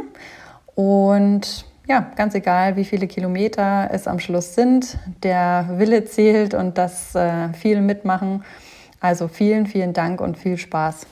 und 0.75 1.68
ja, 1.89 2.13
ganz 2.17 2.35
egal, 2.35 2.77
wie 2.77 2.85
viele 2.85 3.07
Kilometer 3.07 3.89
es 3.91 4.07
am 4.07 4.21
Schluss 4.21 4.55
sind, 4.55 4.99
der 5.23 5.67
Wille 5.73 6.05
zählt 6.05 6.53
und 6.53 6.77
das 6.77 7.15
äh, 7.15 7.49
viel 7.55 7.81
mitmachen. 7.81 8.45
Also 9.01 9.27
vielen, 9.27 9.67
vielen 9.67 9.95
Dank 9.95 10.21
und 10.21 10.37
viel 10.37 10.59
Spaß. 10.59 11.07